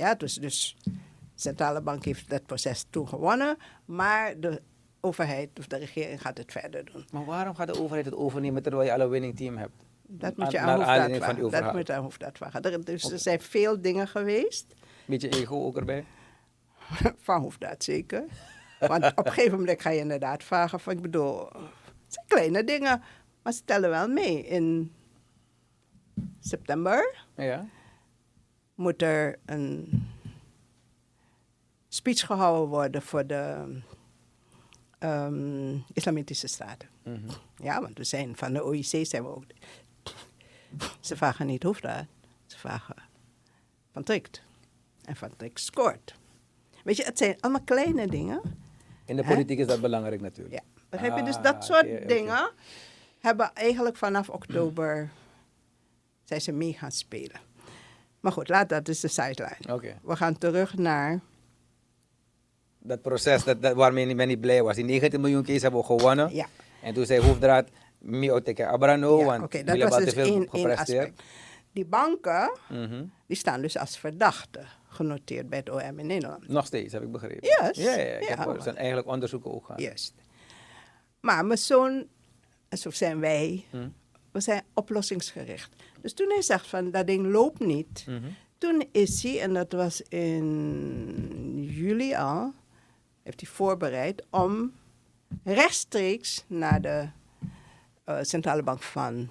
Ja, 0.00 0.14
dus, 0.14 0.34
dus 0.34 0.76
de 0.84 0.90
centrale 1.34 1.80
bank 1.80 2.04
heeft 2.04 2.30
dat 2.30 2.46
proces 2.46 2.86
toen 2.90 3.08
gewonnen. 3.08 3.56
Maar 3.84 4.40
de 4.40 4.62
overheid 5.00 5.58
of 5.58 5.66
de 5.66 5.76
regering 5.76 6.20
gaat 6.20 6.38
het 6.38 6.52
verder 6.52 6.84
doen. 6.84 7.06
Maar 7.12 7.24
waarom 7.24 7.54
gaat 7.54 7.66
de 7.74 7.80
overheid 7.80 8.04
het 8.04 8.14
overnemen 8.14 8.62
terwijl 8.62 8.84
je 8.84 8.92
al 8.92 9.00
een 9.00 9.08
winning 9.08 9.36
team 9.36 9.56
hebt? 9.56 9.84
Dat 10.02 10.36
moet 10.36 10.50
je 10.50 10.58
Aan- 10.58 10.76
die 10.76 10.84
vragen. 10.84 11.50
Dat 11.50 11.72
moet 11.72 11.86
je 11.86 11.94
aan 11.94 12.12
vragen. 12.32 12.62
Er, 12.62 12.84
dus 12.84 13.12
er 13.12 13.18
zijn 13.18 13.40
veel 13.40 13.80
dingen 13.80 14.08
geweest. 14.08 14.66
Beetje 15.04 15.28
ego 15.28 15.64
ook 15.64 15.76
erbij. 15.76 16.04
Van 17.26 17.40
Hoefdaad 17.40 17.84
zeker. 17.84 18.24
Want 18.78 19.04
op 19.04 19.26
een 19.26 19.32
gegeven 19.32 19.58
moment 19.58 19.82
ga 19.82 19.90
je 19.90 20.00
inderdaad 20.00 20.44
vragen 20.44 20.80
van, 20.80 20.92
ik 20.92 21.02
bedoel, 21.02 21.38
het 21.38 21.54
zijn 22.08 22.26
kleine 22.26 22.64
dingen, 22.64 23.02
maar 23.42 23.52
ze 23.52 23.64
tellen 23.64 23.90
wel 23.90 24.08
mee. 24.08 24.46
In 24.46 24.92
september 26.40 27.24
Ja. 27.36 27.68
Moet 28.80 29.02
er 29.02 29.38
een 29.44 30.02
speech 31.88 32.26
gehouden 32.26 32.68
worden 32.68 33.02
voor 33.02 33.26
de 33.26 33.76
ehm, 34.98 35.78
Islamitische 35.92 36.46
Staten. 36.46 36.88
Mhm. 37.02 37.30
Ja, 37.56 37.80
want 37.80 37.98
we 37.98 38.04
zijn 38.04 38.36
van 38.36 38.52
de 38.52 38.64
OIC 38.64 39.06
zijn 39.06 39.22
we 39.22 39.28
ook. 39.28 39.44
Ze 41.00 41.16
vragen 41.16 41.46
niet 41.46 41.62
Hoefdaad, 41.62 42.06
ze 42.46 42.58
vragen 42.58 42.96
Van 43.92 44.02
Trikt. 44.02 44.42
En 45.04 45.16
Van 45.16 45.36
Trikt 45.36 45.60
scoort. 45.60 46.14
Weet 46.84 46.96
je, 46.96 47.04
het 47.04 47.18
zijn 47.18 47.36
allemaal 47.40 47.62
kleine 47.64 48.06
dingen. 48.06 48.40
In 49.04 49.16
de 49.16 49.24
politiek 49.24 49.58
is 49.58 49.66
dat 49.66 49.80
belangrijk 49.80 50.20
natuurlijk. 50.20 50.54
Ja. 50.54 50.62
Begrijp 50.88 51.16
je? 51.16 51.22
Dus 51.22 51.36
Ah, 51.36 51.42
dat 51.42 51.64
soort 51.64 52.08
dingen 52.08 52.50
hebben 53.18 53.54
eigenlijk 53.54 53.96
vanaf 53.96 54.28
oktober 54.28 55.10
zijn 56.24 56.40
ze 56.40 56.52
mee 56.52 56.72
gaan 56.72 56.92
spelen. 56.92 57.40
Maar 58.20 58.32
goed, 58.32 58.48
laat 58.48 58.68
dat 58.68 58.88
is 58.88 59.00
de 59.00 59.08
sideline. 59.08 59.56
Oké. 59.74 59.98
We 60.02 60.16
gaan 60.16 60.38
terug 60.38 60.76
naar. 60.76 61.20
Dat 62.78 63.02
proces 63.02 63.44
dat, 63.44 63.62
dat, 63.62 63.74
waarmee 63.74 64.14
men 64.14 64.28
niet 64.28 64.40
blij 64.40 64.62
was. 64.62 64.74
Die 64.76 64.84
19 64.84 65.20
miljoen 65.20 65.42
case 65.44 65.60
hebben 65.60 65.80
we 65.80 65.86
gewonnen. 65.86 66.34
Ja, 66.34 66.46
En 66.82 66.94
toen 66.94 67.06
zei 67.06 67.20
Hoefdraad, 67.26 67.68
mi 67.98 68.32
oteke 68.32 68.66
abrano, 68.66 69.18
ja, 69.18 69.24
want 69.24 69.42
oké, 69.42 69.62
dat 69.64 69.78
was 69.78 69.96
dus 69.96 70.04
te 70.04 70.10
veel 70.10 70.24
één, 70.34 70.48
gepresteerd. 70.50 71.22
Die 71.72 71.84
banken, 71.86 72.58
Mhm. 72.68 73.04
die 73.26 73.36
staan 73.36 73.60
dus 73.60 73.76
als 73.78 73.98
verdachten 73.98 74.66
genoteerd 74.88 75.48
bij 75.48 75.58
het 75.58 75.70
OM 75.70 75.98
in 75.98 76.06
Nederland. 76.06 76.48
Nog 76.48 76.66
steeds, 76.66 76.92
heb 76.92 77.02
ik 77.02 77.12
begrepen. 77.12 77.48
Yes. 77.48 77.76
Ja, 77.84 77.90
ja, 77.96 78.02
ik 78.16 78.28
Ja, 78.28 78.36
heb, 78.38 78.56
er 78.56 78.62
zijn 78.62 78.76
eigenlijk 78.76 79.08
onderzoeken 79.08 79.52
ook 79.54 79.64
gaan. 79.66 79.80
Juist. 79.80 80.14
Maar 81.20 81.44
mijn 81.44 81.58
zoon, 81.58 82.06
zo 82.70 82.90
zijn 82.90 83.20
wij, 83.20 83.64
Hm. 83.70 83.88
We 84.32 84.40
zijn 84.40 84.62
oplossingsgericht. 84.74 85.74
Dus 86.00 86.12
toen 86.14 86.28
hij 86.30 86.42
zegt 86.42 86.66
van 86.66 86.90
dat 86.90 87.06
ding 87.06 87.26
loopt 87.26 87.58
niet, 87.58 88.04
Mhm. 88.06 88.28
toen 88.58 88.84
is 88.92 89.22
hij, 89.22 89.40
en 89.40 89.54
dat 89.54 89.72
was 89.72 90.00
in 90.02 91.64
juli 91.64 92.14
al, 92.14 92.52
heeft 93.22 93.40
hij 93.40 93.50
voorbereid 93.50 94.24
om 94.30 94.72
rechtstreeks 95.44 96.44
naar 96.46 96.80
de 96.80 97.08
eh, 98.04 98.18
centrale 98.22 98.62
bank 98.62 98.82
van 98.82 99.30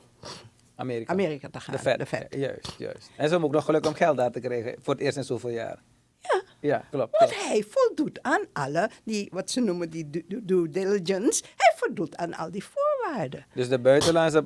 Amerika. 0.75 1.11
Amerika 1.11 1.49
te 1.49 1.59
gaan. 1.59 1.75
De 1.75 1.81
Fed. 1.81 1.99
De 1.99 2.05
Fed. 2.05 2.27
Ja, 2.29 2.37
Juist, 2.39 2.75
juist. 2.77 3.09
En 3.15 3.23
ze 3.23 3.29
hebben 3.29 3.43
ook 3.43 3.53
nog 3.53 3.65
geluk 3.65 3.85
om 3.85 3.93
geld 3.93 4.17
daar 4.17 4.31
te 4.31 4.39
krijgen 4.39 4.75
voor 4.81 4.93
het 4.93 5.03
eerst 5.03 5.17
in 5.17 5.23
zoveel 5.23 5.49
jaar. 5.49 5.81
Ja. 6.19 6.41
Ja, 6.61 6.77
klopt. 6.91 7.17
Want 7.19 7.31
klopt. 7.31 7.47
hij 7.47 7.63
voldoet 7.69 8.21
aan 8.21 8.41
alle, 8.53 8.89
die, 9.03 9.29
wat 9.33 9.51
ze 9.51 9.59
noemen 9.61 9.89
die 9.89 10.09
due 10.43 10.69
diligence, 10.69 11.43
hij 11.55 11.73
voldoet 11.75 12.15
aan 12.17 12.33
al 12.33 12.51
die 12.51 12.63
voorwaarden. 12.63 13.45
Dus 13.53 13.69
de 13.69 13.79
buitenlandse 13.79 14.45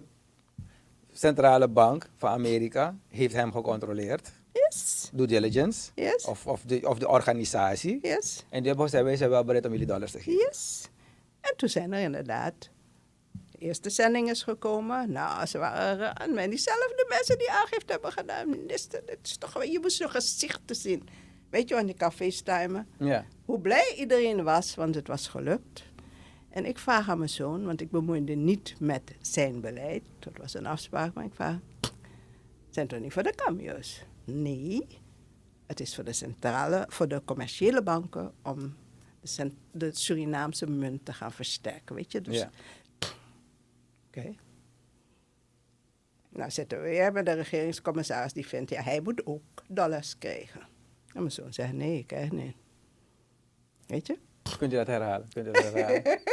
centrale 1.14 1.68
bank 1.68 2.10
van 2.18 2.30
Amerika 2.30 2.96
heeft 3.10 3.34
hem 3.34 3.52
gecontroleerd. 3.52 4.32
Yes, 4.52 5.10
Due 5.14 5.28
diligence. 5.28 5.92
Yes. 5.96 6.26
Of, 6.26 6.48
of, 6.48 6.62
de, 6.62 6.90
of 6.90 6.98
de 7.00 7.08
organisatie. 7.08 8.00
yes. 8.02 8.44
En 8.50 8.58
die 8.60 8.68
hebben 8.68 8.86
gezegd, 8.86 9.04
wij 9.04 9.16
zijn 9.16 9.30
wel 9.30 9.44
bereid 9.44 9.66
om 9.66 9.72
jullie 9.72 9.88
dollars 9.88 10.12
te 10.12 10.20
geven. 10.20 10.40
Yes. 10.48 10.90
En 11.42 11.54
toen 11.56 11.70
zijn 11.70 11.94
er 11.94 12.00
inderdaad 12.00 12.70
de 13.52 13.58
eerste 13.58 13.90
zending 13.90 14.30
is 14.30 14.44
gekomen. 14.44 15.12
Nou, 15.12 15.46
ze 15.46 15.58
waren 15.58 16.20
aan 16.20 16.34
mij 16.34 16.48
diezelfde 16.50 17.06
mensen 17.10 17.38
die 17.38 17.52
aangifte 17.52 17.92
hebben 17.92 18.12
gedaan. 18.12 18.50
Minister, 18.50 19.02
dit 19.06 19.18
is 19.24 19.38
toch, 19.38 19.64
je 19.64 19.80
moest 19.82 19.98
zo'n 19.98 20.10
gezicht 20.10 20.62
te 20.66 20.74
zien. 20.74 21.08
Weet 21.50 21.70
je, 21.70 21.76
aan 21.78 21.86
die 21.86 21.96
cafés 21.96 22.42
timen. 22.42 22.88
Ja. 23.00 23.26
Hoe 23.46 23.60
blij 23.60 23.94
iedereen 23.98 24.44
was, 24.44 24.76
want 24.76 24.96
het 24.96 25.08
was 25.08 25.28
gelukt. 25.28 25.84
En 26.54 26.66
ik 26.66 26.78
vraag 26.78 27.10
aan 27.10 27.18
mijn 27.18 27.30
zoon, 27.30 27.66
want 27.66 27.82
ik 27.82 27.92
bemoeide 27.92 28.36
niet 28.36 28.76
met 28.80 29.16
zijn 29.22 29.62
beleid. 29.62 30.04
Dat 30.20 30.38
was 30.38 30.54
een 30.54 30.66
afspraak, 30.66 31.14
maar 31.14 31.26
ik 31.26 31.34
vraag... 31.34 31.58
Zijn 32.70 32.88
toch 32.88 33.00
niet 33.00 33.14
voor 33.14 33.24
de 33.24 33.36
cameo's? 33.36 34.06
Nee. 34.24 34.88
Het 35.66 35.80
is 35.80 35.96
voor 35.96 36.04
de 36.04 36.14
centrale, 36.14 36.86
voor 36.90 37.08
de 37.08 37.22
commerciële 37.26 37.84
banken 37.84 38.34
om 38.42 38.76
de, 39.22 39.52
de 39.72 39.90
Surinaamse 39.92 40.68
munt 40.68 41.06
te 41.06 41.14
gaan 41.14 41.32
versterken. 41.32 41.96
Weet 41.96 42.12
je? 42.12 42.22
Dus, 42.22 42.38
Ja. 42.38 42.50
Oké. 44.08 44.36
Nou 46.30 46.52
zitten 46.52 46.82
we 46.82 46.90
weer 46.90 47.12
bij 47.12 47.24
de 47.24 47.32
regeringscommissaris 47.32 48.34
die 48.34 48.48
vindt, 48.48 48.70
ja, 48.70 48.82
hij 48.82 49.02
moet 49.02 49.26
ook 49.26 49.64
dollars 49.68 50.18
krijgen. 50.18 50.62
En 51.14 51.20
mijn 51.20 51.32
zoon 51.32 51.54
zegt, 51.54 51.74
nee, 51.74 51.98
ik 51.98 52.08
krijg 52.08 52.32
niet. 52.32 52.56
Weet 53.86 54.08
je? 54.08 54.18
Kunt 54.58 54.74
u 54.74 54.76
dat 54.76 54.88
herhalen? 54.88 55.28
Kunt 55.34 55.48
u 55.48 55.52
dat 55.52 55.64
herhalen? 55.64 56.04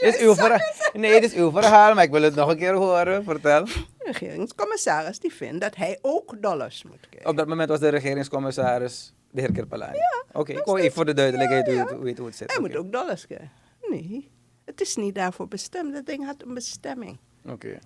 Is 0.00 0.18
uw 0.18 0.34
verhaal. 0.34 0.58
Nee, 0.92 1.20
dit 1.20 1.30
is 1.32 1.36
uw 1.38 1.50
verhaal, 1.50 1.94
maar 1.94 2.04
ik 2.04 2.10
wil 2.10 2.22
het 2.22 2.34
nog 2.34 2.50
een 2.50 2.56
keer 2.56 2.74
horen. 2.74 3.24
Vertel. 3.24 3.64
De 3.64 3.72
regeringscommissaris 3.98 5.18
die 5.18 5.32
vindt 5.34 5.60
dat 5.60 5.76
hij 5.76 5.98
ook 6.02 6.42
dollars 6.42 6.82
moet 6.82 7.06
krijgen. 7.10 7.30
Op 7.30 7.36
dat 7.36 7.46
moment 7.48 7.68
was 7.68 7.80
de 7.80 7.88
regeringscommissaris 7.88 9.12
de 9.30 9.40
heer 9.40 9.52
Kirpelani. 9.52 9.96
Ja, 9.96 10.24
Oké, 10.32 10.52
ik 10.52 10.58
hoor 10.64 10.78
even 10.78 10.92
voor 10.92 11.04
de 11.04 11.14
duidelijkheid 11.14 11.66
Ja, 11.66 11.72
hoe, 11.72 11.80
ja. 11.80 11.86
het, 11.88 11.96
hoe, 11.98 12.06
het, 12.08 12.18
hoe 12.18 12.26
het 12.26 12.36
zit. 12.36 12.50
Hij 12.52 12.60
moet 12.60 12.76
ook 12.76 12.92
dollars 12.92 13.26
krijgen. 13.26 13.50
Nee, 13.88 14.30
het 14.64 14.80
is 14.80 14.96
niet 14.96 15.14
daarvoor 15.14 15.48
bestemd. 15.48 15.92
Dat 15.94 16.06
ding 16.06 16.24
had 16.24 16.42
een 16.42 16.54
bestemming. 16.54 17.18
Oké. 17.46 17.78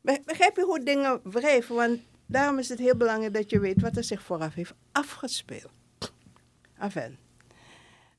Be- 0.00 0.20
Begrijp 0.24 0.56
je 0.56 0.62
hoe 0.62 0.82
dingen 0.84 1.20
wrijven? 1.24 1.74
Want 1.74 1.98
daarom 2.26 2.58
is 2.58 2.68
het 2.68 2.78
heel 2.78 2.96
belangrijk 2.96 3.34
dat 3.34 3.50
je 3.50 3.60
weet 3.60 3.80
wat 3.80 3.96
er 3.96 4.04
zich 4.04 4.22
vooraf 4.22 4.54
heeft 4.54 4.72
afgespeeld. 4.92 5.72
Enfin. 6.78 7.18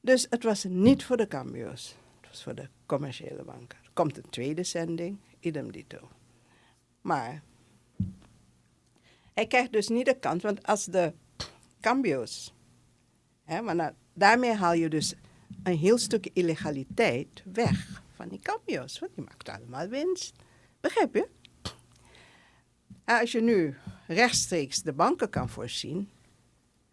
Dus 0.02 0.28
het 0.30 0.44
was 0.44 0.64
niet 0.70 1.06
voor 1.06 1.18
de 1.18 1.28
cambio's. 1.28 1.96
Voor 2.40 2.56
de 2.56 2.70
commerciële 2.86 3.44
banken. 3.44 3.78
Er 3.84 3.92
komt 3.94 4.18
een 4.18 4.30
tweede 4.30 4.64
zending, 4.64 5.20
idem 5.40 5.72
dito. 5.72 6.10
Maar 7.02 7.44
hij 9.34 9.48
krijgt 9.48 9.72
dus 9.72 9.88
niet 9.88 10.06
de 10.06 10.20
kans, 10.20 10.44
want 10.44 10.66
als 10.66 10.86
de 10.86 11.14
cambio's... 11.82 12.54
Hè, 13.44 13.62
maar 13.62 13.76
nou, 13.76 13.94
daarmee 14.14 14.54
haal 14.54 14.74
je 14.74 14.90
dus 14.90 15.16
een 15.64 15.78
heel 15.78 15.98
stuk 15.98 16.30
illegaliteit 16.34 17.44
weg 17.54 18.04
van 18.16 18.30
die 18.30 18.40
cambio's. 18.40 19.00
Want 19.00 19.16
die 19.16 19.24
maakt 19.24 19.50
allemaal 19.50 19.88
winst. 19.88 20.36
Begrijp 20.80 21.16
je? 21.16 21.28
Als 23.06 23.32
je 23.32 23.42
nu 23.42 23.78
rechtstreeks 24.08 24.82
de 24.82 24.94
banken 24.94 25.30
kan 25.30 25.50
voorzien 25.50 26.10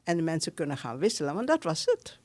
en 0.03 0.17
de 0.17 0.23
mensen 0.23 0.55
kunnen 0.55 0.77
gaan 0.77 0.99
wisselen, 0.99 1.35
want 1.35 1.47
dat 1.47 1.63
was 1.63 1.85
het. 1.85 2.19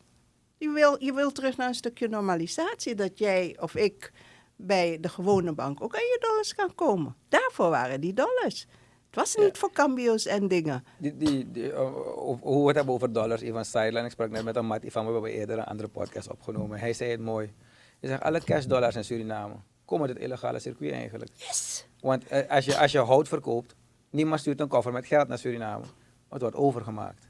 Je 0.63 0.69
wil, 0.69 0.95
je 1.03 1.13
wil 1.13 1.31
terug 1.31 1.57
naar 1.57 1.67
een 1.67 1.73
stukje 1.73 2.07
normalisatie, 2.07 2.95
dat 2.95 3.17
jij 3.19 3.57
of 3.59 3.75
ik 3.75 4.11
bij 4.55 4.97
de 5.01 5.09
gewone 5.09 5.53
bank 5.53 5.81
ook 5.83 5.95
aan 5.95 6.01
je 6.01 6.17
dollars 6.19 6.55
kan 6.55 6.75
komen. 6.75 7.15
Daarvoor 7.29 7.69
waren 7.69 8.01
die 8.01 8.13
dollars. 8.13 8.67
Het 9.05 9.15
was 9.15 9.35
niet 9.35 9.57
voor 9.57 9.71
cambio's 9.71 10.25
en 10.25 10.47
dingen. 10.47 10.83
Die, 10.97 11.17
die, 11.17 11.51
die, 11.51 11.63
uh, 11.71 12.17
of- 12.17 12.39
hoe 12.41 12.61
we 12.61 12.67
het 12.67 12.75
hebben 12.75 12.93
over 12.93 13.13
dollars, 13.13 13.41
Ivan 13.41 13.65
Sideline. 13.65 14.05
Ik 14.05 14.11
sprak 14.11 14.29
net 14.29 14.43
met 14.43 14.55
een 14.55 14.65
mat 14.65 14.83
Ivan, 14.83 15.05
we 15.05 15.11
hebben 15.11 15.31
eerder 15.31 15.57
een 15.57 15.63
andere 15.63 15.89
podcast 15.89 16.29
opgenomen. 16.29 16.79
Hij 16.79 16.93
zei 16.93 17.11
het 17.11 17.19
mooi. 17.21 17.53
Hij 17.99 18.09
zegt, 18.09 18.21
alle 18.21 18.43
cash 18.43 18.65
dollars 18.65 18.95
in 18.95 19.03
Suriname 19.03 19.53
komen 19.85 20.07
uit 20.07 20.15
het 20.15 20.25
illegale 20.25 20.59
circuit 20.59 20.91
eigenlijk. 20.91 21.31
Yes. 21.35 21.85
Want 21.99 22.27
eh, 22.27 22.49
als, 22.49 22.65
je, 22.65 22.77
als 22.77 22.91
je 22.91 22.99
hout 22.99 23.27
verkoopt, 23.27 23.75
niemand 24.09 24.39
stuurt 24.39 24.59
een 24.59 24.67
koffer 24.67 24.91
met 24.93 25.05
geld 25.05 25.27
naar 25.27 25.37
Suriname. 25.37 25.83
Het 26.29 26.41
wordt 26.41 26.55
overgemaakt. 26.55 27.27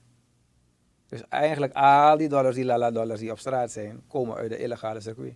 Dus 1.08 1.22
eigenlijk 1.30 1.74
al 1.74 2.18
die 2.18 2.30
dollars, 2.30 2.56
die 2.56 2.66
lala 2.66 2.92
dollars 2.92 3.20
die 3.20 3.32
op 3.32 3.40
straat 3.40 3.72
zijn, 3.72 4.04
komen 4.08 4.36
uit 4.36 4.50
de 4.50 4.58
illegale 4.58 5.00
circuit. 5.02 5.36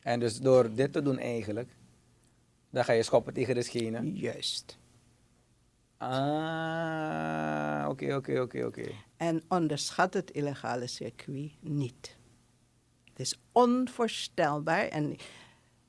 En 0.00 0.20
dus 0.20 0.40
door 0.40 0.74
dit 0.74 0.92
te 0.92 1.02
doen 1.02 1.18
eigenlijk, 1.18 1.76
dan 2.70 2.84
ga 2.84 2.92
je 2.92 3.02
schoppen 3.02 3.32
tegen 3.32 3.54
de 3.54 3.62
schenen. 3.62 4.16
Juist. 4.16 4.78
Ah, 5.98 7.86
oké, 7.88 8.14
oké, 8.14 8.40
oké, 8.40 8.64
oké. 8.64 8.84
En 9.16 9.42
onderschat 9.48 10.14
het 10.14 10.30
illegale 10.30 10.86
circuit 10.86 11.52
niet. 11.60 12.16
Het 13.04 13.20
is 13.20 13.38
onvoorstelbaar. 13.52 14.88
En 14.88 15.16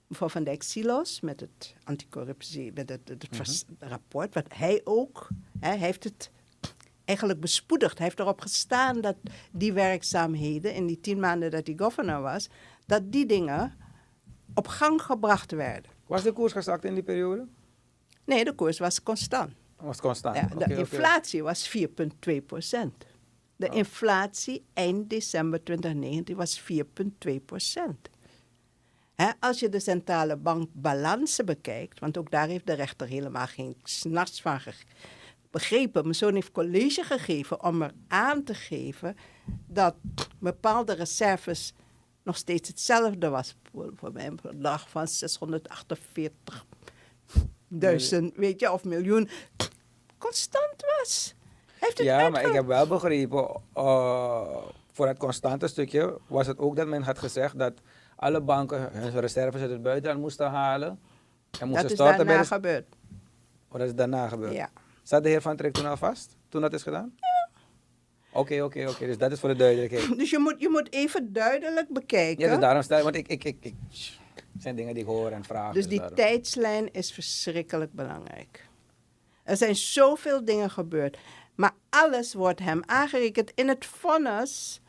mevrouw 0.08 0.30
Van 0.30 0.44
Dijk 0.44 0.64
Silos 0.64 1.22
met 1.22 1.40
het 1.40 1.76
anticorruptie, 1.84 2.72
met 2.74 2.90
het, 2.90 3.10
het 3.10 3.28
vers- 3.32 3.64
rapport, 3.80 4.34
wat 4.34 4.54
hij 4.54 4.82
ook, 4.84 5.28
hè, 5.60 5.68
hij 5.68 5.78
heeft 5.78 6.04
het 6.04 6.32
eigenlijk 7.08 7.40
bespoedigd. 7.40 7.98
Hij 7.98 8.08
heeft 8.08 8.20
erop 8.20 8.42
gestaan 8.42 9.02
dat 9.02 9.16
die 9.52 9.74
werkzaamheden 9.74 10.74
in 10.74 10.86
die 10.86 11.00
tien 11.00 11.20
maanden 11.20 11.52
dat 11.52 11.68
hij 11.68 11.76
governor 11.78 12.22
was, 12.22 12.50
dat 12.86 13.12
die 13.12 13.26
dingen 13.26 13.78
op 14.54 14.68
gang 14.68 15.02
gebracht 15.02 15.52
werden. 15.52 15.92
Was 16.08 16.24
de 16.24 16.32
koers 16.32 16.54
gezakt 16.54 16.86
in 16.86 16.94
die 16.94 17.04
periode? 17.04 17.48
Nee, 18.26 18.44
de 18.44 18.54
koers 18.54 18.80
was 18.80 19.04
constant. 19.04 19.54
Was 19.76 20.00
constant. 20.02 20.36
Ja, 20.36 20.66
de 20.66 20.76
inflatie 20.76 21.44
was 21.44 21.78
4,2 21.78 22.46
procent. 22.46 23.06
De 23.56 23.70
inflatie 23.70 24.66
eind 24.74 25.10
december 25.10 25.64
2019 25.64 26.36
was 26.36 26.62
4,2 27.28 27.46
procent. 27.46 28.10
Als 29.40 29.60
je 29.60 29.70
de 29.70 29.80
centrale 29.80 30.36
bank 30.36 30.70
balansen 30.74 31.46
bekijkt, 31.46 32.00
want 32.00 32.18
ook 32.18 32.32
daar 32.32 32.48
heeft 32.48 32.68
de 32.68 32.74
rechter 32.74 33.08
helemaal 33.08 33.48
geen 33.48 33.76
s'nachts 33.84 34.42
van 34.42 34.60
begrepen. 35.58 36.02
Mijn 36.02 36.16
zoon 36.16 36.34
heeft 36.34 36.52
college 36.52 37.04
gegeven 37.04 37.64
om 37.64 37.82
er 37.82 37.92
aan 38.08 38.44
te 38.44 38.54
geven 38.54 39.16
dat 39.68 39.96
bepaalde 40.40 40.94
reserves 40.94 41.74
nog 42.24 42.38
steeds 42.38 42.68
hetzelfde 42.68 43.30
was. 43.30 43.56
Voor 43.72 43.92
voor 43.96 44.12
mij 44.12 44.26
een 44.26 44.40
bedrag 44.42 44.90
van 44.90 45.08
648 45.08 46.66
duizend, 47.68 48.36
weet 48.36 48.60
je, 48.60 48.72
of 48.72 48.84
miljoen. 48.84 49.30
Constant 50.18 50.84
was. 50.98 51.36
Heeft 51.80 51.98
het 51.98 52.08
Ja, 52.08 52.30
maar 52.30 52.46
ik 52.46 52.54
heb 52.54 52.66
wel 52.66 52.88
begrepen, 52.88 53.62
uh, 53.76 54.64
voor 54.92 55.08
het 55.08 55.18
constante 55.18 55.68
stukje 55.68 56.18
was 56.28 56.48
het 56.48 56.58
ook 56.58 56.76
dat 56.76 56.88
men 56.88 57.02
had 57.04 57.20
gezegd 57.20 57.60
dat 57.60 57.74
alle 58.16 58.42
banken 58.42 58.90
hun 58.92 59.20
reserves 59.20 59.62
uit 59.62 59.72
het 59.72 59.82
buitenland 59.82 60.20
moesten 60.20 60.50
halen. 60.50 61.00
En 61.60 61.68
moesten 61.68 61.88
Dat 61.88 61.92
is 61.92 61.98
bij 61.98 62.18
daarna 62.18 62.42
de... 62.42 62.46
gebeurd. 62.46 62.96
Oh, 63.68 63.80
dat 63.80 63.88
is 63.88 63.96
daarna 63.96 64.28
gebeurd. 64.28 64.54
Ja. 64.54 64.70
Zat 65.08 65.24
de 65.24 65.30
heer 65.30 65.42
Van 65.42 65.56
Trek 65.56 65.74
toen 65.74 65.86
al 65.86 65.98
vast, 65.98 66.36
toen 66.50 66.62
dat 66.62 66.74
is 66.74 66.84
gedaan? 66.84 67.14
Ja. 67.16 67.50
Oké, 68.32 68.62
oké, 68.62 68.90
oké. 68.90 69.06
Dus 69.06 69.18
dat 69.18 69.32
is 69.32 69.40
voor 69.40 69.50
de 69.50 69.56
duidelijkheid. 69.56 70.18
Dus 70.18 70.30
je 70.30 70.38
moet, 70.38 70.56
je 70.58 70.70
moet 70.70 70.94
even 70.94 71.34
duidelijk 71.34 71.90
bekijken. 71.90 72.46
Ja, 72.46 72.52
dus 72.52 72.60
daarom 72.60 72.82
stel 72.82 73.04
want 73.04 73.16
ik, 73.16 73.28
ik, 73.28 73.44
ik, 73.44 73.58
ik, 73.60 73.76
zijn 74.58 74.76
dingen 74.76 74.94
die 74.94 75.04
ik 75.04 75.10
hoor 75.10 75.32
en 75.32 75.44
vraag. 75.44 75.74
Dus 75.74 75.88
die 75.88 75.98
daarom. 75.98 76.16
tijdslijn 76.16 76.94
is 76.94 77.12
verschrikkelijk 77.12 77.94
belangrijk. 77.94 78.68
Er 79.44 79.58
zijn 79.58 79.76
zoveel 79.76 80.46
dingen 80.46 80.70
gebeurd. 80.70 81.18
Maar 81.56 81.74
alles 81.90 82.34
wordt 82.34 82.60
hem 82.60 82.82
aangerekend. 82.86 83.52
In 83.56 83.68
het 83.68 83.86
vonnis 83.86 84.82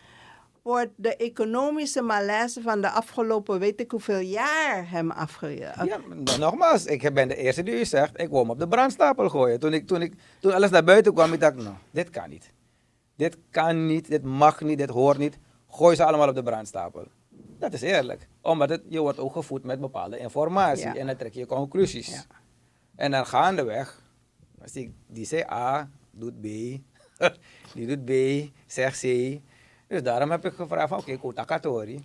wordt 0.68 0.92
de 0.96 1.16
economische 1.16 2.02
malaise 2.02 2.60
van 2.62 2.80
de 2.80 2.90
afgelopen 2.90 3.58
weet 3.58 3.80
ik 3.80 3.90
hoeveel 3.90 4.18
jaar 4.18 4.90
hem 4.90 5.10
afgerekend. 5.10 5.88
Ja, 5.88 5.98
maar 5.98 6.38
nogmaals, 6.38 6.84
ik 6.84 7.14
ben 7.14 7.28
de 7.28 7.36
eerste 7.36 7.62
die 7.62 7.80
u 7.80 7.84
zegt, 7.84 8.20
ik 8.20 8.28
wil 8.28 8.38
hem 8.38 8.50
op 8.50 8.58
de 8.58 8.68
brandstapel 8.68 9.28
gooien. 9.28 9.60
Toen, 9.60 9.72
ik, 9.72 9.86
toen, 9.86 10.02
ik, 10.02 10.14
toen 10.40 10.52
alles 10.52 10.70
naar 10.70 10.84
buiten 10.84 11.14
kwam, 11.14 11.32
ik 11.32 11.40
dacht, 11.40 11.54
nou, 11.54 11.74
dit 11.90 12.10
kan 12.10 12.30
niet. 12.30 12.52
Dit 13.16 13.38
kan 13.50 13.86
niet, 13.86 14.08
dit 14.08 14.22
mag 14.22 14.60
niet, 14.60 14.78
dit 14.78 14.90
hoort 14.90 15.18
niet. 15.18 15.38
Gooi 15.68 15.96
ze 15.96 16.04
allemaal 16.04 16.28
op 16.28 16.34
de 16.34 16.42
brandstapel. 16.42 17.06
Dat 17.58 17.72
is 17.72 17.80
eerlijk. 17.80 18.28
Omdat 18.42 18.68
het, 18.68 18.82
je 18.88 19.00
wordt 19.00 19.18
ook 19.18 19.32
gevoed 19.32 19.64
met 19.64 19.80
bepaalde 19.80 20.18
informatie. 20.18 20.86
Ja. 20.86 20.94
En 20.94 21.06
dan 21.06 21.16
trek 21.16 21.34
je 21.34 21.46
conclusies. 21.46 22.08
Ja. 22.08 22.24
En 22.96 23.10
dan 23.10 23.26
gaandeweg, 23.26 24.02
als 24.62 24.72
die, 24.72 24.94
die 25.06 25.26
zei 25.26 25.42
A, 25.50 25.90
doet 26.10 26.40
B. 26.40 26.44
die 27.74 27.86
doet 27.86 28.04
B, 28.04 28.12
zegt 28.66 29.00
C. 29.00 29.40
Dus 29.88 30.02
daarom 30.02 30.30
heb 30.30 30.44
ik 30.44 30.52
gevraagd 30.54 30.88
van, 30.88 30.98
oké, 30.98 31.12
okay, 31.12 31.32
Takatori. 31.32 32.04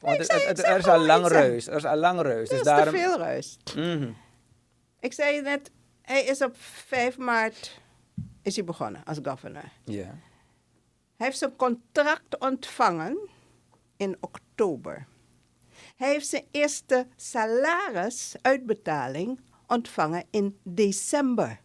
Want 0.00 0.16
het, 0.16 0.26
zei- 0.26 0.40
het, 0.40 0.50
ik 0.50 0.56
het- 0.56 0.58
zei 0.58 0.72
er 0.72 0.78
is 0.78 0.86
al 0.86 1.00
lang 1.00 1.26
reus. 1.26 1.66
Er 1.66 1.76
is 1.76 1.84
al 1.84 1.96
lang 1.96 2.20
reus. 2.20 2.48
Dus 2.48 2.58
is 2.58 2.64
daarom... 2.64 2.94
te 2.94 3.00
veel 3.00 3.18
ruis. 3.18 3.58
Mhm. 3.76 4.10
Ik 5.00 5.12
zei 5.12 5.40
net, 5.40 5.70
hij 6.02 6.24
is 6.24 6.42
op 6.42 6.56
5 6.56 7.18
maart 7.18 7.80
is 8.42 8.56
hij 8.56 8.64
begonnen 8.64 9.04
als 9.04 9.18
governor. 9.22 9.64
Ja. 9.84 10.14
Hij 11.16 11.26
heeft 11.26 11.38
zijn 11.38 11.56
contract 11.56 12.38
ontvangen 12.38 13.18
in 13.96 14.16
oktober. 14.20 15.06
Hij 15.96 16.08
heeft 16.08 16.26
zijn 16.26 16.44
eerste 16.50 17.06
salarisuitbetaling 17.16 19.40
ontvangen 19.66 20.24
in 20.30 20.58
december. 20.62 21.60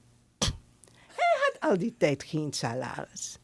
Hij 1.07 1.37
had 1.39 1.55
al 1.59 1.77
die 1.77 1.95
tijd 1.97 2.23
geen 2.23 2.53
salaris. 2.53 3.37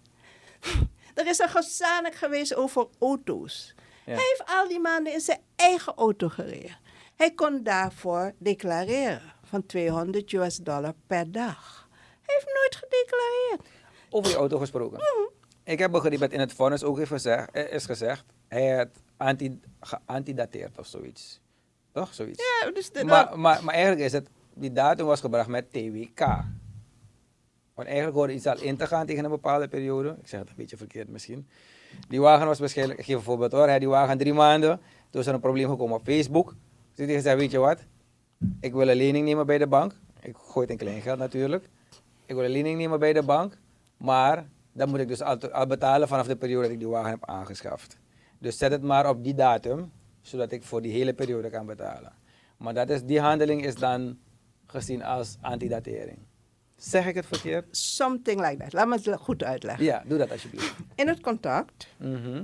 Er 1.19 1.27
is 1.27 1.39
een 1.39 1.49
gezanik 1.49 2.15
geweest 2.15 2.55
over 2.55 2.87
auto's. 2.99 3.75
Ja. 4.05 4.13
Hij 4.13 4.23
heeft 4.23 4.43
al 4.45 4.67
die 4.67 4.79
maanden 4.79 5.13
in 5.13 5.19
zijn 5.19 5.39
eigen 5.55 5.93
auto 5.95 6.29
gereden. 6.29 6.77
Hij 7.15 7.31
kon 7.31 7.63
daarvoor 7.63 8.33
declareren 8.37 9.33
van 9.43 9.65
200 9.65 10.33
US 10.33 10.57
dollar 10.57 10.93
per 11.07 11.31
dag. 11.31 11.89
Hij 12.21 12.35
heeft 12.35 12.45
nooit 12.55 12.75
gedeclareerd. 12.75 13.83
Over 14.09 14.31
je 14.31 14.37
auto 14.37 14.57
gesproken. 14.57 14.99
Ik 15.63 15.79
heb 15.79 15.91
begrepen 15.91 16.19
dat 16.19 16.31
in 16.31 16.39
het 16.39 16.53
vonnis 16.53 16.83
ook 16.83 16.97
heeft 16.97 17.11
gezegd, 17.11 17.51
eh, 17.51 17.73
is 17.73 17.85
gezegd, 17.85 18.25
hij 18.47 18.75
had 18.75 18.87
anti, 19.17 19.59
geantidateerd 19.79 20.77
of 20.77 20.85
zoiets. 20.85 21.39
Toch? 21.91 22.13
Zoiets. 22.13 22.43
Ja, 22.43 22.71
dus 22.71 22.91
de, 22.91 23.05
Maar, 23.05 23.39
maar, 23.39 23.63
maar 23.63 23.73
eigenlijk 23.73 24.05
is 24.05 24.11
het, 24.11 24.27
die 24.53 24.71
datum 24.71 25.05
was 25.05 25.19
gebracht 25.19 25.47
met 25.47 25.71
TWK. 25.71 26.27
Want 27.79 27.91
eigenlijk 27.91 28.19
hoorde 28.19 28.33
iets 28.33 28.45
al 28.45 28.61
in 28.61 28.77
te 28.77 28.87
gaan 28.87 29.05
tegen 29.05 29.23
een 29.23 29.29
bepaalde 29.29 29.67
periode. 29.67 30.15
Ik 30.21 30.27
zeg 30.27 30.39
het 30.39 30.49
een 30.49 30.55
beetje 30.55 30.77
verkeerd 30.77 31.09
misschien. 31.09 31.47
Die 32.07 32.21
wagen 32.21 32.47
was 32.47 32.59
waarschijnlijk, 32.59 32.99
ik 32.99 33.05
geef 33.05 33.15
een 33.15 33.21
voorbeeld 33.21 33.51
hoor, 33.51 33.79
die 33.79 33.87
wagen 33.87 34.17
drie 34.17 34.33
maanden. 34.33 34.79
Toen 35.09 35.21
is 35.21 35.27
er 35.27 35.33
een 35.33 35.39
probleem 35.39 35.69
gekomen 35.69 35.95
op 35.95 36.03
Facebook. 36.03 36.55
Dus 36.95 37.05
die 37.05 37.15
gezegd, 37.15 37.37
weet 37.37 37.51
je 37.51 37.57
wat, 37.57 37.79
ik 38.59 38.73
wil 38.73 38.89
een 38.89 38.95
lening 38.95 39.25
nemen 39.25 39.45
bij 39.45 39.57
de 39.57 39.67
bank. 39.67 39.95
Ik 40.21 40.35
gooi 40.37 40.65
het 40.65 40.69
in 40.69 40.77
kleingeld 40.77 41.19
natuurlijk. 41.19 41.69
Ik 42.25 42.35
wil 42.35 42.43
een 42.43 42.51
lening 42.51 42.77
nemen 42.77 42.99
bij 42.99 43.13
de 43.13 43.23
bank. 43.23 43.57
Maar 43.97 44.49
dan 44.71 44.89
moet 44.89 44.99
ik 44.99 45.07
dus 45.07 45.21
al 45.21 45.67
betalen 45.67 46.07
vanaf 46.07 46.27
de 46.27 46.35
periode 46.35 46.63
dat 46.63 46.71
ik 46.71 46.79
die 46.79 46.87
wagen 46.87 47.09
heb 47.09 47.25
aangeschaft. 47.25 47.97
Dus 48.39 48.57
zet 48.57 48.71
het 48.71 48.83
maar 48.83 49.09
op 49.09 49.23
die 49.23 49.33
datum, 49.33 49.91
zodat 50.21 50.51
ik 50.51 50.63
voor 50.63 50.81
die 50.81 50.91
hele 50.91 51.13
periode 51.13 51.49
kan 51.49 51.65
betalen. 51.65 52.13
Maar 52.57 52.73
dat 52.73 52.89
is, 52.89 53.03
die 53.03 53.19
handeling 53.19 53.65
is 53.65 53.75
dan 53.75 54.17
gezien 54.65 55.03
als 55.03 55.37
antidatering. 55.41 56.27
Zeg 56.79 57.05
ik 57.05 57.15
het 57.15 57.25
verkeerd? 57.25 57.77
something 57.77 58.39
like 58.41 58.57
that. 58.63 58.73
Laat 58.73 58.87
me 58.87 58.95
het 58.95 59.19
goed 59.19 59.43
uitleggen. 59.43 59.85
Ja, 59.85 60.03
doe 60.07 60.17
dat 60.17 60.31
alsjeblieft. 60.31 60.75
In 60.95 61.07
het 61.07 61.19
contract, 61.21 61.87
Mhm. 61.97 62.43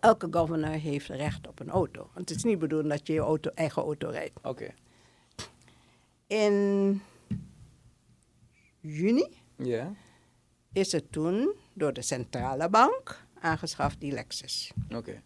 elke 0.00 0.28
governor 0.30 0.70
heeft 0.70 1.08
recht 1.08 1.48
op 1.48 1.60
een 1.60 1.70
auto. 1.70 2.10
Want 2.14 2.28
het 2.28 2.38
is 2.38 2.44
niet 2.44 2.58
bedoeld 2.58 2.88
dat 2.88 3.06
je 3.06 3.12
je 3.12 3.20
auto, 3.20 3.50
eigen 3.54 3.82
auto 3.82 4.08
rijdt. 4.08 4.38
Oké. 4.42 4.74
In 6.26 7.00
juni 8.80 9.28
Ja, 9.56 9.92
is 10.72 10.92
het 10.92 11.12
toen 11.12 11.54
door 11.72 11.92
de 11.92 12.02
centrale 12.02 12.68
bank 12.68 13.24
aangeschaft, 13.40 14.00
die 14.00 14.12
Lexus. 14.12 14.72
oké. 14.94 15.22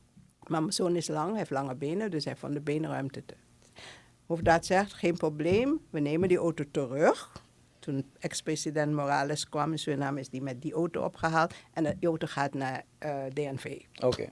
Maar 0.46 0.60
mijn 0.60 0.72
zoon 0.72 0.96
is 0.96 1.08
lang, 1.08 1.28
hij 1.28 1.38
heeft 1.38 1.50
lange 1.50 1.74
benen, 1.74 2.10
dus 2.10 2.24
hij 2.24 2.32
heeft 2.32 2.44
van 2.44 2.54
de 2.54 2.60
benenruimte 2.60 3.24
te. 3.24 3.34
Hoofddaad 4.26 4.66
zegt, 4.66 4.92
geen 4.92 5.16
probleem, 5.16 5.80
we 5.90 6.00
nemen 6.00 6.28
die 6.28 6.38
auto 6.38 6.64
terug. 6.70 7.44
Toen 7.86 8.04
ex-president 8.18 8.92
Morales 8.92 9.48
kwam 9.48 9.72
in 9.72 9.78
Suriname, 9.78 10.20
is 10.20 10.28
die 10.28 10.42
met 10.42 10.62
die 10.62 10.72
auto 10.72 11.04
opgehaald. 11.04 11.54
En 11.72 11.84
de 11.84 11.96
auto 12.00 12.26
gaat 12.26 12.54
naar 12.54 12.84
eh, 12.98 13.24
DNV. 13.32 13.80
Oké. 14.02 14.28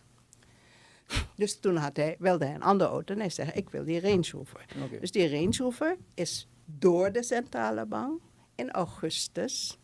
Dus 1.36 1.60
toen 1.60 1.76
had 1.76 1.96
hij, 1.96 2.16
wilde 2.18 2.44
hij 2.44 2.54
een 2.54 2.62
andere 2.62 2.90
auto 2.90 3.14
en 3.14 3.20
hij 3.20 3.30
zei, 3.30 3.50
ik 3.54 3.70
wil 3.70 3.84
die 3.84 4.00
Range 4.00 4.28
Rover. 4.32 4.64
Dus 5.00 5.10
die 5.10 5.30
Range 5.30 5.56
Rover 5.56 5.96
is 6.14 6.48
door 6.64 7.12
de 7.12 7.22
centrale 7.22 7.86
bank 7.86 8.20
in 8.54 8.70
augustus 8.70 9.78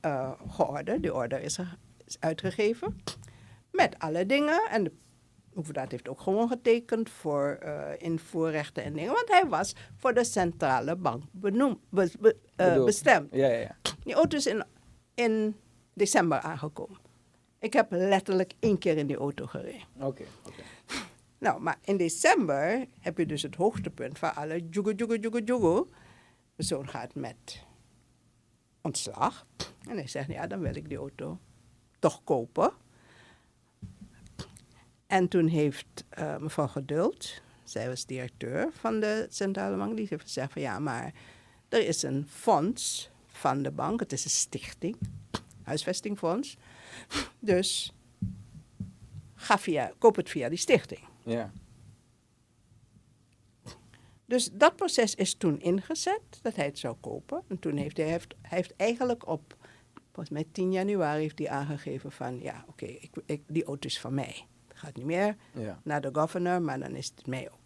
eh, 0.00 0.32
georderd. 0.48 1.02
Die 1.02 1.14
order 1.14 1.40
is, 1.40 1.58
is 2.04 2.16
uitgegeven 2.20 3.00
met 3.70 3.98
alle 3.98 4.26
dingen. 4.26 4.68
En 4.70 4.84
de 4.84 4.92
heeft 5.88 6.08
ook 6.08 6.20
gewoon 6.20 6.48
getekend 6.48 7.10
voor 7.10 7.58
eh, 7.60 7.90
invoerrechten 7.98 8.84
en 8.84 8.92
dingen. 8.92 9.12
Want 9.12 9.28
hij 9.28 9.46
was 9.48 9.74
voor 9.96 10.14
de 10.14 10.24
centrale 10.24 10.96
bank 10.96 11.22
benoemd, 11.30 11.78
be- 11.88 12.10
be- 12.20 12.36
eh, 12.56 12.84
bestemd. 12.84 13.34
Ja, 13.34 13.48
ja, 13.48 13.58
ja. 13.58 13.76
Die 14.04 14.14
auto 14.14 14.36
is 14.36 14.46
in, 14.46 14.64
in 15.14 15.56
december 15.92 16.38
aangekomen. 16.38 16.98
Ik 17.58 17.72
heb 17.72 17.86
letterlijk 17.90 18.52
één 18.58 18.78
keer 18.78 18.96
in 18.96 19.06
die 19.06 19.16
auto 19.16 19.46
gereden. 19.46 19.82
Oké. 20.00 20.24
Nou, 21.38 21.60
maar 21.60 21.78
in 21.84 21.96
december 21.96 22.86
heb 23.00 23.18
je 23.18 23.26
dus 23.26 23.42
het 23.42 23.54
hoogtepunt 23.54 24.18
van 24.18 24.34
alle 24.34 24.66
jugo, 24.70 24.92
jugo, 24.92 25.14
jugo, 25.14 25.38
jugo. 25.38 25.88
Mijn 26.56 26.68
zoon 26.68 26.88
gaat 26.88 27.14
met 27.14 27.64
ontslag. 28.80 29.46
En 29.88 29.96
hij 29.96 30.06
zegt, 30.06 30.28
ja, 30.28 30.46
dan 30.46 30.60
wil 30.60 30.76
ik 30.76 30.88
die 30.88 30.98
auto 30.98 31.38
toch 31.98 32.24
kopen. 32.24 32.72
En 35.06 35.28
toen 35.28 35.46
heeft 35.46 36.04
eh, 36.08 36.36
mevrouw 36.36 36.66
Geduld, 36.66 37.42
zij 37.64 37.88
was 37.88 38.06
directeur 38.06 38.68
van 38.72 39.00
de 39.00 39.26
centrale 39.30 39.76
bank, 39.76 39.96
die 39.96 40.06
heeft 40.10 40.22
gezegd 40.22 40.52
van 40.52 40.62
ja, 40.62 40.78
maar 40.78 41.12
er 41.68 41.86
is 41.86 42.02
een 42.02 42.26
fonds 42.28 43.10
van 43.26 43.62
de 43.62 43.70
bank, 43.70 44.00
het 44.00 44.12
is 44.12 44.24
een 44.24 44.30
stichting, 44.30 44.96
huisvestingfonds. 45.62 46.56
Dus 47.38 47.92
ga 49.34 49.58
via, 49.58 49.92
koop 49.98 50.16
het 50.16 50.30
via 50.30 50.48
die 50.48 50.58
stichting. 50.58 51.00
Ja. 51.24 51.52
Dus 54.26 54.50
dat 54.52 54.76
proces 54.76 55.14
is 55.14 55.34
toen 55.34 55.60
ingezet, 55.60 56.20
dat 56.42 56.56
hij 56.56 56.64
het 56.64 56.78
zou 56.78 56.96
kopen. 57.00 57.42
En 57.48 57.58
toen 57.58 57.76
heeft 57.76 57.96
hij, 57.96 58.06
heeft, 58.06 58.34
hij 58.42 58.58
heeft 58.58 58.74
eigenlijk 58.76 59.26
op, 59.26 59.56
volgens 60.12 60.30
mij 60.30 60.46
10 60.52 60.72
januari 60.72 61.20
heeft 61.22 61.38
hij 61.38 61.48
aangegeven 61.48 62.12
van, 62.12 62.40
ja, 62.40 62.64
oké, 62.68 62.98
die 63.46 63.64
auto 63.64 63.88
is 63.88 64.00
van 64.00 64.14
mij. 64.14 64.46
Het 64.68 64.78
gaat 64.78 64.96
niet 64.96 65.04
meer 65.06 65.36
Ja. 65.52 65.80
naar 65.84 66.00
de 66.00 66.08
governor, 66.12 66.62
maar 66.62 66.78
dan 66.78 66.94
is 66.94 67.12
het 67.16 67.26
mij 67.26 67.50
ook. 67.50 67.58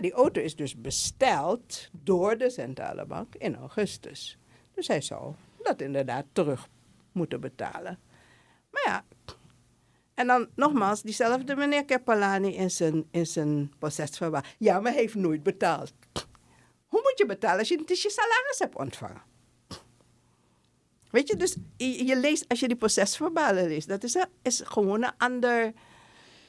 Die 0.00 0.12
auto 0.12 0.40
is 0.40 0.56
dus 0.56 0.80
besteld 0.80 1.88
door 1.92 2.38
de 2.38 2.50
centrale 2.50 3.06
bank 3.06 3.34
in 3.34 3.56
augustus. 3.56 4.38
Dus 4.74 4.88
hij 4.88 5.00
zou 5.00 5.34
dat 5.62 5.80
inderdaad 5.80 6.24
terug 6.32 6.68
moeten 7.12 7.40
betalen. 7.40 7.98
Maar 8.70 8.82
ja, 8.84 9.04
en 10.14 10.26
dan 10.26 10.48
nogmaals, 10.54 11.02
diezelfde 11.02 11.56
meneer 11.56 11.84
Kepalani 11.84 12.54
in 12.54 12.70
zijn, 12.70 13.08
in 13.10 13.26
zijn 13.26 13.72
procesverbaal. 13.78 14.42
Ja, 14.58 14.80
maar 14.80 14.92
hij 14.92 15.00
heeft 15.00 15.14
nooit 15.14 15.42
betaald. 15.42 15.92
Hoe 16.86 17.00
moet 17.02 17.18
je 17.18 17.26
betalen 17.26 17.58
als 17.58 17.68
je 17.68 17.76
niet 17.76 17.90
eens 17.90 18.02
je 18.02 18.10
salaris 18.10 18.58
hebt 18.58 18.76
ontvangen? 18.76 19.22
Weet 21.10 21.28
je, 21.28 21.36
dus 21.36 21.56
je, 21.76 22.06
je 22.06 22.16
leest, 22.16 22.44
als 22.48 22.60
je 22.60 22.68
die 22.68 22.76
procesverbalen 22.76 23.66
leest, 23.66 23.88
dat 23.88 24.04
is, 24.04 24.14
een, 24.14 24.28
is 24.42 24.62
gewoon 24.64 25.02
een 25.02 25.16
ander, 25.16 25.72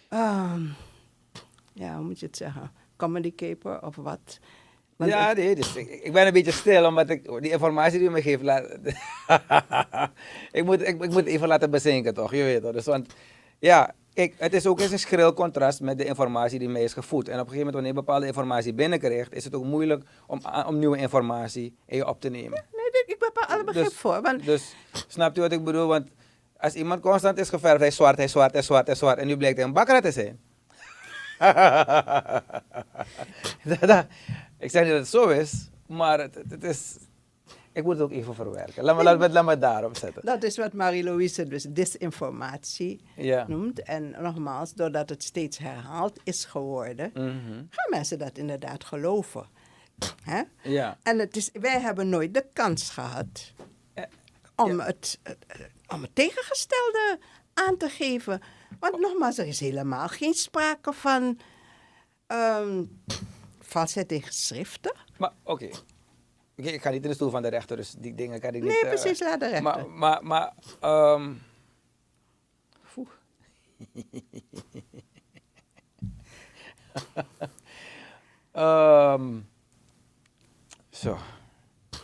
ehm, 0.10 0.66
ja, 1.74 1.96
hoe 1.96 2.06
moet 2.06 2.20
je 2.20 2.26
het 2.26 2.38
zeggen, 2.38 2.72
comedy 3.00 3.36
caper 3.36 3.84
of 3.86 3.96
wat. 3.96 4.40
Want 4.96 5.12
ja, 5.12 5.34
nee, 5.34 5.56
dus 5.56 5.76
ik, 5.76 5.88
ik 5.90 6.14
ben 6.14 6.28
een 6.28 6.34
beetje 6.34 6.52
stil 6.52 6.86
omdat 6.86 7.10
ik 7.10 7.42
die 7.42 7.52
informatie 7.52 8.00
die 8.00 8.08
u 8.08 8.12
me 8.12 8.22
geeft, 8.22 8.44
laat, 8.44 8.68
ik, 10.60 10.64
moet, 10.66 10.82
ik, 10.82 11.04
ik 11.04 11.12
moet 11.12 11.26
even 11.26 11.48
laten 11.48 11.72
bezinken 11.72 12.14
toch, 12.14 12.32
je 12.32 12.44
weet 12.44 12.62
toch. 12.62 12.72
Dus, 12.72 12.86
want 12.86 13.14
ja, 13.60 13.94
kijk, 14.14 14.34
het 14.38 14.54
is 14.54 14.68
ook 14.68 14.80
eens 14.80 14.92
een 14.92 15.00
schril 15.00 15.34
contrast 15.34 15.82
met 15.82 15.98
de 15.98 16.06
informatie 16.06 16.60
die 16.60 16.70
mij 16.70 16.84
is 16.84 16.94
gevoed. 16.94 17.28
En 17.28 17.34
op 17.34 17.40
een 17.40 17.52
gegeven 17.52 17.58
moment 17.58 17.74
wanneer 17.74 17.94
je 17.94 18.00
bepaalde 18.06 18.26
informatie 18.26 18.74
binnenkrijgt, 18.74 19.34
is 19.34 19.44
het 19.44 19.56
ook 19.56 19.64
moeilijk 19.64 20.04
om, 20.28 20.42
om 20.68 20.80
nieuwe 20.80 20.98
informatie 20.98 21.76
in 21.86 21.98
je 21.98 22.08
op 22.08 22.22
te 22.22 22.30
nemen. 22.30 22.64
nee, 22.72 23.04
ik 23.06 23.16
heb 23.20 23.38
er 23.38 23.48
alle 23.48 23.64
begrip 23.64 23.84
Dus- 23.86 23.94
voor. 23.98 24.22
Want 24.22 24.46
Dus 24.46 24.76
snapt 25.08 25.38
u 25.38 25.42
wat 25.42 25.52
ik 25.52 25.64
bedoel? 25.64 25.88
Want 25.88 26.08
als 26.58 26.74
iemand 26.74 27.02
constant 27.02 27.38
is 27.40 27.50
geverfd, 27.50 27.80
hij 27.80 27.88
is 27.88 27.96
zwart, 27.96 28.16
hij 28.16 28.26
is 28.26 28.32
zwart, 28.32 28.52
hij 28.52 28.60
is 28.62 28.66
zwart, 28.68 28.86
hij 28.86 28.94
is 28.94 29.00
zwart, 29.00 29.18
en 29.18 29.28
nu 29.28 29.38
blijkt 29.38 29.58
hij 29.58 29.66
een 29.66 29.74
bakker 29.74 30.02
te 30.02 30.12
zijn. 30.12 30.40
Dat- 33.64 33.80
dat- 33.80 34.06
ik 34.58 34.72
zeg 34.72 34.82
niet 34.84 34.92
dat 34.92 35.00
het 35.00 35.08
zo 35.08 35.28
is, 35.28 35.70
maar 35.88 36.20
het, 36.20 36.64
is... 36.64 36.96
Ik 37.72 37.84
moet 37.84 37.94
het 37.94 38.04
ook 38.04 38.12
even 38.12 38.36
verwerken. 38.36 38.84
Laat 38.84 38.96
me, 38.98 39.04
laat, 39.04 39.20
me- 39.20 39.30
laat 39.30 39.44
me 39.44 39.50
het 39.50 39.62
daarop 39.62 39.98
zetten. 39.98 40.26
dat 40.26 40.44
is 40.44 40.58
wat 40.58 40.74
Marie-Louise 40.74 41.48
dus 41.48 41.64
disinformatie 41.70 43.02
Ja. 43.16 43.46
noemt. 43.48 43.84
En 43.84 44.16
nogmaals, 44.22 44.74
doordat 44.74 45.10
het 45.10 45.24
steeds 45.24 45.58
herhaald 45.58 46.20
is 46.24 46.46
geworden, 46.46 47.12
Mhm. 47.14 47.54
gaan 47.70 47.90
mensen 47.90 48.20
dat 48.20 48.38
inderdaad 48.38 48.84
geloven. 48.84 49.46
Hè? 50.24 50.42
Ja. 50.62 50.98
En 51.04 51.20
het 51.20 51.36
is, 51.36 51.50
wij 51.54 51.80
hebben 51.80 52.10
nooit 52.10 52.34
de 52.34 52.46
kans 52.54 52.90
gehad 52.90 53.54
Eh, 53.94 54.04
om, 54.56 54.78
ja. 54.78 54.86
het, 54.86 55.20
het- 55.24 55.46
om 55.88 56.02
het 56.02 56.16
tegengestelde 56.16 57.20
aan 57.68 57.78
te 57.78 57.90
geven. 57.90 58.42
Want 58.80 59.00
nogmaals, 59.00 59.38
er 59.38 59.48
is 59.48 59.60
helemaal 59.60 60.08
geen 60.08 60.34
sprake 60.34 60.94
van 60.94 61.40
ehm 62.28 62.84
valsheid 63.60 64.12
in 64.12 64.22
geschriften. 64.22 64.96
Maar 65.18 65.32
oké. 65.44 65.70
Ik 66.56 66.82
ga 66.82 66.90
niet 66.90 67.04
in 67.04 67.10
de 67.10 67.16
stoel 67.16 67.30
van 67.30 67.42
de 67.42 67.48
rechter, 67.48 67.78
dus 67.78 67.92
die 67.98 68.16
dingen 68.16 68.40
kan 68.40 68.54
ik 68.54 68.62
niet... 68.62 68.72
Nee, 68.72 68.82
eh, 68.82 68.88
precies, 68.88 69.20
laat 69.20 69.40
de 69.40 69.48
rechter. 69.48 69.64
Maar, 69.64 69.90
maar, 69.90 70.24
maar 70.24 70.54
ehm. 70.80 71.34
Ehm, 78.52 79.40
zo. 80.90 81.18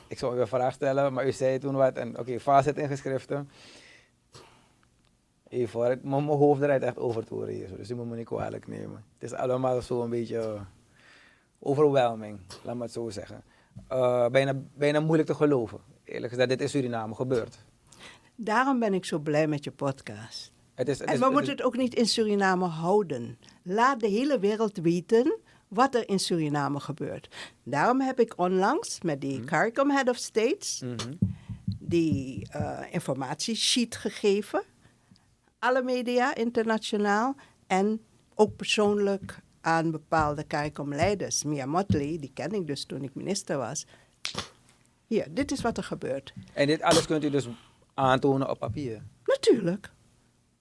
Ik 0.08 0.18
zou 0.18 0.38
u 0.38 0.40
een 0.40 0.48
vraag 0.48 0.74
stellen, 0.74 1.14
maar 1.14 1.28
u 1.28 1.32
zei 1.32 1.60
toen 1.60 1.76
wat. 1.76 1.96
En 1.96 2.20
oké, 2.20 2.40
okay, 2.46 2.74
in 2.74 2.88
geschriften. 2.88 3.50
Even 5.56 5.80
hoor, 5.80 5.92
ik- 5.92 6.04
mijn 6.04 6.26
mijn 6.26 6.38
hoofd 6.38 6.62
eruit 6.62 6.84
echt 6.84 6.98
over 6.98 7.26
te 7.26 7.34
horen 7.34 7.54
hier. 7.54 7.78
Dus 7.78 7.90
u 7.90 7.96
moet 7.96 8.10
me 8.10 8.16
niet 8.16 8.26
kwalijk 8.26 8.68
nemen. 8.68 9.04
Het 9.14 9.32
is 9.32 9.38
allemaal 9.38 9.82
zo 9.82 10.02
een 10.04 10.10
beetje 10.10 10.58
overwhelming, 11.60 12.40
laat 12.64 12.76
me 12.76 12.82
het 12.82 12.92
zo 12.92 13.10
zeggen. 13.10 13.44
Eh, 13.88 14.28
bijna, 14.28 14.54
bijna 14.74 15.00
moeilijk 15.00 15.28
te 15.30 15.36
geloven. 15.36 15.80
Eerlijk 16.04 16.32
gezegd, 16.32 16.50
dit 16.50 16.62
is 16.62 16.72
Suriname 16.72 17.16
gebeurd. 17.16 17.58
Daarom 18.36 18.80
ben 18.80 18.94
ik 18.94 19.06
zo 19.06 19.20
blij 19.20 19.48
met 19.48 19.64
je 19.64 19.72
podcast. 19.72 20.52
Het 20.74 20.88
is, 20.90 21.00
het 21.00 21.10
En 21.10 21.18
we 21.18 21.24
het 21.24 21.34
moeten 21.34 21.52
het 21.52 21.62
ook 21.64 21.78
niet 21.78 21.94
in 21.96 22.06
Suriname 22.06 22.66
houden. 22.66 23.38
Laat 23.64 24.00
de 24.00 24.08
hele 24.08 24.40
wereld 24.40 24.78
weten 24.78 25.38
wat 25.68 25.96
er 25.96 26.10
in 26.10 26.20
Suriname 26.20 26.80
gebeurt. 26.80 27.36
Daarom 27.64 28.02
heb 28.02 28.20
ik 28.20 28.34
onlangs 28.38 29.02
met 29.02 29.22
die 29.22 29.44
CARICOM 29.44 29.90
Head 29.92 30.10
of 30.10 30.18
States 30.18 30.82
Mhm. 30.82 31.14
die 31.80 32.48
eh, 32.52 32.80
informatiesheet 32.92 33.96
gegeven. 33.96 34.64
Alle 35.60 35.84
media 35.84 36.36
internationaal 36.36 37.36
en 37.68 38.02
ook 38.36 38.56
persoonlijk 38.56 39.40
aan 39.62 39.92
bepaalde 39.92 40.48
CARICOM-leiders. 40.48 41.44
Mia 41.44 41.66
Motley, 41.66 42.18
die 42.20 42.32
ken 42.34 42.52
ik 42.52 42.68
dus 42.68 42.86
toen 42.86 43.04
ik 43.04 43.16
minister 43.16 43.58
was. 43.58 43.86
Hier, 45.08 45.28
dit 45.30 45.52
is 45.52 45.62
wat 45.62 45.78
er 45.78 45.84
gebeurt. 45.84 46.34
En 46.54 46.68
dit 46.68 46.82
alles 46.82 47.06
kunt 47.06 47.24
u 47.24 47.30
dus 47.30 47.48
aantonen 47.94 48.50
op 48.50 48.60
papier. 48.60 49.02
Natuurlijk. 49.26 49.92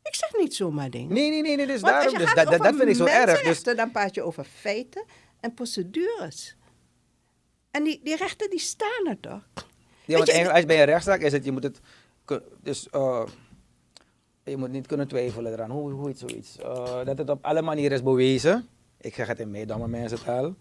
Ik 0.03 0.15
zeg 0.15 0.33
niet 0.39 0.55
zomaar 0.55 0.91
dingen. 0.91 1.15
Nee, 1.15 1.31
nee, 1.31 1.43
nee, 1.43 1.57
nee 1.57 1.67
dus 1.67 1.81
Want 1.81 1.95
daarom, 1.95 2.19
dus 2.19 2.35
dat, 2.35 2.75
vind 2.77 2.89
ik 2.89 2.95
zo 2.95 3.05
erg. 3.05 3.43
Dus, 3.43 3.63
dan 3.63 3.91
praat 3.91 4.15
je 4.15 4.23
over 4.23 4.45
feiten 4.45 5.05
en 5.41 5.55
procedures. 5.55 6.57
En 7.71 7.85
die, 7.85 8.01
die 8.03 8.17
rechten 8.17 8.51
die 8.51 8.59
staan 8.59 9.07
er 9.07 9.21
toch? 9.21 9.43
ja, 10.05 10.17
want 10.17 10.27
je, 10.27 10.33
eigenlijk, 10.33 10.51
als 10.51 10.61
je 10.61 10.67
bij 10.67 10.81
een 10.81 10.85
rechtszaak 10.85 11.21
is, 11.21 11.33
het, 11.33 11.45
je 11.45 11.53
moet 11.53 11.63
het, 11.63 11.81
dus, 12.63 12.91
eh, 12.91 13.27
je 14.45 14.57
moet 14.57 14.71
niet 14.71 14.87
kunnen 14.87 15.09
twijfelen 15.09 15.53
eraan, 15.53 15.71
hoe, 15.71 15.93
hoe 15.93 16.09
het 16.09 16.19
zoiets. 16.19 16.59
eh, 16.59 17.05
dat 17.05 17.19
het 17.19 17.31
op 17.31 17.45
alle 17.45 17.63
manieren 17.63 17.93
is 17.97 18.03
bewezen, 18.03 18.67
ik 19.01 19.15
zeg 19.15 19.27
het 19.27 19.41
in 19.41 19.51
meedomme 19.51 19.89
mensentaal, 19.89 20.55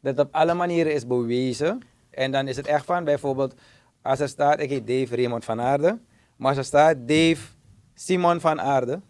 dat 0.00 0.16
het 0.16 0.26
op 0.26 0.34
alle 0.34 0.54
manieren 0.54 0.94
is 0.94 1.06
bewezen. 1.06 1.80
En 2.10 2.30
dan 2.32 2.48
is 2.48 2.56
het 2.56 2.66
echt 2.66 2.84
van, 2.84 3.04
bijvoorbeeld, 3.04 3.54
als 4.02 4.20
er 4.20 4.28
staat, 4.28 4.60
ik 4.60 4.68
heet 4.70 4.86
Dave 4.86 5.16
Raymond 5.16 5.44
van 5.44 5.60
Aarde, 5.60 5.98
maar 6.36 6.48
als 6.48 6.58
er 6.58 6.64
staat 6.64 6.96
Dave 6.98 7.36
Simon 7.94 8.40
van 8.40 8.60
Aarde, 8.60 9.00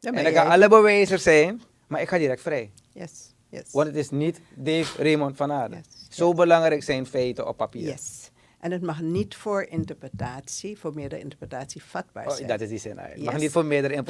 en 0.00 0.24
dan 0.24 0.32
kan 0.32 0.46
alle 0.48 0.68
bewijzen 0.68 1.20
zijn, 1.20 1.62
maar 1.86 2.00
ik 2.00 2.08
ga 2.08 2.18
direct 2.18 2.40
vrij. 2.42 2.70
Yes, 2.92 3.32
yes. 3.48 3.72
Want 3.72 3.86
het 3.86 3.96
is 3.96 4.10
niet 4.10 4.40
Dave 4.54 5.02
Raymond 5.02 5.36
van 5.36 5.52
Aarde. 5.52 5.76
Yes, 5.76 6.16
Zo 6.16 6.32
belangrijk 6.32 6.82
zijn 6.82 7.06
feiten 7.06 7.48
op 7.48 7.56
papier. 7.56 7.82
Yes. 7.82 8.15
En 8.66 8.72
het 8.72 8.82
mag 8.82 9.00
niet 9.00 9.34
voor 9.36 9.62
interpretatie, 9.62 10.78
voor 10.78 10.94
meerdere 10.94 11.20
interpretatie 11.20 11.82
vatbaar 11.82 12.26
Oh, 12.26 12.32
zijn. 12.32 12.48
dat 12.48 12.60
is 12.60 12.68
die 12.68 12.78
zin. 12.78 12.98
Het 12.98 13.22
mag 13.24 13.36
niet 13.38 13.50
voor 13.50 13.64
meerdere. 13.64 14.02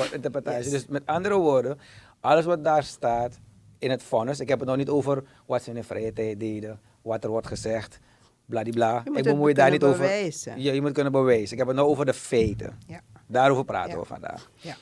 Yes. 0.44 0.70
Dus 0.70 0.86
met 0.86 1.07
andere 1.07 1.34
woorden, 1.36 1.78
alles 2.20 2.44
wat 2.44 2.64
daar 2.64 2.82
staat 2.84 3.38
in 3.78 3.90
het 3.90 4.02
vonnis, 4.02 4.40
ik 4.40 4.48
heb 4.48 4.59
het 4.59 4.68
nog 4.68 4.76
niet 4.76 4.88
over 4.88 5.24
wat 5.46 5.62
ze 5.62 5.68
in 5.68 5.74
de 5.74 5.82
vrije 5.82 6.12
tijd 6.12 6.40
deden, 6.40 6.80
wat 7.02 7.24
er 7.24 7.30
wordt 7.30 7.46
gezegd, 7.46 7.98
bladibla. 8.46 9.00
Je 9.04 9.11
moet 9.11 9.18
Ik 9.18 9.24
bemoei 9.24 9.52
daar 9.52 9.70
niet 9.70 9.78
kunnen 9.80 9.96
over. 9.98 10.09
bewijzen. 10.11 10.61
Ja, 10.61 10.72
je 10.72 10.80
moet 10.80 10.92
kunnen 10.92 11.12
bewijzen. 11.12 11.52
Ik 11.52 11.59
heb 11.59 11.66
het 11.66 11.76
nou 11.76 11.88
over 11.88 12.04
de 12.07 12.14
feiten. 12.14 12.78
Ja. 12.86 13.00
Daarover 13.26 13.64
praten 13.64 13.90
Ja. 13.92 13.98
we 13.98 14.04
vandaag. 14.04 14.50
Ja. 14.54 14.76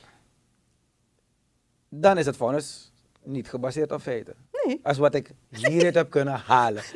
Dan 1.89 2.17
is 2.17 2.25
het 2.25 2.37
vonnis 2.37 2.91
niet 3.23 3.49
gebaseerd 3.49 3.91
op 3.91 4.01
feiten. 4.01 4.35
Nee, 4.65 4.79
Als 4.83 4.97
wat 4.97 5.15
ik 5.15 5.31
hieruit 5.49 5.95
heb 5.95 6.09
kunnen 6.09 6.33
halen. 6.33 6.83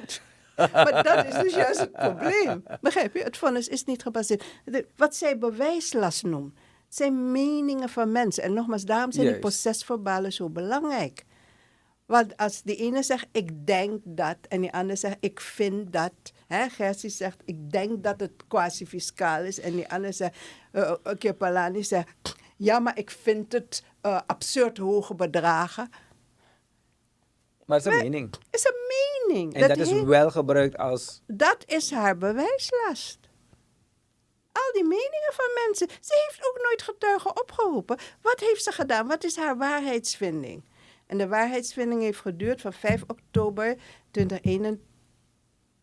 maar 0.74 1.04
dat 1.04 1.26
is 1.26 1.34
dus 1.42 1.54
juist 1.56 1.80
het 1.80 1.92
probleem. 1.92 2.64
Begrijp 2.82 3.14
je? 3.16 3.24
Het 3.24 3.38
vonnis 3.38 3.68
is 3.68 3.84
niet 3.84 4.02
gebaseerd. 4.02 4.44
De- 4.66 4.88
wat 4.96 5.16
zij 5.16 5.38
bewijslast 5.38 6.24
noemen, 6.24 6.56
zijn 6.90 7.32
meningen 7.32 7.90
van 7.90 8.12
mensen. 8.12 8.44
En 8.44 8.54
nogmaals, 8.54 8.84
daarom 8.86 9.12
zijn 9.12 9.26
die 9.28 9.40
procesverbalen 9.40 10.34
zo 10.34 10.50
belangrijk. 10.50 11.26
Want 12.06 12.38
als 12.38 12.62
die 12.62 12.76
ene 12.76 13.04
zegt, 13.04 13.28
ik 13.32 13.66
denk 13.68 14.02
dat, 14.04 14.38
en 14.48 14.62
die 14.62 14.72
andere 14.74 14.96
zegt, 14.96 15.18
ik 15.20 15.40
vind 15.40 15.94
dat. 15.94 16.12
Hè, 16.48 16.70
Gersie 16.70 17.10
zegt, 17.10 17.42
ik 17.46 17.72
denk 17.72 18.04
dat 18.04 18.20
het 18.20 18.32
quasi-fiscaal 18.48 19.44
is. 19.44 19.60
En 19.60 19.72
die 19.72 19.90
andere 19.90 20.14
zegt, 20.14 20.38
uh, 20.72 20.92
Kepalani 21.18 21.84
zegt, 21.84 22.08
ja, 22.58 22.80
maar 22.80 22.98
ik 22.98 23.12
vind 23.12 23.52
het 23.52 23.84
eh, 24.02 24.20
absurd 24.26 24.78
hoge 24.78 25.16
bedragen. 25.16 25.90
Maar 27.70 27.78
het 27.78 27.88
is 27.88 27.94
een 27.94 28.00
mening. 28.00 28.36
is 28.50 28.66
een 28.66 29.28
mening. 29.28 29.54
En 29.54 29.68
dat, 29.68 29.78
is 29.78 29.92
wel 29.92 30.32
gebruikt 30.32 30.78
als... 30.78 31.22
dat 31.28 31.64
is 31.66 31.92
haar 31.92 32.18
bewijslast. 32.18 33.20
Al 34.52 34.72
die 34.74 34.84
meningen 34.84 35.34
van 35.34 35.46
mensen. 35.66 35.88
Ze 36.02 36.26
heeft 36.28 36.48
ook 36.48 36.60
nooit 36.64 36.82
getuigen 36.82 37.42
opgeroepen. 37.42 37.98
Wat 38.22 38.40
heeft 38.40 38.64
ze 38.64 38.72
gedaan? 38.72 39.08
Wat 39.08 39.24
is 39.24 39.36
haar 39.36 39.58
waarheidsvinding? 39.58 40.64
En 41.06 41.18
de 41.18 41.28
waarheidsvinding 41.28 42.02
heeft 42.02 42.20
geduurd 42.20 42.62
van 42.62 42.74
5 42.74 43.04
oktober 43.08 43.76
2021 44.12 44.88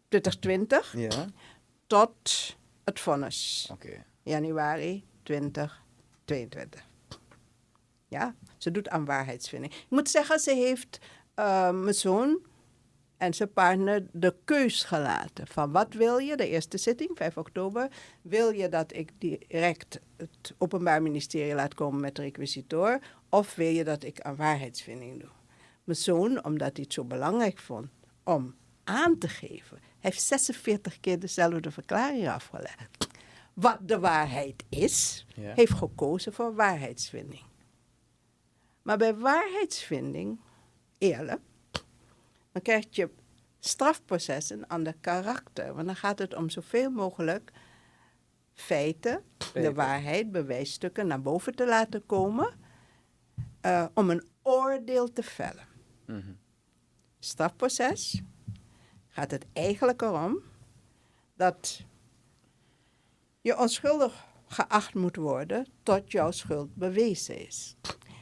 2020 0.08 0.94
Ja, 0.96 1.26
tot 1.86 2.56
het 2.84 3.00
vonnis. 3.00 3.70
Januari 4.22 5.04
2022. 5.22 6.86
Ja, 8.08 8.34
ze 8.56 8.70
doet 8.70 8.88
aan 8.88 9.04
waarheidsvinding. 9.04 9.72
Ik 9.72 9.86
moet 9.88 10.08
zeggen, 10.08 10.38
ze 10.38 10.54
heeft 10.54 10.98
eh, 11.36 11.70
mijn 11.70 11.94
zoon 11.94 12.38
en 13.16 13.34
zijn 13.34 13.52
partner 13.52 14.06
de 14.12 14.34
keus 14.44 14.82
gelaten. 14.84 15.46
Van 15.46 15.72
wat 15.72 15.92
wil 15.92 16.18
je, 16.18 16.36
de 16.36 16.48
eerste 16.48 16.78
zitting, 16.78 17.10
5 17.14 17.36
oktober. 17.36 17.88
Wil 18.22 18.50
je 18.50 18.68
dat 18.68 18.92
ik 18.92 19.10
direct 19.18 20.00
het 20.16 20.54
Openbaar 20.58 21.02
Ministerie 21.02 21.54
laat 21.54 21.74
komen 21.74 22.00
met 22.00 22.14
de 22.14 22.22
requisitor? 22.22 22.98
Of 23.28 23.54
wil 23.54 23.70
je 23.70 23.84
dat 23.84 24.02
ik 24.04 24.20
aan 24.20 24.36
waarheidsvinding 24.36 25.20
doe? 25.20 25.30
Mijn 25.84 25.98
zoon, 25.98 26.44
omdat 26.44 26.70
hij 26.72 26.82
het 26.84 26.92
zo 26.92 27.04
belangrijk 27.04 27.58
vond 27.58 27.86
om 28.24 28.54
aan 28.84 29.18
te 29.18 29.28
geven, 29.28 29.78
heeft 29.98 30.22
46 30.22 31.00
keer 31.00 31.18
dezelfde 31.20 31.70
verklaring 31.70 32.28
afgelegd. 32.28 33.08
Wat 33.54 33.78
de 33.80 33.98
waarheid 33.98 34.64
is, 34.68 35.26
Ja. 35.34 35.52
heeft 35.54 35.72
gekozen 35.72 36.32
voor 36.32 36.54
waarheidsvinding. 36.54 37.42
Maar 38.82 38.96
bij 38.98 39.14
waarheidsvinding, 39.14 40.40
eerlijk, 40.98 41.40
dan 42.52 42.62
krijg 42.62 42.84
je 42.90 43.10
strafproces 43.58 44.50
een 44.50 44.66
ander 44.68 44.94
karakter. 45.00 45.74
Want 45.74 45.86
dan 45.86 45.96
gaat 45.96 46.18
het 46.18 46.34
om 46.34 46.50
zoveel 46.50 46.90
mogelijk 46.90 47.52
feiten, 48.52 49.22
de 49.52 49.72
waarheid, 49.74 50.32
bewijsstukken 50.32 51.06
naar 51.06 51.22
boven 51.22 51.54
te 51.54 51.66
laten 51.66 52.06
komen. 52.06 52.64
eh, 53.60 53.86
om 53.94 54.10
een 54.10 54.26
oordeel 54.42 55.12
te 55.12 55.22
vellen. 55.22 55.66
Mhm. 56.06 56.32
Strafproces 57.18 58.22
gaat 59.08 59.30
het 59.30 59.46
eigenlijk 59.52 60.02
erom 60.02 60.42
dat 61.34 61.84
je 63.40 63.58
onschuldig 63.58 64.24
geacht 64.46 64.94
moet 64.94 65.16
worden 65.16 65.66
tot 65.82 66.12
jouw 66.12 66.30
schuld 66.30 66.74
bewezen 66.74 67.46
is. 67.46 67.76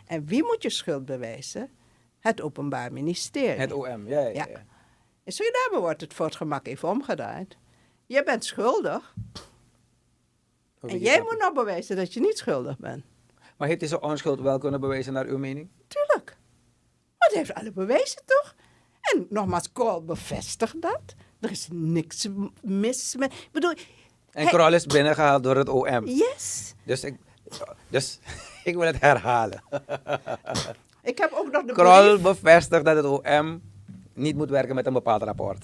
En 0.07 0.25
wie 0.27 0.43
moet 0.43 0.63
je 0.63 0.71
schuld 0.71 1.05
bewijzen? 1.05 1.71
Het 2.25 2.41
Openbaar 2.41 2.93
Ministerie. 2.93 3.61
Het 3.61 3.73
OM, 3.73 4.09
ja, 4.09 4.21
ja, 4.21 4.29
Ja. 4.29 4.47
ja. 4.49 4.65
In 5.25 5.33
Suriname 5.33 5.81
wordt 5.81 6.01
het 6.01 6.15
voor 6.15 6.27
het 6.27 6.37
gemak 6.37 6.67
even 6.67 6.89
omgedraaid. 6.89 7.57
Je 8.07 8.23
bent 8.23 8.45
schuldig 8.45 9.15
en 10.81 10.99
jij 10.99 11.23
moet 11.23 11.39
nou 11.39 11.55
bewijzen 11.55 11.97
dat 11.97 12.13
je 12.15 12.21
niet 12.21 12.39
schuldig 12.39 12.79
bent. 12.79 13.05
Maar 13.57 13.69
heeft 13.69 13.81
hij 13.81 13.89
zijn 13.89 14.03
onschuld 14.03 14.41
wel 14.41 14.59
kunnen 14.59 14.81
bewijzen 14.81 15.13
naar 15.13 15.27
uw 15.27 15.39
mening? 15.39 15.69
Tuurlijk. 15.89 16.37
Want 17.19 17.33
hij 17.33 17.39
heeft 17.39 17.55
alle 17.55 17.73
bewijzen 17.73 18.23
toch? 18.25 18.55
En 19.01 19.27
nogmaals, 19.31 19.73
Kool 19.73 20.05
bevestigt 20.05 20.83
dat. 20.83 21.15
Er 21.41 21.51
is 21.51 21.69
niks 21.73 22.29
mis 22.63 23.17
met... 23.17 23.33
Ik 23.33 23.49
bedoel, 23.53 23.75
En 24.31 24.47
Krol 24.47 24.73
is 24.73 24.87
binnengehaald 24.87 25.43
door 25.43 25.57
het 25.57 25.69
OM. 25.69 26.07
yes. 26.07 26.75
Dus 26.85 27.05
ik, 27.05 27.17
dus 27.89 28.19
ik 28.65 28.75
wil 28.75 28.87
het 28.87 29.01
herhalen. 29.01 29.63
Ik 31.05 31.19
heb 31.19 31.33
ook 31.33 31.51
nog 31.51 31.65
de 31.65 31.73
Krol 31.73 32.09
brief. 32.09 32.23
bevestigt 32.23 32.85
dat 32.85 32.97
het 32.97 33.05
OM 33.05 33.63
niet 34.15 34.37
moet 34.37 34.51
werken 34.51 34.75
met 34.75 34.87
een 34.87 34.93
bepaald 34.93 35.23
rapport. 35.23 35.63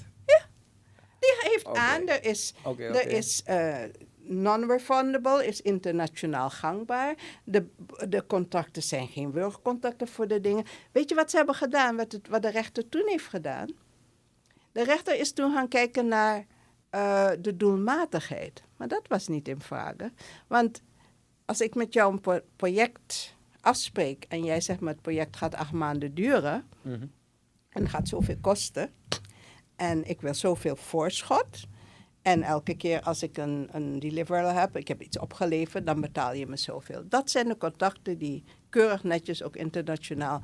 Die 1.19 1.35
geeft 1.39 1.67
Oké. 1.67 1.79
aan, 1.79 2.09
er 2.09 2.25
is, 2.25 2.55
er 2.77 3.07
is 3.11 3.43
eh, 3.43 3.77
non-refundable, 4.19 5.47
is 5.47 5.61
internationaal 5.61 6.51
gangbaar. 6.51 7.15
De, 7.45 7.67
de 8.09 8.27
contracten 8.27 8.83
zijn 8.83 9.09
geen 9.09 9.33
wurgcontracten 9.33 10.09
voor 10.09 10.29
de 10.29 10.41
dingen. 10.41 10.65
Weet 10.93 11.09
je 11.09 11.15
wat 11.15 11.31
ze 11.31 11.37
hebben 11.37 11.55
gedaan, 11.55 11.97
wat, 11.97 12.13
het, 12.13 12.29
wat 12.29 12.43
de 12.43 12.51
rechter 12.51 12.89
toen 12.89 13.03
heeft 13.07 13.27
gedaan? 13.27 13.69
De 14.73 14.85
rechter 14.85 15.19
is 15.19 15.33
toen 15.33 15.53
gaan 15.55 15.69
kijken 15.69 16.09
naar 16.09 16.47
eh, 16.91 17.31
de 17.41 17.57
doelmatigheid. 17.57 18.63
Maar 18.77 18.89
dat 18.89 19.03
was 19.09 19.29
niet 19.29 19.49
in 19.49 19.61
vraag. 19.61 19.95
Want 20.47 20.83
als 21.45 21.61
ik 21.61 21.75
met 21.75 21.93
jou 21.95 22.13
een 22.13 22.21
pro- 22.21 22.41
project 22.57 23.37
afspreek 23.61 24.25
en 24.29 24.45
jij 24.45 24.61
zegt, 24.61 24.81
maar 24.81 24.93
het 24.93 25.03
project 25.03 25.37
gaat 25.37 25.55
acht 25.55 25.73
maanden 25.73 26.15
duren 26.15 26.65
Mhm. 26.83 27.07
en 27.69 27.89
gaat 27.89 28.09
zoveel 28.09 28.37
kosten 28.41 28.91
en 29.77 30.09
ik 30.09 30.21
wil 30.21 30.35
zoveel 30.35 30.77
voorschot. 30.77 31.67
En 32.23 32.43
elke 32.43 32.75
keer 32.77 33.01
als 33.01 33.23
ik 33.23 33.37
een, 33.37 33.69
een 33.73 33.99
deliverable 33.99 34.53
heb, 34.61 34.77
ik 34.77 34.89
heb 34.89 35.03
iets 35.03 35.19
opgeleverd, 35.19 35.87
dan 35.87 36.01
betaal 36.01 36.33
je 36.35 36.47
me 36.47 36.57
zoveel. 36.57 37.03
Dat 37.09 37.31
zijn 37.31 37.49
de 37.49 37.57
contacten 37.57 38.19
die 38.19 38.45
keurig 38.69 39.03
netjes 39.05 39.43
ook 39.43 39.57
internationaal 39.57 40.43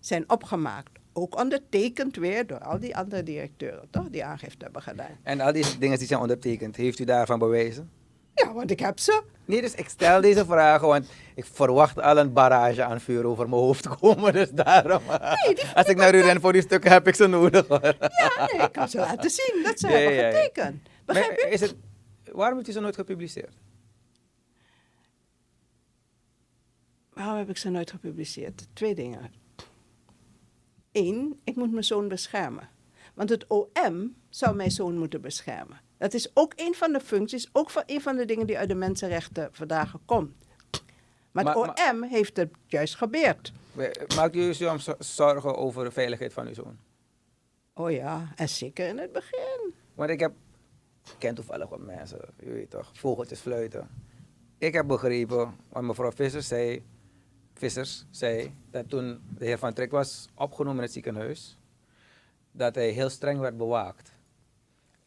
zijn 0.00 0.30
opgemaakt. 0.30 0.90
Ook 1.12 1.38
ondertekend 1.40 2.16
weer 2.16 2.46
door 2.46 2.58
al 2.58 2.78
die 2.78 2.96
andere 2.96 3.22
directeuren, 3.22 3.88
toch? 3.90 4.10
Die 4.10 4.24
aangifte 4.24 4.64
hebben 4.64 4.82
gedaan. 4.82 5.18
En 5.22 5.40
al 5.40 5.52
die 5.52 5.78
dingen 5.78 5.98
die 5.98 6.06
zijn 6.06 6.20
ondertekend, 6.20 6.76
heeft 6.76 6.98
u 6.98 7.04
daarvan 7.04 7.38
bewezen? 7.38 7.90
Ja, 8.34 8.52
want 8.52 8.70
ik 8.70 8.80
heb 8.80 8.98
ze. 8.98 9.22
Nee, 9.44 9.60
dus 9.60 9.74
ik 9.74 9.88
stel 9.88 10.20
deze 10.20 10.44
vragen, 10.44 10.88
want 10.88 11.06
ik 11.34 11.44
verwacht 11.44 12.00
al 12.00 12.18
een 12.18 12.32
barrage 12.32 12.82
aan 12.84 13.00
vuur 13.00 13.24
over 13.26 13.48
mijn 13.48 13.60
hoofd 13.62 13.88
komen. 13.98 14.32
Dus 14.32 14.50
daarom, 14.50 15.02
als 15.74 15.86
ik 15.86 15.96
naar 15.96 16.14
u 16.14 16.20
ren 16.20 16.40
voor 16.40 16.52
die 16.52 16.62
stukken, 16.62 16.90
heb 16.90 17.06
ik 17.08 17.14
ze 17.14 17.26
nodig. 17.26 17.66
hoor. 17.68 17.84
Ja, 17.84 18.48
nee, 18.52 18.62
ik 18.66 18.72
kan 18.72 18.88
ze 18.88 18.98
laten 18.98 19.30
zien 19.30 19.62
dat 19.64 19.78
ze 19.80 19.88
Ja, 19.88 19.94
hebben 19.94 20.14
ja, 20.14 20.30
getekend. 20.30 20.82
Begrijp 21.04 21.38
je? 21.40 21.48
is 21.48 21.60
het, 21.60 21.74
waarom 22.32 22.56
heeft 22.56 22.68
u 22.68 22.72
ze 22.72 22.80
nooit 22.80 22.94
gepubliceerd? 22.94 23.52
Waarom 27.12 27.36
heb 27.36 27.48
ik 27.48 27.56
ze 27.56 27.70
nooit 27.70 27.90
gepubliceerd? 27.90 28.66
Twee 28.72 28.94
dingen. 28.94 29.32
Eén, 30.92 31.40
ik 31.44 31.56
moet 31.56 31.70
mijn 31.70 31.84
zoon 31.84 32.08
beschermen. 32.08 32.68
Want 33.14 33.28
het 33.30 33.46
OM 33.46 34.14
zou 34.28 34.56
mijn 34.56 34.70
zoon 34.70 34.98
moeten 34.98 35.20
beschermen. 35.20 35.80
Dat 36.04 36.14
is 36.14 36.30
ook 36.34 36.52
een 36.56 36.74
van 36.74 36.92
de 36.92 37.00
functies, 37.00 37.48
ook 37.52 37.70
van 37.70 37.82
een 37.86 38.00
van 38.00 38.16
de 38.16 38.24
dingen 38.24 38.46
die 38.46 38.58
uit 38.58 38.68
de 38.68 38.74
mensenrechtenverdragen 38.74 40.00
komt. 40.04 40.32
Maar 41.32 41.44
het 41.44 41.54
Maar- 41.56 41.90
OM 41.92 42.02
heeft 42.02 42.36
het 42.36 42.50
juist 42.66 42.94
gebeurd. 42.96 43.52
Maakt 44.16 44.36
u 44.36 44.54
zich 44.54 44.80
zo- 44.82 44.94
zorgen 44.98 45.56
over 45.56 45.84
de 45.84 45.90
veiligheid 45.90 46.32
van 46.32 46.46
uw 46.46 46.54
zoon? 46.54 46.78
Oh 47.74 47.90
ja, 47.90 48.32
en 48.36 48.48
zeker 48.48 48.88
in 48.88 48.98
het 48.98 49.12
begin. 49.12 49.72
Want 49.94 50.10
ik 50.10 50.20
heb, 50.20 50.32
ik 51.04 51.14
ken 51.18 51.34
toevallig 51.34 51.68
wat 51.68 51.80
mensen, 51.80 52.20
je 52.40 52.50
weet 52.50 52.70
toch, 52.70 52.90
vogeltjes 52.92 53.40
fluiten. 53.40 53.88
Ik 54.58 54.72
heb 54.72 54.86
begrepen, 54.86 55.56
want 55.68 55.86
mevrouw 55.86 56.12
Vissers 56.12 56.48
zei, 56.48 56.84
Vissers 57.54 58.04
zei 58.10 58.54
dat 58.70 58.88
toen 58.88 59.22
de 59.38 59.44
heer 59.44 59.58
Van 59.58 59.72
Trek 59.72 59.90
was 59.90 60.28
opgenomen 60.34 60.76
in 60.76 60.82
het 60.82 60.92
ziekenhuis, 60.92 61.58
dat 62.52 62.74
hij 62.74 62.88
heel 62.90 63.10
streng 63.10 63.38
werd 63.40 63.56
bewaakt. 63.56 64.12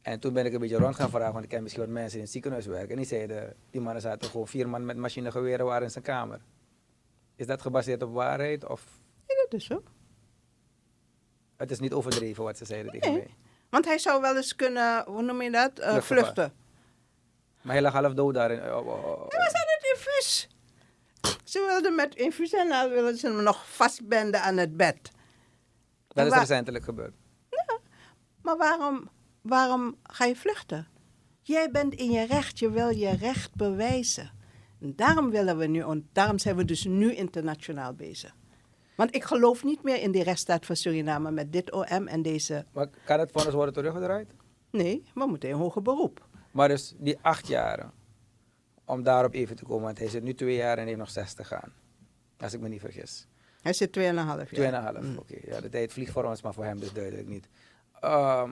En 0.08 0.20
toen 0.20 0.34
ben 0.34 0.46
ik 0.46 0.54
een 0.54 0.60
beetje 0.60 0.78
rond 0.78 0.96
gaan 0.96 1.10
vragen, 1.10 1.32
want 1.32 1.44
ik 1.44 1.50
ken 1.50 1.62
misschien 1.62 1.84
wat 1.84 1.92
mensen 1.94 2.18
in 2.18 2.24
het 2.24 2.32
ziekenhuis 2.32 2.66
werken. 2.66 2.90
En 2.90 2.96
die 2.96 3.06
zeiden, 3.06 3.56
die 3.70 3.82
mannen 3.82 4.02
zaten 4.02 4.30
gewoon 4.30 4.48
vier 4.48 4.70
man 4.70 4.86
met 4.86 4.98
machinegeweren 4.98 5.66
waren 5.66 5.84
in 5.84 5.92
zijn 5.92 6.04
kamer. 6.04 6.42
Is 7.36 7.46
dat 7.48 7.62
gebaseerd 7.62 8.04
op 8.04 8.14
waarheid 8.14 8.66
of 8.66 8.84
Ja, 9.28 9.36
dat 9.36 9.54
is 9.54 9.66
zo. 9.66 9.84
het 11.58 11.72
is 11.72 11.80
niet 11.80 11.94
overdreven 11.94 12.44
wat 12.44 12.58
ze 12.58 12.66
zeiden 12.66 12.92
tegen 12.92 13.14
mij? 13.14 13.28
Want 13.70 13.86
hij 13.86 13.98
zou 13.98 14.22
wel 14.22 14.36
eens 14.36 14.56
kunnen, 14.56 15.04
hoe 15.08 15.22
noem 15.22 15.42
je 15.42 15.52
dat? 15.52 15.80
Eh, 15.80 15.98
Vluchten. 15.98 16.54
Maar 17.62 17.74
hij 17.74 17.82
lag 17.82 17.94
half 17.94 18.14
dood 18.14 18.34
daar. 18.34 18.52
In, 18.52 18.60
oh, 18.74 18.88
oh, 18.88 19.06
oh. 19.06 19.28
Hij 19.30 19.40
was 19.40 19.54
aan 19.54 19.68
het 19.78 19.94
infuus. 19.94 20.48
Ze 21.44 21.66
wilden 21.68 21.96
met 21.96 22.16
infuus 22.16 22.54
en 22.54 22.70
dan 22.70 22.90
wilden 22.90 23.18
ze 23.18 23.28
hem 23.28 23.44
nog 23.44 23.70
vastbinden 23.76 24.42
aan 24.42 24.58
het 24.58 24.78
bed. 24.78 25.12
Dat 26.08 26.26
is 26.26 26.32
waar- 26.32 26.40
recentelijk 26.40 26.84
gebeurd. 26.84 27.14
Maar 28.42 28.58
waarom, 28.58 29.10
waarom 29.48 29.96
ga 30.04 30.26
je 30.26 30.36
vluchten? 30.36 30.88
Jij 31.42 31.72
bent 31.72 31.94
in 31.94 32.12
je 32.12 32.26
recht, 32.26 32.60
je 32.60 32.72
wil 32.72 32.90
je 32.90 33.16
recht 33.16 33.56
bewijzen. 33.56 34.32
En 34.82 34.94
daarom, 34.96 35.30
willen 35.30 35.58
we 35.58 35.66
nu, 35.66 36.04
daarom 36.12 36.40
zijn 36.40 36.56
we 36.56 36.66
dus 36.66 36.84
nu 36.84 37.14
internationaal 37.14 37.94
bezig. 37.94 38.36
Want 38.96 39.16
ik 39.16 39.24
geloof 39.24 39.64
niet 39.64 39.84
meer 39.84 40.02
in 40.02 40.12
die 40.12 40.24
rechtsstaat 40.24 40.66
van 40.66 40.76
Suriname 40.76 41.32
met 41.32 41.52
dit 41.52 41.72
OM 41.72 42.08
en 42.08 42.22
deze... 42.22 42.66
Maar 42.74 42.88
kan 43.06 43.20
het 43.20 43.32
vonnis 43.32 43.54
worden 43.54 43.74
teruggedraaid? 43.74 44.34
Nee, 44.72 45.04
we 45.14 45.26
moeten 45.26 45.50
in 45.50 45.56
hoger 45.56 45.82
beroep. 45.82 46.26
Maar 46.52 46.68
dus 46.68 46.94
die 46.98 47.18
acht 47.22 47.48
jaren, 47.48 47.92
om 48.86 49.04
daarop 49.04 49.34
even 49.34 49.56
te 49.56 49.64
komen, 49.66 49.84
want 49.84 49.98
hij 49.98 50.10
zit 50.10 50.24
nu 50.24 50.34
twee 50.34 50.56
jaar 50.56 50.78
en 50.78 50.86
heeft 50.88 50.98
nog 50.98 51.10
zes 51.10 51.34
te 51.34 51.44
gaan. 51.44 51.74
Als 52.38 52.54
ik 52.54 52.60
me 52.60 52.68
niet 52.68 52.80
vergis. 52.80 53.28
Hij 53.62 53.74
zit 53.74 53.92
2,5 53.98 54.04
jaar. 54.04 54.46
Tweeënhalf, 54.46 55.02
Mm. 55.02 55.18
oké. 55.18 55.38
Ja, 55.46 55.62
de 55.62 55.70
tijd 55.70 55.94
vliegt 55.94 56.12
voor 56.12 56.24
ons, 56.24 56.42
maar 56.42 56.54
voor 56.54 56.66
hem 56.66 56.80
dus 56.80 56.94
duidelijk 56.94 57.28
niet. 57.28 57.48
Ehm, 58.00 58.52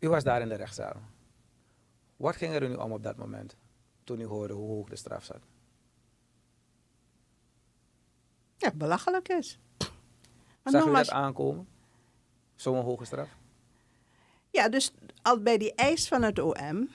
u 0.00 0.08
was 0.08 0.24
daar 0.24 0.40
in 0.40 0.48
de 0.48 0.54
rechtszaal. 0.54 1.00
Wat 2.16 2.36
ging 2.36 2.54
er 2.54 2.68
nu 2.68 2.74
om 2.74 2.92
op 2.92 3.02
dat 3.02 3.16
moment, 3.16 3.56
toen 4.04 4.20
u 4.20 4.24
hoorde 4.24 4.54
hoe 4.54 4.68
hoog 4.68 4.88
de 4.88 4.96
straf 4.96 5.24
zat? 5.24 5.40
Ja, 8.56 8.72
belachelijk 8.74 9.28
is. 9.28 9.58
Want 9.78 9.90
Zag 10.62 10.74
u 10.74 10.84
nogmaals, 10.84 11.08
dat 11.08 11.16
aankomen? 11.16 11.68
Zo'n 12.54 12.82
hoge 12.84 13.04
straf? 13.04 13.28
Ja, 14.50 14.68
dus 14.68 14.92
al 15.22 15.40
bij 15.40 15.58
die 15.58 15.74
eis 15.74 16.08
van 16.08 16.22
het 16.22 16.38
OM 16.38 16.88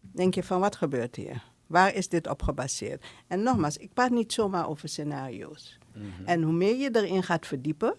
denk 0.00 0.34
je 0.34 0.42
van 0.42 0.60
wat 0.60 0.76
gebeurt 0.76 1.16
hier? 1.16 1.44
Waar 1.66 1.94
is 1.94 2.08
dit 2.08 2.28
op 2.28 2.42
gebaseerd? 2.42 3.06
En 3.26 3.42
nogmaals, 3.42 3.76
ik 3.76 3.92
praat 3.92 4.10
niet 4.10 4.32
zomaar 4.32 4.68
over 4.68 4.88
scenario's. 4.88 5.78
En 6.24 6.42
hoe 6.42 6.52
meer 6.52 6.76
je 6.76 6.90
erin 6.92 7.22
gaat 7.22 7.46
verdiepen, 7.46 7.94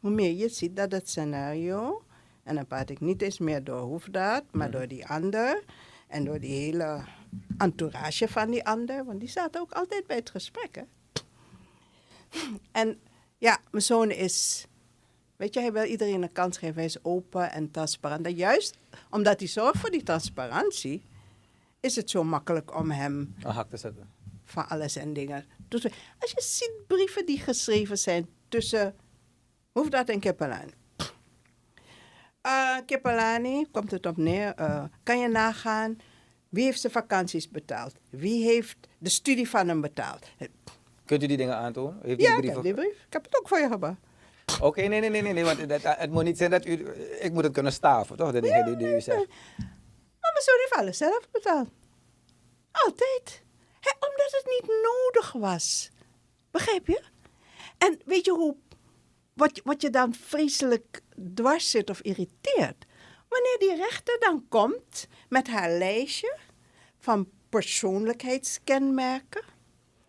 hoe 0.00 0.10
meer 0.10 0.32
je 0.32 0.48
ziet 0.48 0.76
dat 0.76 0.92
het 0.92 1.08
scenario, 1.08 2.02
en 2.42 2.54
dan 2.54 2.66
praat 2.66 2.90
ik 2.90 3.00
niet 3.00 3.22
eens 3.22 3.38
meer 3.38 3.64
door 3.64 3.80
Hoefdaad, 3.80 4.44
maar 4.50 4.70
door 4.70 4.88
die 4.88 5.06
ander 5.06 5.62
en 6.06 6.24
door 6.24 6.40
die 6.40 6.54
hele 6.54 7.04
entourage 7.58 8.28
van 8.28 8.50
die 8.50 8.64
ander, 8.64 9.04
want 9.04 9.20
die 9.20 9.28
zaten 9.28 9.60
ook 9.60 9.72
altijd 9.72 10.06
bij 10.06 10.16
het 10.16 10.30
gesprek. 10.30 10.74
Hè? 10.74 10.82
En 12.72 13.00
ja, 13.38 13.58
mijn 13.70 13.82
zoon 13.82 14.10
is 14.10 14.66
Weet 15.40 15.54
je, 15.54 15.60
hij 15.60 15.72
wil 15.72 15.84
iedereen 15.84 16.22
een 16.22 16.32
kans 16.32 16.58
geven. 16.58 16.74
Hij 16.74 16.84
is 16.84 17.04
open 17.04 17.52
en 17.52 17.70
transparant. 17.70 18.26
En 18.26 18.34
juist 18.34 18.76
omdat 19.10 19.38
hij 19.38 19.48
zorgt 19.48 19.78
voor 19.78 19.90
die 19.90 20.02
transparantie, 20.02 21.02
is 21.80 21.96
het 21.96 22.10
zo 22.10 22.24
makkelijk 22.24 22.78
om 22.78 22.90
hem 22.90 23.34
Een 23.42 23.50
hak 23.50 23.70
te 23.70 23.76
zetten. 23.76 24.10
van 24.44 24.68
alles 24.68 24.96
en 24.96 25.12
dingen 25.12 25.44
te... 25.68 25.90
Als 26.18 26.30
je 26.30 26.42
ziet 26.42 26.86
brieven 26.86 27.26
die 27.26 27.38
geschreven 27.38 27.98
zijn 27.98 28.28
tussen 28.48 28.94
Hoefdaad 29.72 30.08
en 30.08 30.20
Kepelani. 30.20 30.72
Uh, 32.46 33.66
komt 33.72 33.90
het 33.90 34.06
op 34.06 34.16
neer, 34.16 34.54
eh, 34.54 34.84
kan 35.02 35.18
je 35.18 35.28
nagaan 35.28 35.98
wie 36.50 36.64
heeft 36.64 36.80
zijn 36.80 36.92
vakanties 36.92 37.48
betaald? 37.48 37.94
Wie 38.10 38.44
heeft 38.44 38.76
de 38.98 39.08
studie 39.08 39.48
van 39.48 39.68
hem 39.68 39.80
betaald? 39.80 40.26
Kunt 41.04 41.22
u 41.22 41.26
die 41.26 41.36
dingen 41.36 41.56
aantonen? 41.56 41.98
Heeft 42.02 42.20
Ja, 42.20 42.36
die 42.36 42.38
ik 42.44 42.50
heb 42.50 42.60
brieven? 42.60 42.62
die 42.62 42.74
brief. 42.74 43.06
Ik 43.06 43.12
heb 43.12 43.24
het 43.24 43.38
ook 43.38 43.48
voor 43.48 43.58
je 43.58 43.68
gebracht. 43.68 43.96
Oké, 44.60 44.80
nee, 44.80 45.00
nee, 45.00 45.10
nee, 45.10 45.22
nee, 45.22 45.32
nee, 45.32 45.44
want 45.44 45.58
het, 45.58 45.82
het 45.82 46.10
moet 46.10 46.24
niet 46.24 46.38
zijn 46.38 46.50
dat 46.50 46.66
u... 46.66 46.88
Ik 47.20 47.32
moet 47.32 47.44
het 47.44 47.52
kunnen 47.52 47.72
staven, 47.72 48.16
toch? 48.16 48.32
De 48.32 48.40
dingen 48.40 48.64
die, 48.64 48.76
die 48.76 48.94
u 48.94 49.00
zegt. 49.00 49.28
Maar 50.20 50.32
mijn 50.32 50.44
zoon 50.44 50.58
heeft 50.58 50.74
alles 50.76 50.96
zelf 50.98 51.28
betaald. 51.32 51.68
Altijd. 52.70 53.42
Omdat 53.82 54.30
het 54.30 54.44
niet 54.46 54.82
nodig 54.82 55.32
was. 55.32 55.90
Begrijp 56.50 56.86
je? 56.86 57.02
En 57.78 58.00
weet 58.04 58.24
je 58.24 58.30
hoe, 58.32 58.56
wat, 59.40 59.60
wat 59.64 59.82
je 59.82 59.90
dan 59.90 60.14
vreselijk 60.14 61.00
dwars 61.34 61.70
zit 61.70 61.90
of 61.90 62.00
irriteert? 62.00 62.86
Wanneer 63.28 63.56
die 63.58 63.76
rechter 63.76 64.16
dan 64.18 64.44
komt 64.48 65.08
met 65.28 65.48
haar 65.48 65.70
lijstje 65.70 66.38
van 66.98 67.28
persoonlijkheidskenmerken. 67.48 69.42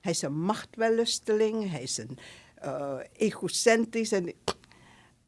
Hij 0.01 0.11
is 0.11 0.21
een 0.21 0.39
machtwellusteling, 0.39 1.71
hij 1.71 1.81
is 1.81 1.97
een 1.97 2.17
eh, 2.55 2.99
egocentrisch. 3.13 4.11
En, 4.11 4.33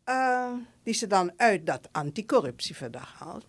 eh, 0.04 0.54
die 0.84 0.94
ze 0.94 1.08
dan 1.08 1.32
uit 1.36 1.66
dat 1.66 1.90
anticorruptieverdrag 1.92 3.20
haalt. 3.20 3.46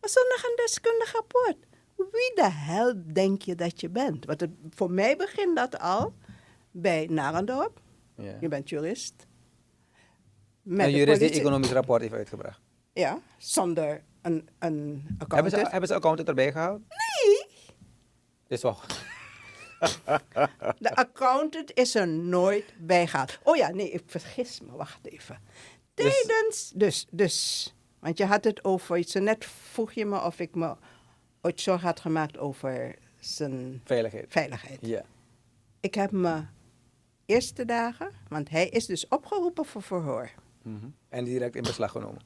Maar 0.00 0.10
zonder 0.10 0.44
een 0.44 0.56
deskundig 0.56 1.12
rapport. 1.12 1.56
Wie 1.96 2.32
de 2.34 2.50
hel 2.50 2.94
denk 3.12 3.42
je 3.42 3.54
dat 3.54 3.80
je 3.80 3.88
bent? 3.88 4.24
Want 4.24 4.40
het, 4.40 4.50
voor 4.70 4.90
mij 4.90 5.16
begint 5.16 5.56
dat 5.56 5.78
al 5.78 6.14
bij 6.70 7.06
Narendorp. 7.10 7.80
Ja. 8.16 8.36
Je 8.40 8.48
bent 8.48 8.68
jurist. 8.68 9.26
Met 10.64 10.86
Een 10.86 10.92
jurist 10.92 11.20
die 11.20 11.30
economisch 11.30 11.70
rapport 11.72 12.00
heeft 12.00 12.12
uitgebracht. 12.14 12.60
Ja, 12.92 13.18
zonder 13.38 14.02
een, 14.22 14.48
een 14.58 15.04
Hebben 15.06 15.16
accountant. 15.18 15.62
ze, 15.64 15.70
hebben 15.70 15.88
ze 15.88 15.94
accountant 15.94 16.28
erbij 16.28 16.52
gehaald? 16.52 16.80
Nee, 16.88 17.46
Is 18.46 18.62
wel... 18.62 18.78
de 20.78 20.94
accountant 20.96 21.72
is 21.74 21.94
er 21.94 22.08
nooit 22.08 22.74
bij 22.78 23.06
gehaald. 23.06 23.38
Oh 23.42 23.56
ja, 23.56 23.68
nee, 23.70 23.90
ik 23.90 24.02
vergis 24.06 24.60
me. 24.60 24.72
Wacht 24.76 25.06
even. 25.06 25.38
Dus- 25.94 26.22
Tijdens, 26.26 26.72
dus, 26.74 27.06
dus, 27.10 27.74
want 27.98 28.18
je 28.18 28.24
had 28.24 28.44
het 28.44 28.64
over, 28.64 29.04
zo 29.04 29.20
net 29.20 29.44
vroeg 29.44 29.92
je 29.92 30.04
me 30.04 30.20
of 30.22 30.38
ik 30.38 30.54
me 30.54 30.74
ooit 31.42 31.60
zorgen 31.60 31.86
had 31.86 32.00
gemaakt 32.00 32.38
over 32.38 32.94
zijn 33.20 33.80
Veiligheid. 33.84 34.26
veiligheid. 34.28 34.78
Ja. 34.80 35.02
Ik 35.80 35.94
heb 35.94 36.10
me 36.10 36.42
eerste 37.26 37.64
dagen, 37.64 38.10
want 38.28 38.50
hij 38.50 38.68
is 38.68 38.86
dus 38.86 39.08
opgeroepen 39.08 39.64
voor 39.64 39.82
verhoor. 39.82 40.30
En 41.08 41.24
direct 41.24 41.56
in 41.56 41.62
beslag 41.62 41.90
genomen. 41.90 42.20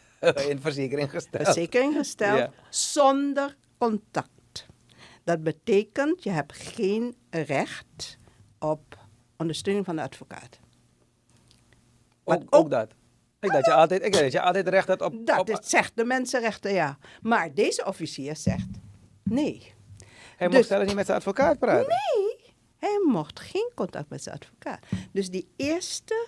in 0.48 0.60
verzekering 0.60 1.10
gesteld. 1.10 1.44
Verzekering 1.44 1.94
gesteld 1.94 2.38
Ja. 2.38 2.50
zonder 2.68 3.56
contact. 3.78 4.66
Dat 5.24 5.42
betekent, 5.42 6.22
je 6.22 6.30
hebt 6.30 6.56
geen 6.56 7.16
recht 7.30 8.18
op 8.58 8.98
ondersteuning 9.36 9.84
van 9.84 9.96
de 9.96 10.02
advocaat. 10.02 10.60
Ook, 12.24 12.38
Wat 12.38 12.42
ook 12.42 12.54
ook- 12.54 12.70
dat. 12.70 12.90
Ik 13.40 13.50
dacht, 13.52 13.66
je 13.66 13.72
altijd, 13.72 14.02
ik 14.04 14.10
dacht 14.12 14.24
dat 14.24 14.32
je 14.32 14.40
altijd 14.40 14.68
recht 14.68 14.88
had 14.88 15.00
op... 15.00 15.26
Dat 15.26 15.38
op 15.38 15.48
is, 15.50 15.58
zegt 15.68 15.96
de 15.96 16.04
mensenrechten, 16.04 16.72
ja. 16.72 16.98
Maar 17.22 17.54
deze 17.54 17.84
officier 17.86 18.36
zegt, 18.36 18.68
nee. 19.22 19.72
hij 20.36 20.46
dus- 20.48 20.56
mocht 20.56 20.68
zelfs 20.68 20.86
niet 20.86 20.94
met 20.94 21.06
zijn 21.06 21.18
advocaat 21.18 21.58
praten. 21.58 21.88
Nee, 21.88 22.54
hij 22.76 23.04
mocht 23.06 23.40
geen 23.40 23.70
contact 23.74 24.08
met 24.08 24.22
zijn 24.22 24.34
advocaat. 24.34 24.78
Dus 25.12 25.30
die 25.30 25.48
eerste 25.56 26.26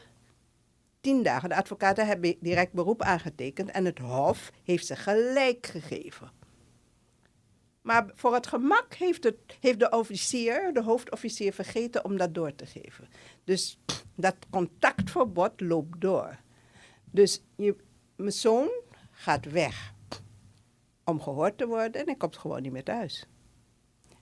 tien 1.04 1.22
dagen, 1.22 1.48
de 1.48 1.54
advocaten 1.54 2.06
hebben 2.06 2.36
direct 2.40 2.72
beroep 2.72 3.02
aangetekend 3.02 3.70
en 3.70 3.84
het 3.84 3.98
Hof 3.98 4.52
heeft 4.62 4.86
ze 4.86 4.96
gelijk 4.96 5.66
gegeven. 5.66 6.30
Maar 7.82 8.10
voor 8.14 8.34
het 8.34 8.46
gemak 8.46 8.94
heeft, 8.94 9.24
het, 9.24 9.36
heeft 9.60 9.78
de 9.78 9.90
officier, 9.90 10.72
de 10.72 10.82
hoofdofficier, 10.82 11.52
vergeten 11.52 12.04
om 12.04 12.16
dat 12.16 12.34
door 12.34 12.54
te 12.54 12.66
geven. 12.66 13.08
Dus 13.44 13.78
dat 14.14 14.36
contactverbod 14.50 15.60
loopt 15.60 16.00
door. 16.00 16.38
Dus 17.10 17.42
je, 17.56 17.76
mijn 18.16 18.32
zoon 18.32 18.70
gaat 19.10 19.50
weg 19.50 19.94
om 21.04 21.20
gehoord 21.20 21.58
te 21.58 21.66
worden 21.66 22.00
en 22.00 22.06
hij 22.06 22.16
komt 22.16 22.36
gewoon 22.36 22.62
niet 22.62 22.72
meer 22.72 22.84
thuis. 22.84 23.26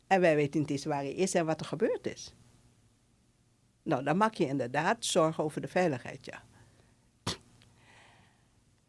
En 0.07 0.21
wij 0.21 0.37
weten 0.37 0.61
niet 0.61 0.71
eens 0.71 0.85
waar 0.85 1.03
hij 1.03 1.15
is 1.15 1.35
en 1.35 1.47
wat 1.47 1.61
er 1.61 1.67
gebeurd 1.67 2.07
is. 2.07 2.35
Nou, 3.83 4.05
dan 4.05 4.17
maak 4.17 4.35
je 4.35 4.47
inderdaad 4.47 5.05
zorgen 5.05 5.45
over 5.45 5.61
de 5.61 5.69
veiligheid, 5.69 6.25
ja. 6.25 6.43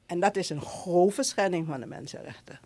En 0.05 0.19
dat 0.19 0.35
is 0.35 0.49
een 0.49 0.61
grove 0.61 1.23
schending 1.23 1.67
van 1.67 1.79
de 1.79 1.85
mensenrechten. 1.85 2.59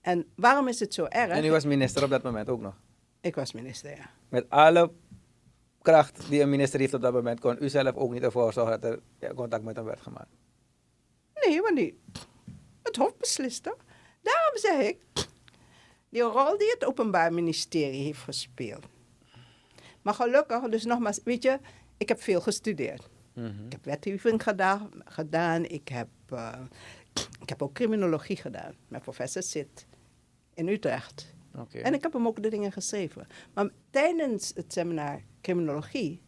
En 0.00 0.26
waarom 0.34 0.68
is 0.68 0.80
het 0.80 0.94
zo 0.94 1.04
erg? 1.04 1.30
En 1.30 1.44
u 1.44 1.50
was 1.50 1.64
minister 1.64 2.04
op 2.04 2.10
dat 2.10 2.22
moment 2.22 2.48
ook 2.48 2.60
nog. 2.60 2.74
Ik 3.20 3.34
was 3.34 3.52
minister, 3.52 3.90
ja. 3.90 4.10
Met 4.28 4.50
alle 4.50 4.92
kracht 5.82 6.28
die 6.28 6.40
een 6.40 6.50
minister 6.50 6.80
heeft 6.80 6.94
op 6.94 7.00
dat 7.00 7.12
moment, 7.12 7.40
kon 7.40 7.56
u 7.60 7.68
zelf 7.68 7.94
ook 7.94 8.12
niet 8.12 8.22
ervoor 8.22 8.52
zorgen 8.52 8.80
dat 8.80 8.98
er 9.18 9.34
contact 9.34 9.64
met 9.64 9.76
hem 9.76 9.84
werd 9.84 10.00
gemaakt. 10.00 10.36
Nee, 11.34 11.60
want 11.60 11.76
die, 11.76 12.00
het 12.82 12.96
Hof 12.96 13.16
beslist 13.16 13.62
toch? 13.62 13.76
Daarom 14.22 14.56
zeg 14.56 14.80
ik, 14.80 14.98
die 16.08 16.22
rol 16.22 16.58
die 16.58 16.70
het 16.70 16.84
Openbaar 16.84 17.32
Ministerie 17.32 18.02
heeft 18.02 18.20
gespeeld. 18.20 18.86
Maar 20.02 20.14
gelukkig, 20.14 20.68
dus 20.68 20.84
nogmaals, 20.84 21.20
weet 21.24 21.42
je, 21.42 21.58
ik 21.96 22.08
heb 22.08 22.22
veel 22.22 22.40
gestudeerd. 22.40 23.09
Ik 23.34 23.72
heb 23.72 23.84
wetgeving 23.84 24.42
gedaan, 24.42 24.90
gedaan. 25.04 25.64
Ik, 25.64 25.88
heb, 25.88 26.08
eh, 26.28 26.60
ik 27.40 27.48
heb 27.48 27.62
ook 27.62 27.72
criminologie 27.72 28.36
gedaan 28.36 28.74
met 28.88 29.02
professor 29.02 29.42
Sit 29.42 29.86
in 30.54 30.68
Utrecht. 30.68 31.34
En 31.72 31.94
ik 31.94 32.02
heb 32.02 32.12
hem 32.12 32.26
ook 32.26 32.42
de 32.42 32.48
dingen 32.48 32.72
geschreven. 32.72 33.26
Maar 33.54 33.68
tijdens 33.90 34.52
het 34.54 34.72
seminar 34.72 35.22
criminologie 35.40 36.22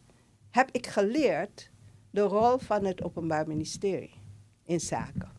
heb 0.49 0.69
ik 0.71 0.87
geleerd 0.87 1.71
de 2.09 2.21
rol 2.21 2.57
van 2.57 2.85
het 2.85 3.03
Openbaar 3.03 3.47
Ministerie 3.47 4.13
in 4.65 4.79
zaken. 4.79 5.31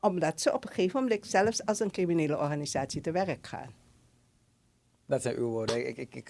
Omdat 0.00 0.40
ze 0.40 0.52
op 0.52 0.64
een 0.64 0.72
gegeven 0.72 1.02
moment 1.02 1.26
zelfs 1.26 1.66
als 1.66 1.80
een 1.80 1.90
criminele 1.90 2.38
organisatie 2.38 3.00
te 3.00 3.10
werk 3.10 3.46
gaan. 3.46 3.81
Dat 5.06 5.22
zijn 5.22 5.36
uw 5.36 5.48
woorden. 5.48 5.86
Ik, 5.88 5.96
ik, 5.96 6.14
ik, 6.14 6.28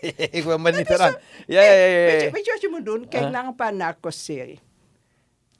ik, 0.00 0.16
ik 0.32 0.44
wil 0.48 0.58
me 0.58 0.70
niet 0.70 0.90
eraan. 0.90 1.14
Ja, 1.46 1.62
ja, 1.62 1.72
ja, 1.72 1.84
ja. 1.86 2.04
Weet, 2.04 2.20
je, 2.20 2.26
Ja, 2.26 2.30
weet 2.32 2.44
je 2.46 2.52
wat 2.52 2.60
je 2.60 2.68
moet 2.70 2.84
doen? 2.84 3.08
Kijk 3.08 3.30
naar 3.30 3.44
een 3.46 3.54
paar 3.54 3.74
narcos-series. 3.74 4.58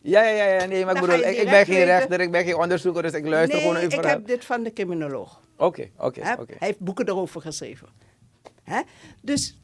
ja, 0.00 0.22
ja, 0.22 0.44
ja. 0.44 0.64
Nee, 0.64 0.84
maar 0.84 0.94
ik 0.94 1.00
bedoel, 1.00 1.18
ik, 1.18 1.36
ik 1.36 1.48
ben 1.48 1.64
geen 1.64 1.84
rechter, 1.84 2.20
ik 2.20 2.30
ben 2.30 2.44
geen 2.44 2.57
onderzoeker, 2.57 3.02
dus 3.02 3.12
ik 3.12 3.26
luister 3.26 3.59
gewoon 3.59 3.72
naar 3.74 3.82
nee, 3.82 3.90
uw 3.90 3.96
ik 3.96 4.02
verhaal. 4.02 4.18
heb 4.18 4.26
dit 4.28 4.44
van 4.44 4.62
de 4.62 4.72
criminoloog. 4.72 5.40
Oké, 5.57 5.90
oké, 5.96 6.20
Hè? 6.22 6.32
oké. 6.32 6.54
Hij 6.59 6.68
heeft 6.68 6.80
boeken 6.80 7.09
erover 7.09 7.40
geschreven. 7.40 7.88
Hè? 8.62 8.80
Dus, 9.22 9.61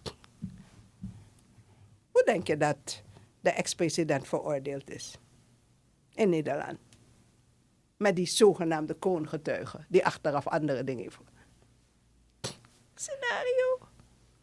hoe 2.10 2.22
denk 2.24 2.46
je 2.46 2.56
dat 2.56 3.02
de 3.40 3.50
ex-president 3.50 4.28
veroordeeld 4.28 4.90
is 4.90 5.18
in 6.14 6.28
Nederland? 6.28 6.78
Met 7.96 8.16
die 8.16 8.26
zogenaamde 8.26 8.96
kroongetuigen, 8.98 9.86
die 9.88 10.04
achteraf 10.06 10.46
andere 10.46 10.84
dingen 10.84 11.02
heeft. 11.02 11.18
Scenario. 13.02 13.78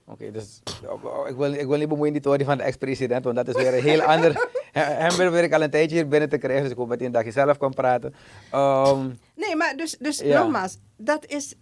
Oké, 0.05 0.31
dus 0.31 0.61
ik 1.27 1.35
wil, 1.35 1.53
ik 1.53 1.67
wil 1.67 1.77
niet 1.77 1.87
bemoeien 1.87 2.07
in 2.07 2.13
die 2.13 2.21
theorie 2.21 2.45
van 2.45 2.57
de 2.57 2.63
ex-president, 2.63 3.23
want 3.23 3.35
dat 3.35 3.47
is 3.47 3.53
weer 3.55 3.73
een 3.73 3.83
heel 3.83 4.01
ander... 4.13 4.47
Hem 4.71 5.15
probeer 5.15 5.43
ik 5.43 5.53
al 5.53 5.61
een 5.61 5.69
tijdje 5.69 5.95
hier 5.95 6.07
binnen 6.07 6.29
te 6.29 6.37
krijgen, 6.37 6.61
dus 6.63 6.71
ik 6.71 6.77
hoop 6.77 6.87
meteen 6.87 7.11
dat 7.11 7.25
je 7.25 7.31
zelf 7.31 7.57
kan 7.57 7.73
praten. 7.73 8.13
Ehm, 8.51 9.09
Nee, 9.35 9.55
maar 9.55 9.75
dus, 9.77 9.97
dus 9.99 10.19
Ja. 10.19 10.41
nogmaals, 10.41 10.77
dat, 10.97 11.25
is, 11.25 11.53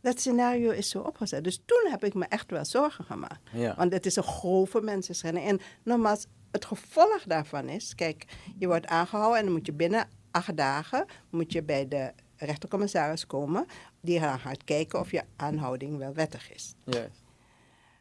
dat 0.00 0.20
scenario 0.20 0.70
is 0.70 0.88
zo 0.88 0.98
opgezet. 0.98 1.44
Dus 1.44 1.62
toen 1.66 1.90
heb 1.90 2.04
ik 2.04 2.14
me 2.14 2.24
echt 2.28 2.50
wel 2.50 2.64
zorgen 2.64 3.04
gemaakt. 3.04 3.40
Ja. 3.52 3.74
Want 3.76 3.92
het 3.92 4.06
is 4.06 4.16
een 4.16 4.22
grove 4.22 4.80
mensenschending. 4.80 5.46
En 5.46 5.60
nogmaals, 5.82 6.26
het 6.50 6.64
gevolg 6.64 7.22
daarvan 7.26 7.68
is, 7.68 7.94
kijk, 7.94 8.24
je 8.58 8.66
wordt 8.66 8.86
aangehouden 8.86 9.38
en 9.38 9.44
dan 9.44 9.54
moet 9.54 9.66
je 9.66 9.72
binnen 9.72 10.08
acht 10.30 10.56
dagen 10.56 11.06
moet 11.30 11.52
je 11.52 11.62
bij 11.62 11.88
de 11.88 12.12
rechtercommissaris 12.36 13.26
komen. 13.26 13.66
Die 14.02 14.18
gaan 14.18 14.38
gaat 14.38 14.64
kijken 14.64 15.00
of 15.00 15.10
je 15.10 15.22
aanhouding 15.36 15.98
wel 15.98 16.12
wettig 16.12 16.52
is. 16.52 16.74
juist. 16.84 17.22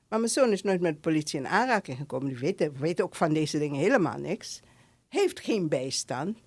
Maar 0.08 0.20
mijn 0.20 0.32
zoon 0.32 0.52
is 0.52 0.64
nooit 0.64 0.82
met 0.82 0.94
de 0.94 1.00
politie 1.00 1.40
in 1.40 1.48
aanraking 1.48 1.98
gekomen. 1.98 2.28
Die 2.28 2.38
weet, 2.38 2.78
weet 2.78 3.02
ook 3.02 3.16
van 3.16 3.34
deze 3.34 3.60
dingen 3.60 3.80
helemaal 3.80 4.18
niks. 4.18 4.60
Heeft 5.08 5.40
geen 5.40 5.70
bijstand. 5.70 6.38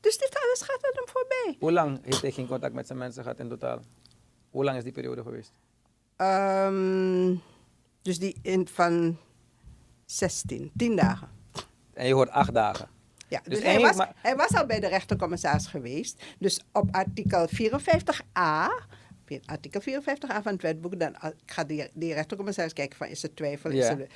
Dus 0.00 0.18
dit 0.18 0.38
alles 0.44 0.60
gaat 0.62 0.84
aan 0.84 0.92
hem 0.94 1.08
voorbij. 1.08 1.56
Hoe 1.58 1.72
lang 1.72 1.98
heeft 2.04 2.22
hij 2.22 2.30
geen 2.30 2.46
contact 2.46 2.74
met 2.74 2.86
zijn 2.86 2.98
mensen 2.98 3.22
gehad 3.22 3.38
in 3.38 3.48
totaal? 3.48 3.80
Hoe 4.50 4.64
lang 4.64 4.76
is 4.76 4.82
die 4.82 4.92
periode 4.92 5.22
geweest? 5.22 5.52
Ehm, 6.16 7.34
dus 8.02 8.18
die 8.18 8.38
in, 8.42 8.68
van 8.68 9.18
16, 10.06 10.70
10 10.76 10.96
dagen. 10.96 11.28
En 11.92 12.06
je 12.06 12.14
hoort 12.14 12.30
acht 12.30 12.54
dagen. 12.54 12.88
Ja, 13.28 13.40
Dus 13.44 13.54
dus 13.54 13.62
hij, 13.62 13.80
was, 13.80 13.96
maar- 13.96 14.12
hij 14.16 14.36
was 14.36 14.54
al 14.54 14.66
bij 14.66 14.80
de 14.80 14.86
rechtercommissaris 14.88 15.66
geweest. 15.66 16.22
Dus 16.38 16.60
op 16.72 16.88
artikel 16.90 17.46
54a, 17.48 18.68
vi- 19.24 19.40
artikel 19.44 19.80
54a 19.80 20.42
van 20.42 20.52
het 20.52 20.62
wetboek, 20.62 20.98
dan 21.00 21.14
gaat 21.46 21.68
die, 21.68 21.88
die 21.92 22.14
rechtercommissaris 22.14 22.72
kijken 22.72 22.96
van 22.96 23.06
is 23.06 23.22
er 23.22 23.34
twijfel, 23.34 23.70
is 23.70 23.86
er... 23.88 24.06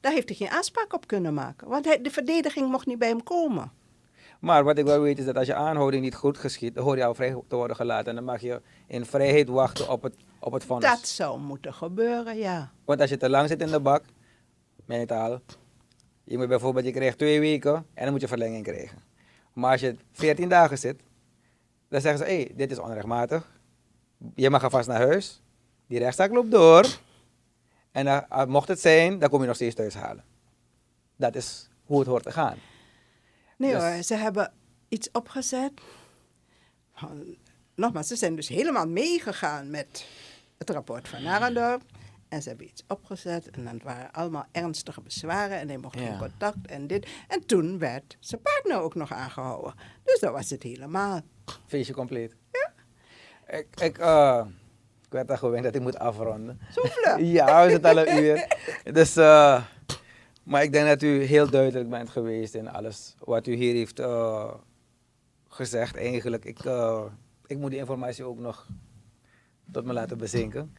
Daar 0.00 0.12
heeft 0.12 0.28
hij 0.28 0.36
geen 0.36 0.48
aanspraak 0.50 0.92
op 0.94 1.06
kunnen 1.06 1.34
maken. 1.34 1.68
Want 1.68 1.84
hij, 1.84 2.00
de 2.02 2.10
verdediging 2.10 2.70
mocht 2.70 2.86
niet 2.86 2.98
bij 2.98 3.08
hem 3.08 3.22
komen. 3.22 3.72
Maar 4.40 4.64
wat 4.64 4.78
ik 4.78 4.84
wel 4.84 5.00
weet 5.00 5.18
is 5.18 5.24
dat 5.24 5.36
als 5.36 5.46
je 5.46 5.54
aanhouding 5.54 6.02
niet 6.02 6.14
goed 6.14 6.38
geschiet, 6.38 6.74
dan 6.74 6.84
hoor 6.84 6.96
je 6.96 7.04
al 7.04 7.14
vrij 7.14 7.36
te 7.48 7.56
worden 7.56 7.76
gelaten. 7.76 8.06
En 8.08 8.14
dan 8.14 8.24
mag 8.24 8.40
je 8.40 8.60
in 8.86 9.04
vrijheid 9.06 9.48
wachten 9.48 9.88
op 9.88 10.02
het, 10.02 10.14
op 10.40 10.52
het 10.52 10.64
vonnis. 10.64 10.90
Dat 10.90 11.08
zou 11.08 11.40
moeten 11.40 11.74
gebeuren, 11.74 12.36
ja. 12.38 12.72
Want 12.84 13.00
als 13.00 13.10
je 13.10 13.16
te 13.16 13.30
lang 13.30 13.48
zit 13.48 13.60
in 13.60 13.70
de 13.70 13.80
bak, 13.80 14.04
mijn 14.84 15.06
taal, 15.06 15.40
je 16.26 16.38
moet 16.38 16.48
bijvoorbeeld, 16.48 16.84
je 16.84 16.92
krijgt 16.92 17.18
twee 17.18 17.40
weken 17.40 17.74
en 17.74 18.02
dan 18.02 18.10
moet 18.12 18.20
je 18.20 18.28
verlenging 18.28 18.64
krijgen. 18.64 18.98
Maar 19.52 19.70
als 19.70 19.80
je 19.80 19.96
14 20.12 20.48
dagen 20.48 20.78
zit, 20.78 21.00
dan 21.88 22.00
zeggen 22.00 22.26
ze, 22.26 22.32
hé, 22.32 22.36
hey, 22.36 22.52
dit 22.54 22.70
is 22.70 22.78
onrechtmatig. 22.78 23.60
Je 24.34 24.50
mag 24.50 24.64
alvast 24.64 24.88
naar 24.88 25.00
huis. 25.00 25.42
Die 25.86 25.98
rechtszaak 25.98 26.32
loopt 26.32 26.50
door. 26.50 26.98
En 27.92 28.04
dan, 28.04 28.28
ah, 28.28 28.48
mocht 28.48 28.68
het 28.68 28.80
zijn, 28.80 29.18
dan 29.18 29.28
kom 29.28 29.40
je 29.40 29.46
nog 29.46 29.54
steeds 29.56 29.74
thuis 29.74 29.94
halen. 29.94 30.24
Dat 31.16 31.34
is 31.34 31.68
hoe 31.84 31.98
het 31.98 32.08
hoort 32.08 32.22
te 32.22 32.32
gaan. 32.32 32.58
Nee 33.56 33.72
Dus- 33.72 33.82
hoor, 33.82 34.02
ze 34.02 34.14
hebben 34.14 34.52
iets 34.88 35.10
opgezet. 35.12 35.72
Nogmaals, 37.74 38.06
ze 38.06 38.16
zijn 38.16 38.36
dus 38.36 38.48
helemaal 38.48 38.86
meegegaan 38.88 39.70
met 39.70 40.06
het 40.58 40.70
rapport 40.70 41.08
van 41.08 41.22
Narendorp. 41.22 41.82
En 42.28 42.42
ze 42.42 42.48
hebben 42.48 42.66
iets 42.66 42.84
opgezet 42.88 43.50
en 43.50 43.64
dat 43.64 43.82
waren 43.82 44.12
allemaal 44.12 44.46
ernstige 44.52 45.00
bezwaren 45.00 45.58
en 45.58 45.68
hij 45.68 45.76
mocht 45.78 45.98
Ja. 45.98 46.06
geen 46.06 46.18
contact 46.18 46.66
en 46.66 46.86
dit. 46.86 47.08
En 47.28 47.46
toen 47.46 47.78
werd 47.78 48.16
zijn 48.20 48.40
partner 48.40 48.80
ook 48.80 48.94
nog 48.94 49.12
aangehouden. 49.12 49.74
Dus 50.04 50.20
dat 50.20 50.32
was 50.32 50.50
het 50.50 50.62
helemaal. 50.62 51.20
Feestje 51.66 51.92
compleet. 51.94 52.36
Ja. 52.52 52.72
Ik, 53.56 53.66
ik, 53.80 53.98
ik 55.06 55.12
werd 55.12 55.30
al 55.30 55.36
gewend 55.36 55.64
dat 55.64 55.74
ik 55.74 55.80
moet 55.80 55.98
afronden. 55.98 56.60
Zo 56.72 56.82
vlug. 56.84 57.18
Ja, 57.32 57.64
we 57.64 57.70
zitten 57.70 57.90
al 57.90 58.06
een 58.06 58.22
uur. 58.22 58.46
Dus, 58.92 59.16
eh, 59.16 59.64
maar 60.42 60.62
ik 60.62 60.72
denk 60.72 60.86
dat 60.88 61.02
u 61.02 61.22
heel 61.22 61.50
duidelijk 61.50 61.90
bent 61.90 62.10
geweest 62.10 62.54
in 62.54 62.68
alles 62.68 63.14
wat 63.18 63.46
u 63.46 63.54
hier 63.54 63.74
heeft 63.74 63.98
eh, 63.98 64.54
gezegd. 65.48 65.96
Eigenlijk, 65.96 66.44
ik, 66.44 66.64
eh, 66.64 67.04
ik 67.46 67.58
moet 67.58 67.70
die 67.70 67.78
informatie 67.78 68.24
ook 68.24 68.38
nog 68.38 68.66
tot 69.72 69.84
me 69.84 69.92
laten 69.92 70.18
bezinken. 70.18 70.76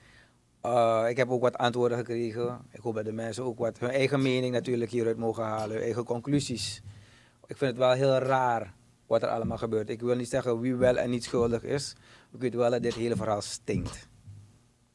Eh, 0.61 1.05
ik 1.09 1.17
heb 1.17 1.29
ook 1.29 1.41
wat 1.41 1.57
antwoorden 1.57 1.97
gekregen. 1.97 2.59
Ik 2.71 2.79
hoop 2.79 2.95
dat 2.95 3.05
de 3.05 3.11
mensen 3.11 3.43
ook 3.43 3.57
wat 3.57 3.79
hun 3.79 3.89
eigen 3.89 4.21
mening 4.21 4.53
natuurlijk 4.53 4.91
hieruit 4.91 5.17
mogen 5.17 5.43
halen, 5.43 5.75
hun 5.75 5.83
eigen 5.85 6.03
conclusies. 6.03 6.81
Ik 7.47 7.57
vind 7.57 7.69
het 7.71 7.79
wel 7.79 7.91
heel 7.91 8.17
raar 8.17 8.73
wat 9.07 9.21
er 9.23 9.29
allemaal 9.29 9.57
gebeurt. 9.57 9.89
Ik 9.89 10.01
wil 10.01 10.15
niet 10.15 10.29
zeggen 10.29 10.59
wie 10.59 10.75
wel 10.75 10.97
en 10.97 11.09
niet 11.09 11.23
schuldig 11.23 11.63
is. 11.63 11.95
Ik 12.33 12.39
weet 12.39 12.53
wel 12.55 12.71
dat 12.71 12.81
dit 12.83 12.93
hele 12.93 13.15
verhaal 13.15 13.41
stinkt. 13.41 14.07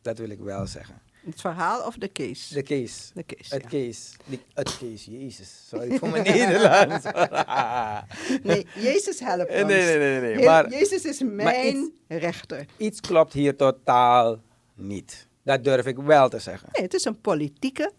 Dat 0.03 0.19
wil 0.19 0.29
ik 0.31 0.39
wel 0.41 0.67
zeggen. 0.67 1.01
Het 1.25 1.41
verhaal 1.41 1.87
of 1.87 1.97
de 1.97 2.13
case? 2.13 2.55
De 2.55 2.63
case. 2.63 3.11
De 3.15 3.25
case, 3.27 3.55
Het 3.55 3.63
ja. 3.63 3.69
case. 3.69 4.17
Het 4.55 4.79
case, 4.79 5.19
jezus. 5.21 5.65
Sorry 5.69 5.99
voor 5.99 6.09
mijn 6.09 6.23
Nederlands. 6.37 7.07
Nee, 8.43 8.67
Jezus 8.75 9.21
helpt 9.21 9.51
ons. 9.51 9.63
Nee, 9.63 9.65
nee, 9.87 9.99
nee, 9.99 10.21
nee, 10.21 10.35
Heel- 10.37 10.45
maar- 10.45 10.71
Jezus 10.71 11.05
is 11.05 11.23
mijn 11.25 11.77
iets- 11.77 11.91
rechter. 12.09 12.67
Iets 12.77 13.01
klopt 13.01 13.33
hier 13.33 13.57
totaal 13.57 14.41
niet. 14.75 15.27
Dat 15.43 15.65
durf 15.65 15.87
ik 15.87 15.97
wel 15.97 16.29
te 16.29 16.39
zeggen. 16.39 16.69
Nee, 16.73 16.83
het 16.83 16.95
is 16.95 17.05
een 17.05 17.21
politieke 17.21 17.93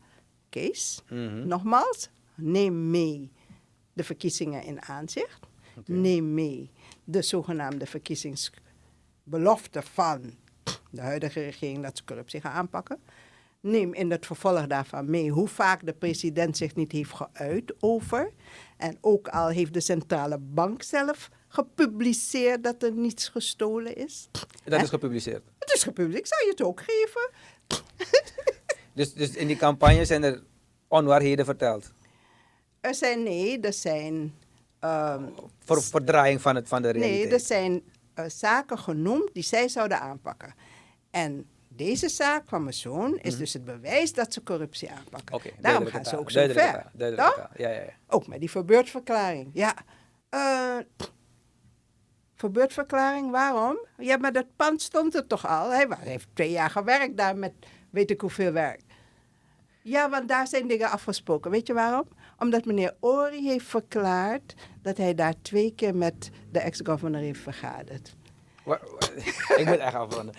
case. 0.50 1.02
Mhm. 1.10 1.48
Nogmaals, 1.48 2.10
neem 2.36 2.90
mee 2.90 3.32
de 3.94 4.04
verkiezingen 4.04 4.64
in 4.64 4.82
aanzicht. 4.82 5.48
Neem 5.86 6.34
mee 6.34 6.72
de 7.04 7.22
zogenaamde 7.22 7.86
verkiezingsbelofte 7.86 9.82
van 9.82 10.34
de 10.90 11.02
huidige 11.02 11.40
regering 11.40 11.84
dat 11.84 11.98
ze 11.98 12.04
corruptie 12.04 12.42
gaan 12.42 12.52
aanpakken. 12.52 13.00
Neem 13.60 13.94
in 13.94 14.12
het 14.12 14.26
vervolg 14.26 14.68
daarvan 14.68 15.10
mee 15.10 15.30
hoe 15.30 15.48
vaak 15.48 15.86
de 15.86 15.94
president 15.94 16.58
zich 16.58 16.76
niet 16.76 16.92
heeft 16.92 17.14
geuit 17.14 17.74
over. 17.80 18.32
En 18.78 18.98
ook 19.02 19.28
al 19.28 19.48
heeft 19.48 19.74
de 19.74 19.80
centrale 19.80 20.38
bank 20.38 20.84
zelf 20.84 21.30
gepubliceerd 21.54 22.64
dat 22.64 22.84
er 22.84 22.92
niets 22.92 23.28
gestolen 23.28 23.96
is? 23.96 24.30
Dat 24.64 24.82
is 24.82 24.90
gepubliceerd. 24.90 25.44
Het 25.60 25.74
is 25.74 25.84
gepubliceerd, 25.84 26.20
ik 26.26 26.28
zou 26.28 26.44
je 26.46 26.50
het 26.50 26.62
ook 26.62 26.82
geven. 26.86 27.30
Dus, 28.96 29.14
dus 29.14 29.36
in 29.36 29.48
die 29.48 29.56
campagne 29.58 30.06
zijn 30.06 30.24
er 30.24 30.44
onwaarheden 30.88 31.46
verteld. 31.46 31.92
Er 32.82 32.96
zijn, 32.96 33.24
nee, 33.24 33.60
er 33.60 33.74
zijn... 33.74 34.34
ehm, 34.80 35.24
Voor 35.66 35.84
verdraaiing 35.84 36.42
van, 36.42 36.56
het, 36.56 36.68
van 36.68 36.82
de 36.82 36.90
realiteit. 36.90 37.24
Nee, 37.24 37.34
er 37.34 37.40
zijn 37.40 37.84
eh, 38.14 38.26
zaken 38.30 38.78
genoemd 38.80 39.34
die 39.34 39.44
zij 39.44 39.68
zouden 39.68 40.00
aanpakken. 40.00 40.54
En 41.12 41.46
deze 41.68 42.10
zaak 42.10 42.44
van 42.48 42.62
mijn 42.62 42.74
zoon 42.76 43.18
is 43.18 43.38
dus 43.38 43.54
het 43.54 43.66
bewijs 43.66 44.14
dat 44.14 44.34
ze 44.34 44.44
corruptie 44.44 44.92
aanpakken. 44.92 45.36
Mhm. 45.54 45.62
Daarom 45.62 45.86
gaan 45.86 46.06
ze 46.06 46.18
ook 46.18 46.32
zo 46.32 46.48
ver. 46.48 46.92
taal. 46.98 47.12
Ja, 47.18 47.50
ja, 47.58 47.70
ja. 47.70 47.94
Ook 48.08 48.28
met 48.28 48.40
die 48.40 48.50
verbeurdverklaring. 48.50 49.50
Ja. 49.54 49.74
Eh, 50.30 50.78
verbeurdverklaring, 52.36 53.32
waarom? 53.32 53.78
Ja, 53.98 54.18
maar 54.18 54.32
dat 54.32 54.46
pand 54.56 54.82
stond 54.82 55.16
er 55.16 55.28
toch 55.28 55.48
al? 55.48 55.72
Hij 55.72 55.88
heeft 56.00 56.28
twee 56.34 56.52
jaar 56.52 56.70
gewerkt 56.70 57.18
daar 57.18 57.38
met 57.38 57.54
weet 57.90 58.12
ik 58.12 58.22
hoeveel 58.22 58.52
werk. 58.52 58.82
Ja, 59.82 60.10
want 60.10 60.28
daar 60.28 60.48
zijn 60.48 60.68
dingen 60.68 60.90
afgesproken. 60.90 61.52
Weet 61.52 61.68
je 61.68 61.74
waarom? 61.74 62.08
Omdat 62.40 62.66
meneer 62.66 62.96
Ori 63.00 63.48
heeft 63.48 63.66
verklaard 63.66 64.54
dat 64.82 64.98
hij 64.98 65.16
daar 65.16 65.34
twee 65.42 65.74
keer 65.76 65.96
met 65.96 66.30
de 66.52 66.60
ex-governor 66.60 67.22
heeft 67.22 67.40
vergaderd. 67.40 68.16
Ik 69.58 69.66
moet 69.66 69.78
echt 69.78 69.94
afronden. 69.94 70.36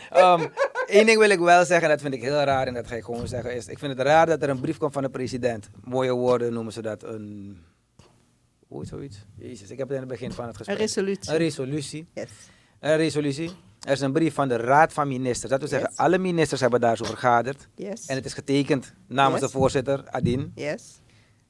Eén 0.87 1.07
ding 1.07 1.19
wil 1.19 1.31
ik 1.31 1.39
wel 1.39 1.65
zeggen, 1.65 1.89
dat 1.89 2.01
vind 2.01 2.15
ik 2.15 2.23
heel 2.23 2.43
raar 2.43 2.67
en 2.67 2.75
dat 2.75 2.87
ga 2.87 2.95
ik 2.95 3.05
gewoon 3.05 3.29
zeggen, 3.29 3.55
is 3.55 3.67
ik 3.67 3.79
vind 3.79 3.99
het 3.99 4.07
raar 4.07 4.27
dat 4.27 4.43
er 4.43 4.49
een 4.49 4.61
brief 4.61 4.79
komt 4.79 4.93
van 4.93 5.03
de 5.03 5.11
president. 5.11 5.69
Mooie 5.85 6.13
woorden 6.13 6.53
noemen 6.53 6.73
ze 6.73 6.83
dat, 6.83 7.03
een... 7.03 7.59
Is 8.83 8.89
zoiets? 8.89 9.25
Jezus, 9.37 9.71
ik 9.71 9.79
heb 9.79 9.89
het 9.89 9.97
in 9.97 10.03
het 10.03 10.13
begin 10.13 10.33
van 10.33 10.45
het 10.47 10.53
Een 10.53 10.59
gesprek. 10.59 10.79
resolutie. 10.79 11.33
Een 11.33 11.39
resolutie. 11.39 12.07
Yes. 12.15 12.29
Een 12.81 12.97
resolutie. 12.97 13.51
Er 13.81 13.93
is 13.93 14.01
een 14.01 14.13
brief 14.13 14.35
van 14.35 14.49
de 14.49 14.57
Raad 14.57 14.93
van 14.93 15.09
Ministers. 15.09 15.51
Dat 15.51 15.61
wil 15.61 15.69
zeggen, 15.69 15.89
Yes. 15.89 15.99
alle 15.99 16.19
ministers 16.19 16.61
hebben 16.61 16.81
daar 16.81 16.97
zo 16.97 17.05
vergaderd. 17.05 17.69
Yes. 17.75 18.07
En 18.07 18.15
het 18.17 18.25
is 18.25 18.35
getekend 18.35 18.95
namens 19.07 19.41
Yes. 19.43 19.51
de 19.51 19.59
voorzitter, 19.59 20.09
Adin. 20.11 20.53
Yes. 20.55 21.01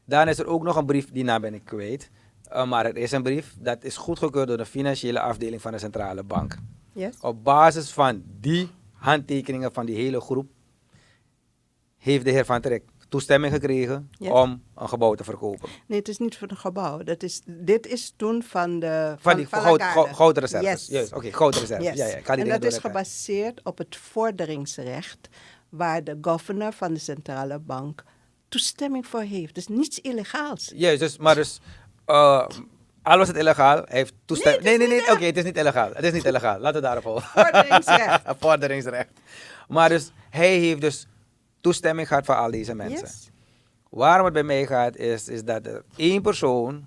Dan 0.05 0.29
is 0.29 0.39
er 0.39 0.47
ook 0.47 0.63
nog 0.63 0.77
een 0.77 0.87
brief, 0.87 1.11
die 1.13 1.25
naam 1.25 1.41
ben 1.41 1.55
ik 1.55 1.65
kwijt. 1.65 2.11
Uh, 2.53 2.67
maar 2.69 2.87
er 2.87 2.97
is 2.97 3.13
een 3.13 3.23
brief, 3.23 3.55
dat 3.59 3.85
is 3.85 3.97
goedgekeurd 3.97 4.49
door 4.49 4.57
de 4.57 4.67
financiële 4.67 5.21
afdeling 5.21 5.63
van 5.63 5.73
de 5.73 5.79
centrale 5.79 6.23
bank. 6.23 6.57
Yes. 6.93 7.15
Op 7.21 7.45
basis 7.45 7.91
van 7.91 8.23
die 8.41 8.69
handtekeningen 8.93 9.73
van 9.73 9.87
die 9.87 9.97
hele 9.97 10.21
groep 10.21 10.47
heeft 11.97 12.25
de 12.25 12.31
heer 12.31 12.45
Van 12.45 12.61
Trek 12.61 12.83
toestemming 13.15 13.53
gekregen 13.53 14.11
Ja. 14.19 14.43
om 14.43 14.63
een 14.77 14.89
gebouw 14.89 15.15
te 15.15 15.25
verkopen. 15.25 15.69
Nee, 15.87 15.99
het 15.99 16.09
is 16.09 16.19
niet 16.19 16.37
voor 16.37 16.51
een 16.51 16.57
gebouw. 16.57 17.03
Dat 17.03 17.23
is, 17.23 17.41
dit 17.47 17.87
is 17.87 18.13
toen 18.17 18.43
van 18.43 18.79
de... 18.79 19.15
Van 19.19 19.37
die 19.37 19.47
goud. 19.47 19.83
Yes. 20.61 20.87
Juist, 20.87 21.13
oké, 21.13 21.33
goudreserves. 21.33 21.87
Yes. 21.87 21.97
Ja, 21.97 22.07
ja, 22.07 22.35
die 22.35 22.45
en 22.45 22.61
dat 22.61 22.73
is 22.73 22.79
gebaseerd 22.79 23.61
op 23.63 23.79
het 23.79 23.97
vorderingsrecht 23.97 25.29
waar 25.69 26.05
de 26.05 26.19
governor 26.21 26.73
van 26.73 26.93
de 26.95 27.01
centrale 27.01 27.59
bank 27.59 28.05
toestemming 28.49 29.07
voor 29.07 29.23
heeft. 29.23 29.55
Dus 29.55 29.69
niets 29.69 30.01
illegaals. 30.01 30.73
Juist, 30.75 31.01
dus, 31.01 31.19
maar 31.19 31.35
dus, 31.35 31.61
uh, 32.07 32.49
al 33.03 33.19
was 33.19 33.29
het 33.29 33.37
illegaal, 33.37 33.77
hij 33.77 33.99
heeft 33.99 34.15
toestemming. 34.25 34.65
Nee, 34.65 34.79
Nee, 34.79 34.89
nee, 34.89 35.11
oké, 35.11 35.25
het 35.25 35.37
is 35.37 35.45
niet 35.45 35.57
illegaal. 35.57 35.91
Het 35.93 36.05
is 36.05 36.13
niet 36.13 36.25
illegaal. 36.25 36.59
Laten 36.59 36.81
we 36.81 36.87
daarop 36.87 37.05
houden. 37.05 37.25
Vorderingsrecht. 37.25 38.23
Vorderingsrecht. 38.41 39.11
Maar 39.69 39.89
dus, 39.89 40.11
hij 40.31 40.57
heeft 40.59 40.81
dus 40.81 41.07
toestemming 41.65 42.09
gehad 42.09 42.25
van 42.25 42.37
al 42.37 42.51
deze 42.51 42.75
mensen. 42.75 43.07
Yes. 43.07 43.31
Waarom 43.91 44.25
het 44.25 44.35
bij 44.35 44.43
mij 44.43 44.67
gaat, 44.67 44.97
is, 44.97 45.29
is 45.29 45.45
dat 45.45 45.67
er 45.67 45.85
één 45.97 46.23
persoon 46.23 46.87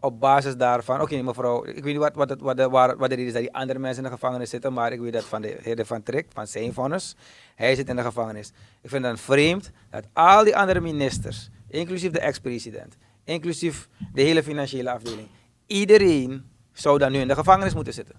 op 0.00 0.20
basis 0.20 0.56
daarvan, 0.56 1.00
oké 1.00 1.22
mevrouw, 1.22 1.64
ik 1.64 1.74
weet 1.74 1.92
niet 1.92 1.96
wat, 1.96 2.14
wat, 2.14 2.28
het, 2.30 2.40
wat, 2.40 2.56
de, 2.56 2.68
waar, 2.68 2.96
wat 2.96 3.08
de 3.08 3.14
reden 3.14 3.26
is 3.26 3.32
dat 3.32 3.42
die 3.42 3.54
andere 3.54 3.78
mensen 3.78 4.04
in 4.04 4.10
de 4.10 4.14
gevangenis 4.14 4.50
zitten, 4.50 4.72
maar 4.72 4.92
ik 4.92 5.00
weet 5.00 5.12
dat 5.12 5.24
van 5.24 5.42
de 5.42 5.56
heer 5.60 5.86
Van 5.86 6.02
Trek, 6.02 6.26
van 6.32 6.46
zijn 6.46 6.72
vonnis, 6.72 7.16
hij 7.54 7.74
zit 7.74 7.88
in 7.88 7.96
de 7.96 8.02
gevangenis. 8.02 8.52
Ik 8.82 8.90
vind 8.90 9.04
het 9.04 9.20
vreemd 9.20 9.70
dat 9.90 10.04
al 10.12 10.44
die 10.44 10.56
andere 10.56 10.80
ministers, 10.80 11.50
inclusief 11.68 12.10
de 12.10 12.20
ex-president, 12.20 12.96
inclusief 13.24 13.88
de 14.12 14.22
hele 14.22 14.42
financiële 14.42 14.90
afdeling, 14.90 15.28
iedereen 15.66 16.44
zou 16.72 16.98
dan 16.98 17.12
nu 17.12 17.18
in 17.18 17.28
de 17.28 17.34
gevangenis 17.34 17.74
moeten 17.74 17.92
zitten. 17.92 18.16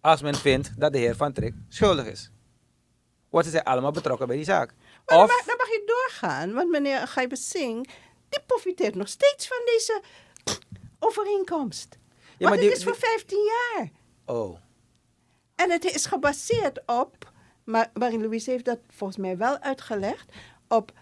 Als 0.00 0.22
men 0.22 0.34
vindt 0.34 0.80
dat 0.80 0.92
de 0.92 0.98
heer 0.98 1.16
Van 1.16 1.32
Trek 1.32 1.54
schuldig 1.68 2.06
is. 2.06 2.30
Want 3.30 3.44
ze 3.44 3.50
zijn 3.50 3.64
allemaal 3.64 3.90
betrokken 3.90 4.26
bij 4.26 4.36
die 4.36 4.44
zaak. 4.44 4.74
Maar 5.08 5.18
dan 5.18 5.26
mag, 5.26 5.44
dan 5.44 5.56
mag 5.56 5.66
je 5.68 5.82
doorgaan, 5.86 6.52
want 6.52 6.70
meneer 6.70 7.06
Gijbe 7.08 7.36
Singh, 7.36 7.88
die 8.28 8.40
profiteert 8.46 8.94
nog 8.94 9.08
steeds 9.08 9.46
van 9.48 9.58
deze 9.64 10.02
overeenkomst. 10.98 11.98
Ja, 12.38 12.48
maar 12.48 12.58
die- 12.58 12.70
is 12.72 12.84
voor 12.84 12.96
15 12.96 13.38
jaar. 13.44 13.88
oh, 14.26 14.58
En 15.54 15.70
het 15.70 15.84
is 15.84 16.06
gebaseerd 16.06 16.80
op, 16.86 17.32
maar 17.64 17.90
Marie-Louise 17.94 18.50
heeft 18.50 18.64
dat 18.64 18.78
volgens 18.88 19.18
mij 19.18 19.36
wel 19.36 19.58
uitgelegd, 19.58 20.32
op 20.68 20.92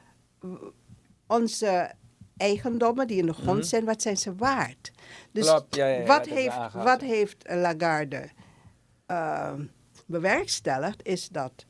onze 1.27 1.93
eigendommen 2.37 3.07
die 3.07 3.19
in 3.19 3.27
de 3.27 3.33
grond 3.33 3.59
Mhm. 3.59 3.67
zijn, 3.67 3.85
wat 3.85 4.03
zijn 4.03 4.17
ze 4.17 4.35
waard? 4.35 4.91
Dus 5.33 5.47
Klopt, 5.49 5.75
ja, 5.75 5.87
ja, 5.87 5.99
ja, 6.01 6.07
wat, 6.07 6.27
heeft, 6.27 6.57
wat 6.73 7.01
heeft 7.01 7.45
Lagarde 7.49 8.31
ehm, 9.07 9.65
bewerkstelligd 10.07 11.07
is 11.07 11.29
dat, 11.29 11.65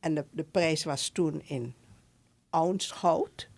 en 0.00 0.14
de, 0.14 0.24
de 0.30 0.44
prijs 0.44 0.84
was 0.84 1.08
toen 1.08 1.42
in 1.44 1.74
ounce 2.50 2.94
goud 2.94 3.48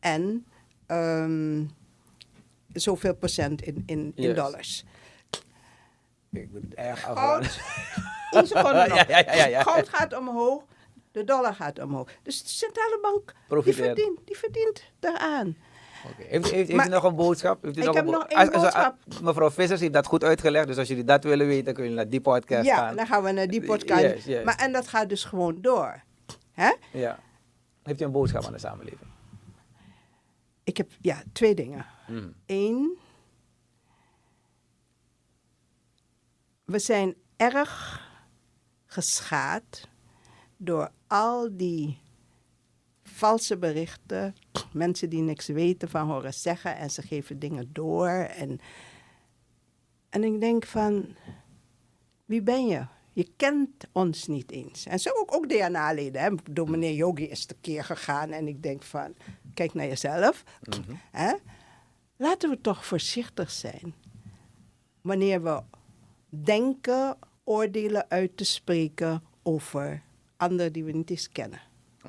en 0.00 0.46
ehm, 0.86 1.64
zoveel 2.72 3.14
procent 3.14 3.62
in, 3.62 3.82
in, 3.86 4.12
in 4.14 4.34
dollars. 4.34 4.84
ik 6.30 6.52
ben 6.52 6.70
erg 6.74 7.00
Goud. 7.00 7.60
Ja, 9.10 9.34
ja, 9.34 9.46
ja. 9.46 9.62
Goud 9.62 9.88
gaat 9.88 10.16
omhoog, 10.16 10.62
de 11.12 11.24
dollar 11.24 11.54
gaat 11.54 11.78
omhoog. 11.78 12.10
Dus 12.22 12.42
de 12.42 12.48
centrale 12.48 12.98
bank 13.02 13.34
die 13.64 13.74
verdient, 13.74 14.18
die 14.24 14.36
verdient 14.36 14.84
daaraan. 14.98 15.56
Heeft, 16.16 16.30
heeft, 16.30 16.50
heeft 16.50 16.72
Maar- 16.72 16.86
u 16.86 16.90
nog 16.90 17.02
een 17.04 17.14
boodschap? 17.14 17.62
Heeft 17.62 17.76
u 17.76 17.80
Ik 17.80 17.86
nog 17.86 17.94
heb 17.94 18.04
een 18.04 18.10
bo- 18.10 18.18
nog 18.18 18.26
één 18.28 18.50
boodschap. 18.50 18.96
mevrouw 19.22 19.50
Vissers 19.50 19.80
heeft 19.80 19.92
dat 19.92 20.06
goed 20.06 20.24
uitgelegd, 20.24 20.66
dus 20.66 20.76
als 20.78 20.88
jullie 20.88 21.04
dat 21.04 21.24
willen 21.24 21.46
weten, 21.46 21.64
kunnen 21.64 21.82
jullie 21.82 21.96
naar 21.96 22.08
die 22.08 22.20
podcast 22.20 22.66
ja, 22.66 22.76
gaan. 22.76 22.96
dan 22.96 23.06
gaan 23.06 23.22
we 23.22 23.30
naar 23.32 23.46
die 23.48 23.64
podcast. 23.64 24.00
Yes, 24.02 24.24
yes. 24.24 24.44
Maar, 24.44 24.56
en 24.56 24.72
dat 24.72 24.88
gaat 24.88 25.08
dus 25.08 25.24
gewoon 25.24 25.60
door. 25.60 26.02
Hè? 26.52 26.72
Ja. 26.92 27.18
Heeft 27.82 28.00
u 28.00 28.04
een 28.04 28.12
boodschap 28.12 28.44
aan 28.44 28.52
de 28.52 28.58
samenleving? 28.58 29.10
Ik 30.64 30.76
heb 30.76 30.90
ja, 31.00 31.22
twee 31.32 31.54
dingen. 31.54 31.86
Mhm. 32.08 32.28
Eén, 32.46 32.98
we 36.64 36.78
zijn 36.78 37.14
erg 37.36 38.00
geschaad 38.86 39.88
door 40.56 40.90
al 41.06 41.48
die 41.52 42.00
valse 43.02 43.58
berichten, 43.58 44.34
mensen 44.72 45.10
die 45.10 45.22
niks 45.22 45.46
weten 45.46 45.88
van 45.88 46.10
horen 46.10 46.34
zeggen 46.34 46.76
en 46.76 46.90
ze 46.90 47.02
geven 47.02 47.38
dingen 47.38 47.72
door. 47.72 48.08
En, 48.08 48.60
en 50.08 50.24
ik 50.24 50.40
denk 50.40 50.66
van, 50.66 51.16
wie 52.24 52.42
ben 52.42 52.66
je? 52.66 52.86
Je 53.12 53.30
kent 53.36 53.86
ons 53.92 54.26
niet 54.26 54.50
eens. 54.50 54.86
En 54.86 54.98
zo 54.98 55.10
ook, 55.14 55.34
ook 55.34 55.48
DNA-leden. 55.48 56.22
hè. 56.22 56.30
Door 56.50 56.70
meneer 56.70 56.92
Yogi 56.94 57.24
is 57.24 57.44
tekeer 57.44 57.84
gegaan 57.84 58.30
en 58.30 58.48
ik 58.48 58.62
denk 58.62 58.82
van, 58.82 59.14
kijk 59.54 59.74
naar 59.74 59.86
jezelf. 59.86 60.44
Mhm. 60.62 60.94
Hè? 61.10 61.32
Laten 62.16 62.50
we 62.50 62.60
toch 62.60 62.86
voorzichtig 62.86 63.50
zijn 63.50 63.94
wanneer 65.00 65.42
we 65.42 65.62
denken 66.28 67.18
oordelen 67.44 68.10
uit 68.10 68.36
te 68.36 68.44
spreken 68.44 69.22
over 69.42 70.02
anderen 70.36 70.72
die 70.72 70.84
we 70.84 70.92
niet 70.92 71.10
eens 71.10 71.28
kennen. 71.28 71.60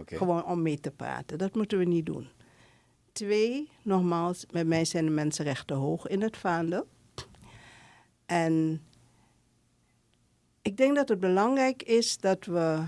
Gewoon 0.05 0.45
om 0.45 0.61
mee 0.61 0.79
te 0.79 0.91
praten. 0.91 1.37
Dat 1.37 1.55
moeten 1.55 1.77
we 1.77 1.85
niet 1.85 2.05
doen. 2.05 2.29
Twee, 3.11 3.69
nogmaals, 3.81 4.45
bij 4.45 4.65
mij 4.65 4.85
zijn 4.85 5.05
de 5.05 5.11
mensenrechten 5.11 5.75
hoog 5.75 6.07
in 6.07 6.21
het 6.21 6.37
vaandel. 6.37 6.87
En 8.25 8.81
ik 10.61 10.77
denk 10.77 10.95
dat 10.95 11.09
het 11.09 11.19
belangrijk 11.19 11.83
is 11.83 12.17
dat 12.17 12.45
we 12.45 12.83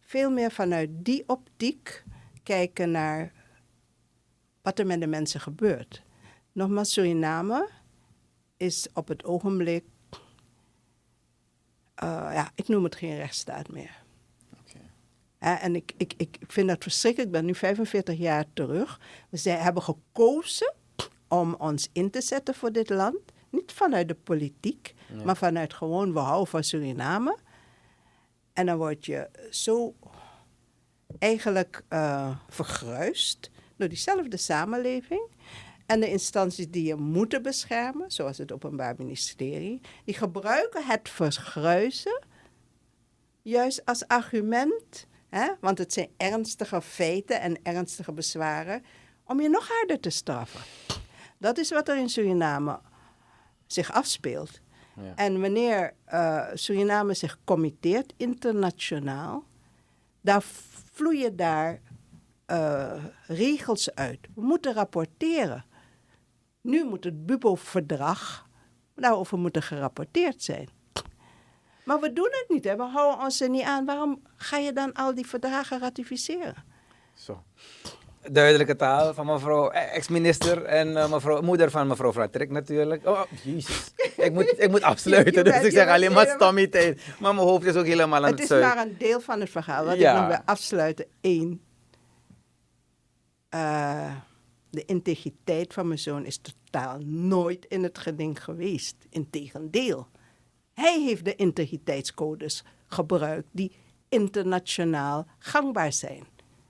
veel 0.00 0.30
meer 0.30 0.50
vanuit 0.50 0.90
die 0.92 1.24
optiek 1.26 2.04
kijken 2.42 2.90
naar 2.90 3.32
wat 4.62 4.78
er 4.78 4.86
met 4.86 5.00
de 5.00 5.06
mensen 5.06 5.40
gebeurt. 5.40 6.02
Nogmaals, 6.52 6.92
Suriname 6.92 7.68
is 8.56 8.88
op 8.94 9.08
het 9.08 9.24
ogenblik, 9.24 9.84
eh, 11.94 12.30
ja, 12.32 12.50
ik 12.54 12.68
noem 12.68 12.84
het 12.84 12.94
geen 12.94 13.16
rechtsstaat 13.16 13.68
meer. 13.68 13.99
En 15.40 15.76
ik, 15.76 15.92
ik, 15.96 16.14
ik 16.16 16.38
vind 16.46 16.68
dat 16.68 16.82
verschrikkelijk. 16.82 17.30
Ik 17.30 17.36
ben 17.36 17.44
nu 17.46 17.54
45 17.54 18.18
jaar 18.18 18.44
terug. 18.54 19.00
We 19.28 19.36
zijn, 19.36 19.58
hebben 19.58 19.82
gekozen 19.82 20.74
om 21.28 21.54
ons 21.54 21.88
in 21.92 22.10
te 22.10 22.20
zetten 22.20 22.54
voor 22.54 22.72
dit 22.72 22.90
land. 22.90 23.18
Niet 23.50 23.72
vanuit 23.72 24.08
de 24.08 24.14
politiek, 24.14 24.94
Nee. 25.08 25.24
maar 25.24 25.36
vanuit 25.36 25.74
gewoon, 25.74 26.12
we 26.12 26.18
houden 26.18 26.46
van 26.48 26.64
Suriname. 26.64 27.38
En 28.52 28.66
dan 28.66 28.76
word 28.76 29.06
je 29.06 29.28
zo 29.50 29.94
eigenlijk 31.18 31.82
eh 31.88 32.36
vergruist 32.48 33.50
door 33.76 33.88
diezelfde 33.88 34.36
samenleving. 34.36 35.28
en 35.86 36.00
de 36.00 36.10
instanties 36.10 36.70
die 36.70 36.84
je 36.86 36.94
moeten 36.94 37.42
beschermen, 37.42 38.10
zoals 38.10 38.38
het 38.38 38.52
Openbaar 38.52 38.94
Ministerie, 38.98 39.80
die 40.04 40.14
gebruiken 40.14 40.84
het 40.84 41.08
vergruizen 41.08 42.22
juist 43.42 43.84
als 43.84 44.06
argument, 44.06 45.06
hè, 45.30 45.48
want 45.60 45.78
het 45.78 45.92
zijn 45.92 46.08
ernstige 46.16 46.82
feiten 46.82 47.40
en 47.40 47.58
ernstige 47.62 48.12
bezwaren, 48.12 48.84
om 49.24 49.40
je 49.40 49.48
nog 49.48 49.68
harder 49.68 50.00
te 50.00 50.10
straffen. 50.10 50.60
Dat 51.38 51.58
is 51.58 51.70
wat 51.70 51.88
er 51.88 51.96
in 51.96 52.08
Suriname 52.08 52.80
zich 53.66 53.92
afspeelt. 53.92 54.60
Ja. 54.96 55.12
En 55.14 55.40
wanneer 55.40 55.94
eh, 56.04 56.46
Suriname 56.54 57.14
zich 57.14 57.38
committeert 57.44 58.12
internationaal, 58.16 59.44
daar 60.20 60.42
vloeien 60.92 61.36
daar 61.36 61.80
eh, 62.46 63.04
regels 63.26 63.94
uit. 63.94 64.18
We 64.34 64.42
moeten 64.42 64.74
rapporteren. 64.74 65.64
Nu 66.60 66.84
moet 66.84 67.04
het 67.04 67.26
BUBO-verdrag 67.26 68.48
daarover 68.94 69.38
moeten 69.38 69.62
gerapporteerd 69.62 70.42
zijn. 70.42 70.68
Maar 71.84 72.00
we 72.00 72.12
doen 72.12 72.28
het 72.30 72.44
niet, 72.48 72.64
hè? 72.64 72.76
we 72.76 72.82
houden 72.82 73.24
ons 73.24 73.40
er 73.40 73.48
niet 73.50 73.62
aan. 73.62 73.84
Waarom 73.84 74.22
ga 74.36 74.56
je 74.56 74.72
dan 74.72 74.92
al 74.92 75.14
die 75.14 75.26
verdragen 75.26 75.80
ratificeren? 75.80 76.54
Zo. 77.14 77.42
Duidelijke 78.30 78.76
taal 78.76 79.14
van 79.14 79.26
mevrouw 79.26 79.70
eh, 79.70 79.96
ex-minister 79.96 80.62
en 80.64 80.96
eh, 80.96 81.10
mevrouw, 81.10 81.40
moeder 81.40 81.70
van 81.70 81.86
mevrouw 81.86 82.12
Fratrek 82.12 82.50
natuurlijk. 82.50 83.06
Oh, 83.06 83.20
jezus. 83.42 83.90
Ik 84.16 84.32
moet, 84.32 84.54
ik 84.58 84.70
moet 84.70 84.82
afsluiten, 84.82 85.44
dus 85.44 85.62
ik 85.62 85.72
zeg 85.72 85.88
alleen 85.88 86.12
maar 86.12 86.26
stommy 86.26 86.66
tijd. 86.66 87.02
Maar 87.18 87.34
mijn 87.34 87.46
hoofd 87.46 87.64
is 87.64 87.74
ook 87.76 87.86
helemaal 87.86 88.24
aan 88.24 88.30
het 88.30 88.40
het, 88.40 88.50
is 88.50 88.60
maar 88.60 88.78
een 88.78 88.96
deel 88.98 89.20
van 89.20 89.40
het 89.40 89.50
verhaal. 89.50 89.84
Wat 89.84 89.98
Ja. 89.98 90.12
ik 90.12 90.18
nog 90.18 90.28
wil 90.28 90.40
afsluiten. 90.44 91.06
Eén. 91.20 91.62
Eh, 93.48 94.14
de 94.70 94.84
integriteit 94.84 95.72
van 95.72 95.86
mijn 95.86 95.98
zoon 95.98 96.24
is 96.24 96.38
totaal 96.40 96.98
nooit 97.04 97.64
in 97.64 97.82
het 97.82 97.98
geding 97.98 98.44
geweest. 98.44 98.96
Integendeel. 99.10 100.08
Hij 100.80 101.00
heeft 101.00 101.24
de 101.24 101.34
integriteitscodes 101.36 102.64
gebruikt 102.86 103.48
die 103.50 103.72
internationaal 104.08 105.26
gangbaar 105.38 105.92
zijn. 105.92 106.26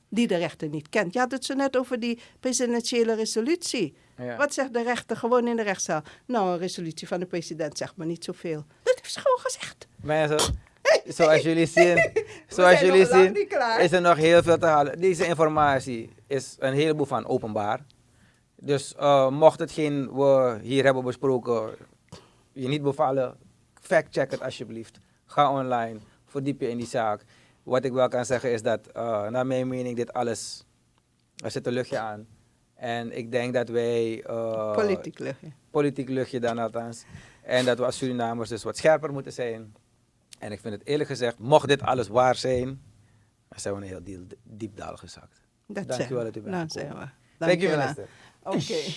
Die 0.08 0.26
de 0.26 0.36
rechter 0.36 0.68
niet 0.68 0.88
kent. 0.88 1.12
Je 1.12 1.18
had 1.18 1.30
het 1.30 1.44
zo 1.44 1.54
net 1.54 1.76
over 1.76 2.00
die 2.00 2.18
presidentiële 2.40 3.14
resolutie. 3.14 3.94
Ja. 4.16 4.36
Wat 4.36 4.54
zegt 4.54 4.72
de 4.72 4.82
rechter 4.82 5.16
gewoon 5.16 5.48
in 5.48 5.56
de 5.56 5.62
rechtszaal? 5.62 6.02
Nou, 6.26 6.52
een 6.52 6.58
resolutie 6.58 7.08
van 7.08 7.20
de 7.20 7.26
president 7.26 7.78
zegt 7.78 7.96
maar 7.96 8.06
niet 8.06 8.24
zoveel. 8.24 8.64
Dat 8.82 8.94
heeft 8.94 9.12
ze 9.12 9.20
gewoon 9.20 9.38
gezegd. 9.38 9.86
Mensen, 10.02 10.54
zoals 11.16 11.42
jullie 11.42 11.66
zien, 11.66 12.12
zoals 12.48 12.80
jullie 12.80 13.06
zien, 13.06 13.48
is 13.78 13.92
er 13.92 14.00
nog 14.00 14.16
heel 14.16 14.42
veel 14.42 14.58
te 14.58 14.66
halen. 14.66 15.00
Deze 15.00 15.26
informatie 15.26 16.11
is 16.26 16.56
een 16.58 16.74
heleboel 16.74 17.06
van 17.06 17.26
openbaar. 17.26 17.80
Dus 18.56 18.94
eh, 18.94 19.30
mocht 19.30 19.58
hetgeen 19.58 20.14
we 20.14 20.58
hier 20.62 20.84
hebben 20.84 21.04
besproken 21.04 21.74
je 22.52 22.68
niet 22.68 22.82
bevallen, 22.82 23.36
fact-check 23.95 24.30
het 24.30 24.43
alsjeblieft. 24.43 25.01
Ga 25.26 25.53
online, 25.53 25.99
verdiep 26.26 26.61
je 26.61 26.68
in 26.68 26.76
die 26.76 26.86
zaak. 26.86 27.24
Wat 27.62 27.84
ik 27.84 27.93
wel 27.93 28.09
kan 28.09 28.24
zeggen 28.24 28.53
is 28.53 28.62
dat, 28.62 28.86
eh, 28.86 29.28
naar 29.28 29.47
mijn 29.47 29.68
mening, 29.68 29.97
dit 29.97 30.12
alles, 30.12 30.64
er 31.45 31.51
zit 31.51 31.66
een 31.66 31.72
luchtje 31.72 31.99
aan. 31.99 32.26
En 32.74 33.16
ik 33.16 33.30
denk 33.32 33.55
dat 33.55 33.68
wij... 33.68 34.22
eh, 34.22 34.72
Politiek 34.74 35.18
liggen. 35.18 35.55
politiek 35.70 36.09
luchtje 36.09 36.41
dan 36.41 36.59
althans. 36.59 37.05
En 37.43 37.64
dat 37.64 37.78
we 37.78 37.84
als 37.84 37.97
Surinamers 37.97 38.49
dus 38.49 38.62
wat 38.62 38.76
scherper 38.76 39.12
moeten 39.12 39.32
zijn. 39.32 39.74
En 40.38 40.53
ik 40.53 40.61
vind 40.61 40.74
het 40.74 40.86
eerlijk 40.86 41.09
gezegd, 41.09 41.38
mocht 41.38 41.68
dit 41.68 41.82
alles 41.82 42.09
waar 42.09 42.34
zijn, 42.34 42.66
dan 43.49 43.61
zijn 43.61 43.74
we 43.74 43.80
een 43.80 43.86
heel 43.86 44.03
diep, 44.03 44.32
diep 44.43 44.76
dal 44.76 44.97
gezakt. 44.97 45.41
Dat 45.66 45.86
Dankjewel 45.88 46.07
zijn 46.07 46.18
we. 46.18 46.24
dat 46.24 46.36
u 46.36 46.41
bent 46.41 46.55
Dan 46.55 46.70
gekomen. 46.70 46.97
zijn 46.99 47.11
we. 47.38 47.45
Thank 47.47 47.61
you, 47.61 47.76
Dankjewel. 47.76 47.78
minister. 47.78 48.09
Oké. 48.43 48.93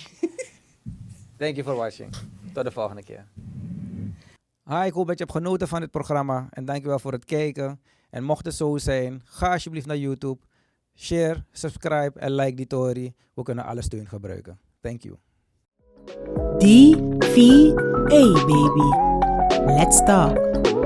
Thank 1.38 1.54
you 1.56 1.62
for 1.66 1.74
watching. 1.76 2.10
Tot 2.52 2.64
de 2.64 2.70
volgende 2.70 3.02
keer. 3.02 3.24
Hi, 4.68 4.86
ik 4.86 4.92
hoop 4.92 5.06
dat 5.06 5.18
je 5.18 5.24
hebt 5.24 5.36
genoten 5.36 5.68
van 5.68 5.80
dit 5.80 5.90
programma. 5.90 6.46
En 6.50 6.64
dankjewel 6.64 6.98
voor 6.98 7.12
het 7.12 7.24
kijken. 7.24 7.80
En 8.10 8.24
mocht 8.24 8.44
het 8.44 8.54
zo 8.54 8.76
zijn, 8.76 9.22
ga 9.24 9.52
alsjeblieft 9.52 9.86
naar 9.86 9.96
YouTube. 9.96 10.40
Share, 10.94 11.44
subscribe 11.52 12.18
en 12.18 12.34
like 12.34 12.54
die 12.54 12.64
story. 12.64 13.14
We 13.34 13.42
kunnen 13.42 13.64
alle 13.64 13.82
steun 13.82 14.08
gebruiken. 14.08 14.58
Thank 14.80 15.02
you. 15.02 15.16
D-V-A, 16.58 18.44
baby. 18.46 19.12
Let's 19.72 20.04
talk. 20.04 20.83